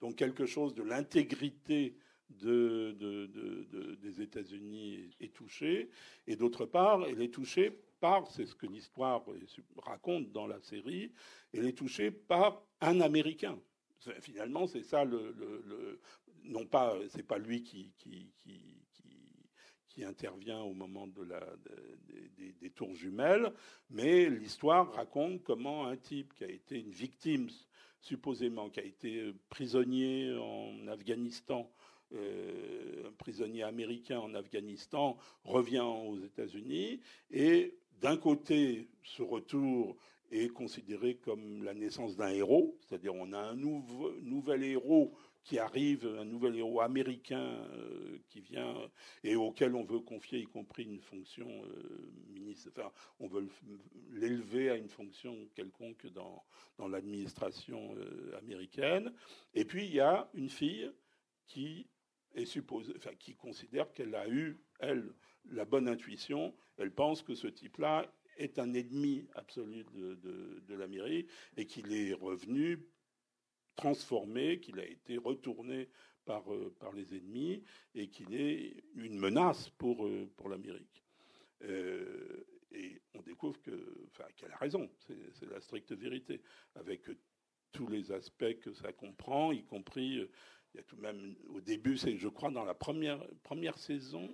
[0.00, 1.96] donc quelque chose de l'intégrité
[2.30, 5.90] de, des États-Unis est, touché,
[6.26, 9.24] et d'autre part, elle est touchée par, c'est ce que l'histoire
[9.82, 11.12] raconte dans la série,
[11.52, 13.58] elle est touchée par un Américain.
[14.20, 16.00] Finalement, c'est ça le,
[16.44, 17.90] non pas, c'est pas lui qui,
[20.04, 23.52] intervient au moment des, tours jumelles,
[23.90, 27.48] mais l'histoire raconte comment un type qui a été une victime,
[28.00, 31.70] supposément, qui a été prisonnier en Afghanistan,
[32.12, 37.00] euh, un prisonnier américain en Afghanistan, revient aux États-Unis,
[37.30, 39.96] et d'un côté, ce retour
[40.30, 45.14] est considéré comme la naissance d'un héros, c'est-à-dire on a un nouvel héros
[45.44, 48.74] qui arrive, un nouvel héros américain euh, qui vient
[49.22, 52.70] et auquel on veut confier y compris une fonction euh, ministre.
[52.74, 52.90] Enfin,
[53.20, 53.46] on veut
[54.10, 56.42] l'élever à une fonction quelconque dans,
[56.78, 59.12] dans l'administration euh, américaine.
[59.52, 60.90] Et puis il y a une fille
[61.46, 61.88] qui
[62.34, 65.12] est supposée, enfin, qui considère qu'elle a eu elle
[65.50, 66.54] la bonne intuition.
[66.78, 71.92] Elle pense que ce type-là est un ennemi absolu de, de, de l'Amérique et qu'il
[71.92, 72.80] est revenu
[73.76, 75.88] transformé, qu'il a été retourné
[76.24, 77.62] par, euh, par les ennemis
[77.94, 81.02] et qu'il est une menace pour, euh, pour l'Amérique.
[81.62, 86.40] Euh, et on découvre que, enfin, qu'elle a raison, c'est la stricte vérité,
[86.74, 87.02] avec
[87.72, 90.28] tous les aspects que ça comprend, y compris,
[90.74, 94.28] y a tout même, au début, je crois, dans la première, première saison,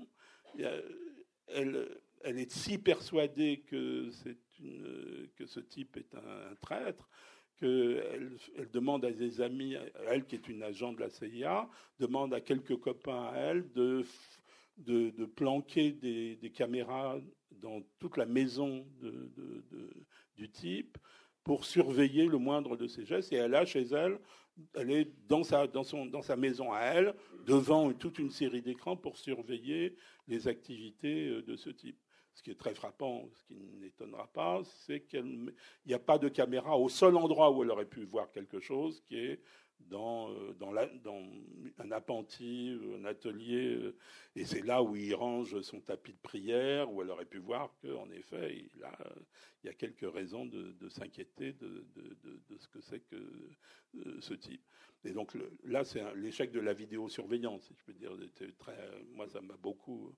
[1.48, 7.10] elle, elle est si persuadée que, c'est une, que ce type est un traître
[7.62, 9.76] elle demande à des amis,
[10.08, 11.68] elle qui est une agent de la CIA,
[11.98, 14.04] demande à quelques copains à elle de,
[15.36, 17.18] planquer des, caméras
[17.52, 18.86] dans toute la maison
[20.36, 20.96] du type
[21.44, 23.32] pour surveiller le moindre de ses gestes.
[23.32, 24.18] Et elle a chez elle,
[24.74, 27.14] elle est dans sa, maison à elle,
[27.46, 29.96] devant toute une série d'écrans pour surveiller
[30.28, 31.98] les activités de ce type.
[32.40, 35.52] Ce qui est très frappant, ce qui n'étonnera pas, c'est qu'il
[35.84, 39.02] n'y a pas de caméra au seul endroit où elle aurait pu voir quelque chose,
[39.02, 39.42] qui est
[39.90, 40.56] dans, euh,
[41.76, 43.94] un appentis, un atelier, euh,
[44.36, 47.74] et c'est là où il range son tapis de prière, où elle aurait pu voir
[47.82, 48.80] qu'en effet, il,
[49.64, 51.84] y a quelques raisons de, s'inquiéter de,
[52.58, 53.16] ce que c'est que
[53.96, 54.64] euh, ce type.
[55.04, 58.12] Et donc là, c'est l'échec de la vidéosurveillance, si je peux dire.
[58.58, 58.76] Très,
[59.12, 60.14] moi, ça m'a beaucoup.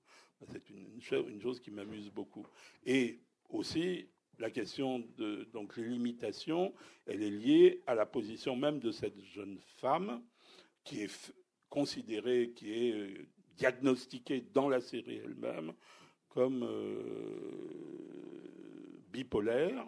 [0.51, 0.99] C'est une,
[1.29, 2.45] une chose qui m'amuse beaucoup.
[2.85, 6.73] Et aussi, la question de donc les limitations,
[7.05, 10.23] elle est liée à la position même de cette jeune femme
[10.83, 11.33] qui est
[11.69, 15.73] considérée, qui est euh, diagnostiquée dans la série elle-même
[16.29, 17.93] comme euh,
[19.11, 19.85] bipolaire.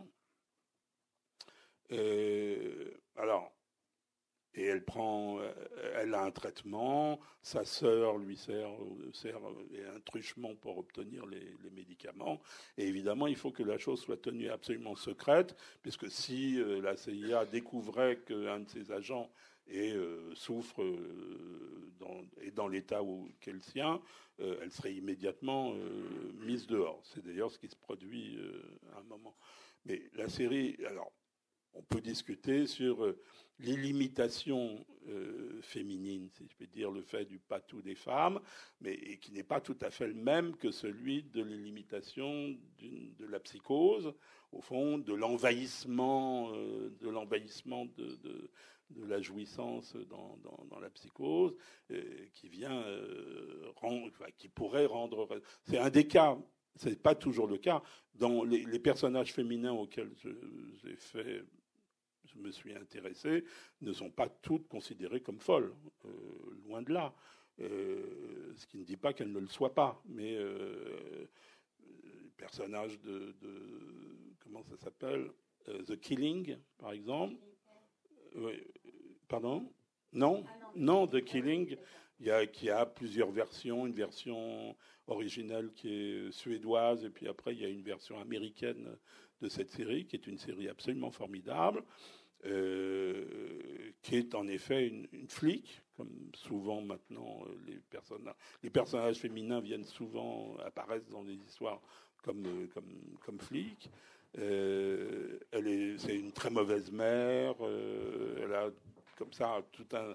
[1.91, 3.54] Euh, alors,
[4.55, 5.39] et elle prend,
[5.95, 8.69] elle a un traitement, sa sœur lui sert,
[9.13, 12.41] sert un truchement pour obtenir les, médicaments.
[12.77, 17.45] Et évidemment, il faut que la chose soit tenue absolument secrète, puisque si la CIA
[17.45, 19.29] découvrait qu'un de ses agents
[19.67, 19.93] et
[20.35, 20.83] souffre
[21.99, 24.01] dans, et dans l'état où qu'est le sien,
[24.39, 25.73] elle serait immédiatement
[26.39, 27.01] mise dehors.
[27.03, 28.39] C'est d'ailleurs ce qui se produit
[28.95, 29.35] à un moment.
[29.85, 31.11] Mais la série, alors,
[31.75, 33.15] on peut discuter sur
[33.59, 38.39] l'illimitation euh, féminine, si je peux dire, le fait du patou des femmes,
[38.81, 43.39] mais qui n'est pas tout à fait le même que celui de l'illimitation de la
[43.39, 44.13] psychose,
[44.51, 48.49] au fond, de l'envahissement, euh, de l'envahissement de,
[49.07, 51.55] la jouissance dans, la psychose,
[51.91, 52.03] euh,
[52.33, 52.83] qui vient
[54.37, 55.41] qui pourrait rendre.
[55.63, 56.37] C'est un des cas.
[56.75, 57.81] C'est pas toujours le cas.
[58.15, 60.11] Dans les, les personnages féminins auxquels
[60.83, 61.43] j'ai fait
[62.35, 63.43] me suis intéressé,
[63.81, 65.73] ne sont pas toutes considérées comme folles,
[66.05, 66.09] euh,
[66.65, 67.13] loin de là.
[67.61, 71.27] Euh, ce qui ne dit pas qu'elles ne le soient pas, mais euh,
[71.79, 73.33] le personnage de,
[74.39, 75.31] comment ça s'appelle,
[75.87, 77.35] The Killing, par exemple.
[79.27, 79.71] pardon?
[80.13, 80.45] Non,
[80.75, 81.77] non, The Killing,
[82.19, 84.75] il y a, qui a plusieurs versions, une version
[85.07, 88.97] originale qui est suédoise, et puis après il y a une version américaine
[89.41, 91.83] de cette série, qui est une série absolument formidable.
[92.45, 97.73] Euh, qui est en effet une, flic, comme souvent maintenant euh,
[98.61, 101.81] les personnages, féminins viennent souvent apparaissent dans des histoires
[102.21, 103.89] comme euh, comme comme flics.
[104.35, 107.55] elle est, c'est une très mauvaise mère.
[107.63, 108.69] elle a
[109.17, 110.13] comme ça tout un.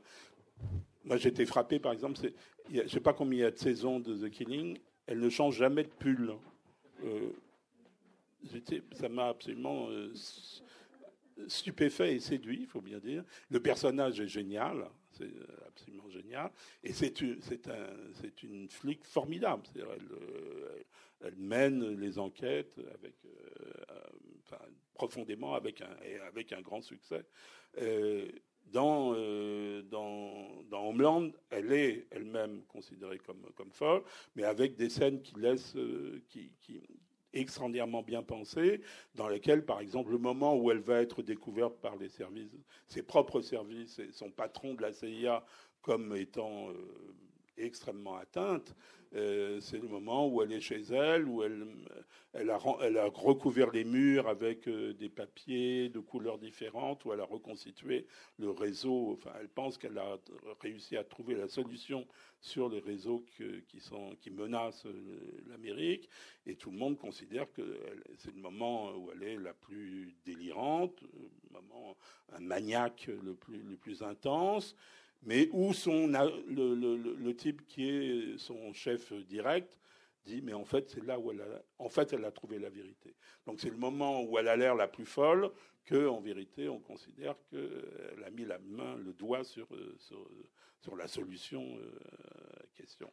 [1.04, 2.34] Moi, j'étais frappé, par exemple, c'est,
[2.72, 4.78] je sais pas combien il y a de saisons de The Killing.
[5.06, 6.34] Elle ne change jamais de pull.
[8.92, 9.88] ça m'a absolument
[11.48, 13.24] stupéfait et séduit, il faut bien dire.
[13.50, 16.50] Le personnage est génial, c'est euh, absolument génial.
[16.82, 19.62] Et c'est une, flic formidable.
[19.74, 20.82] Elle, euh,
[21.24, 24.56] elle, mène les enquêtes avec, euh,
[24.94, 27.24] profondément avec un, et avec un grand succès.
[28.72, 29.14] dans,
[30.72, 34.02] Homeland, elle est elle-même considérée comme, comme folle,
[34.34, 35.76] mais avec des scènes qui laissent,
[37.32, 38.80] extraordinairement bien pensée,
[39.14, 42.50] dans laquelle, par exemple, le moment où elle va être découverte par services,
[42.86, 45.44] ses propres services et son patron de la CIA
[45.82, 46.74] comme étant euh,
[47.56, 48.74] extrêmement atteinte,
[49.12, 54.68] c'est le moment où elle est chez elle, où elle, a, recouvert les murs avec
[54.68, 58.06] euh, des papiers de couleurs différentes, où elle a reconstitué
[58.38, 59.12] le réseau.
[59.12, 60.16] Enfin, elle pense qu'elle a
[60.60, 62.06] réussi à trouver la solution
[62.40, 64.86] sur les réseaux qui, menacent
[65.48, 66.08] l'Amérique.
[66.46, 67.78] Et tout le monde considère que
[68.16, 71.96] c'est le moment où elle est la plus délirante, le moment,
[72.32, 74.76] un maniaque le plus intense
[75.22, 79.78] mais où son, le, le, le, type qui est son chef direct
[80.24, 82.70] dit mais en fait c'est là où elle a, en fait elle a trouvé la
[82.70, 83.14] vérité.
[83.46, 85.50] Donc c'est le moment où elle a l'air la plus folle
[85.84, 89.68] que en vérité on considère qu'elle a mis la main, le doigt sur,
[89.98, 90.28] sur,
[90.80, 91.90] sur la solution euh,
[92.74, 93.12] question.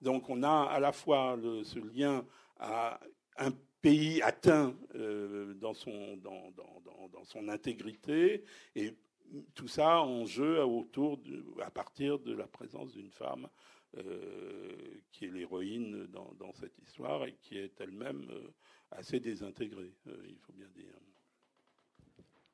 [0.00, 2.24] Donc on a à la fois ce lien
[2.58, 3.00] à
[3.36, 6.82] un pays atteint euh, dans, son, dans, dans,
[7.12, 8.44] dans, son intégrité
[8.74, 8.94] et
[9.54, 11.20] tout ça en jeu autour
[11.64, 13.48] à partir de la présence d'une femme
[13.96, 18.52] euh, qui est l'héroïne dans, cette histoire et qui est elle-même euh,
[18.90, 20.92] assez désintégrée, euh, il faut bien dire.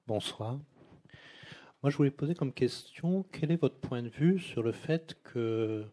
[0.07, 0.61] Bonsoir.
[1.83, 5.19] Moi, je voulais poser comme question, quel est votre point de vue sur le fait
[5.25, 5.85] que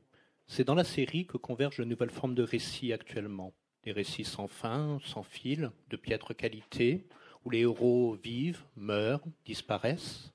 [0.46, 3.52] c'est dans la série que convergent de nouvelles formes de récits actuellement?
[3.84, 7.08] Des récits sans fin, sans fil, de piètre qualité,
[7.46, 10.32] où les héros vivent, meurent, disparaissent?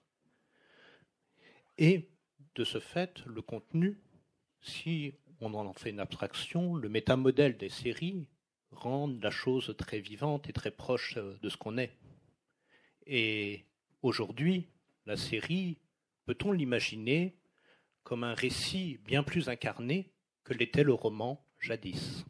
[1.78, 2.08] Et
[2.54, 4.00] de ce fait, le contenu,
[4.60, 8.28] si on en fait une abstraction, le métamodèle des séries
[8.70, 11.96] rend la chose très vivante et très proche euh, de ce qu'on est.
[13.06, 13.64] Et
[14.02, 14.68] aujourd'hui,
[15.06, 15.78] la série,
[16.24, 17.36] peut-on l'imaginer
[18.02, 20.12] comme un récit bien plus incarné
[20.44, 22.24] que l'était le roman jadis?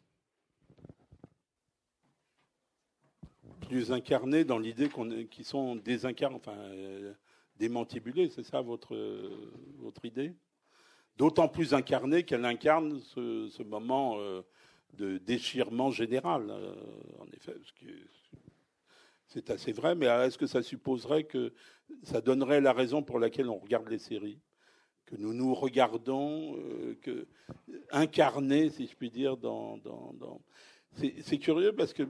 [3.61, 4.89] Plus incarné dans l'idée
[5.29, 7.13] qu'ils sont désincarnés, euh,
[7.57, 8.95] démantibulée, c'est ça votre,
[9.79, 10.35] votre idée?
[11.17, 14.43] D'autant plus incarnée qu'elle incarne ce, moment euh,
[14.93, 16.75] de déchirement général, euh,
[17.19, 17.55] en effet.
[19.25, 21.53] C'est assez vrai, mais est-ce que ça supposerait que
[22.03, 24.39] ça donnerait la raison pour laquelle on regarde les séries?
[25.07, 27.27] Que nous nous regardons, euh, que,
[27.91, 29.79] incarnés, si je puis dire, dans.
[30.95, 32.03] C'est curieux parce que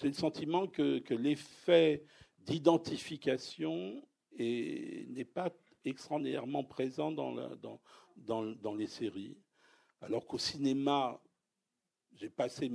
[0.00, 2.04] j'ai le sentiment que l'effet
[2.38, 4.02] d'identification
[4.38, 5.50] et n'est pas
[5.84, 9.36] extraordinairement présent dans, les séries,
[10.00, 11.20] alors qu'au cinéma,
[12.14, 12.70] j'ai passé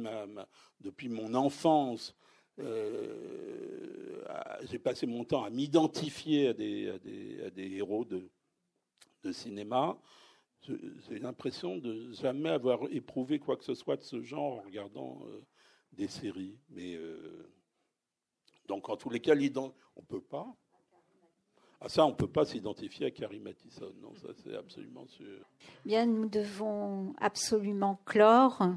[0.80, 2.16] depuis mon enfance,
[2.60, 4.24] euh,
[4.64, 8.30] j'ai passé mon temps à m'identifier à des, héros de,
[9.32, 9.98] cinéma.
[10.62, 15.26] J'ai l'impression de jamais avoir éprouvé quoi que ce soit de ce genre en regardant
[15.28, 15.42] euh,
[15.92, 16.58] des séries.
[16.70, 17.54] Mais euh,
[18.68, 19.36] donc, en tous les cas,
[19.96, 20.56] on peut pas.
[21.86, 25.44] Ah, ça, on ne peut pas s'identifier à Carrie Mathison, non, ça c'est absolument sûr.
[25.86, 28.70] Bien, nous devons absolument clore,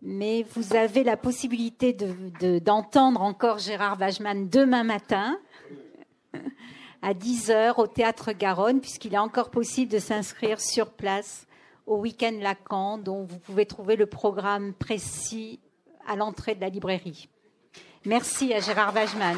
[0.00, 5.38] mais vous avez la possibilité d'entendre de, encore Gérard Wajman demain matin
[7.02, 11.46] à 10h au Théâtre Garonne, puisqu'il est encore possible de s'inscrire sur place
[11.84, 15.60] au week-end Lacan, dont vous pouvez trouver le programme précis
[16.06, 17.28] à l'entrée de la librairie.
[18.06, 19.36] Merci à Gérard Wajman.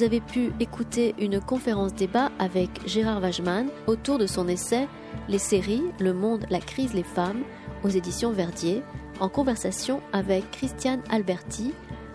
[0.00, 4.88] Vous avez pu écouter une conférence débat avec Gérard Wajman autour de son essai
[5.28, 7.42] Les séries, le monde, la crise, les femmes
[7.84, 8.82] aux éditions Verdier,
[9.20, 11.74] en conversation avec Christiane Alberti,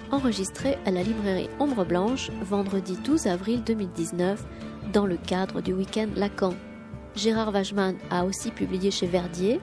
[0.10, 4.44] enregistré à la librairie Ombre Blanche vendredi 12 avril 2019
[4.92, 6.56] dans le cadre du week-end Lacan.
[7.16, 9.62] Gérard Wajman a aussi publié chez Verdier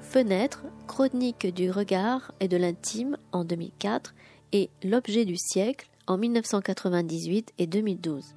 [0.00, 4.14] Fenêtre, chronique du regard et de l'intime en 2004
[4.52, 8.34] et L'objet du siècle en 1998 et 2012.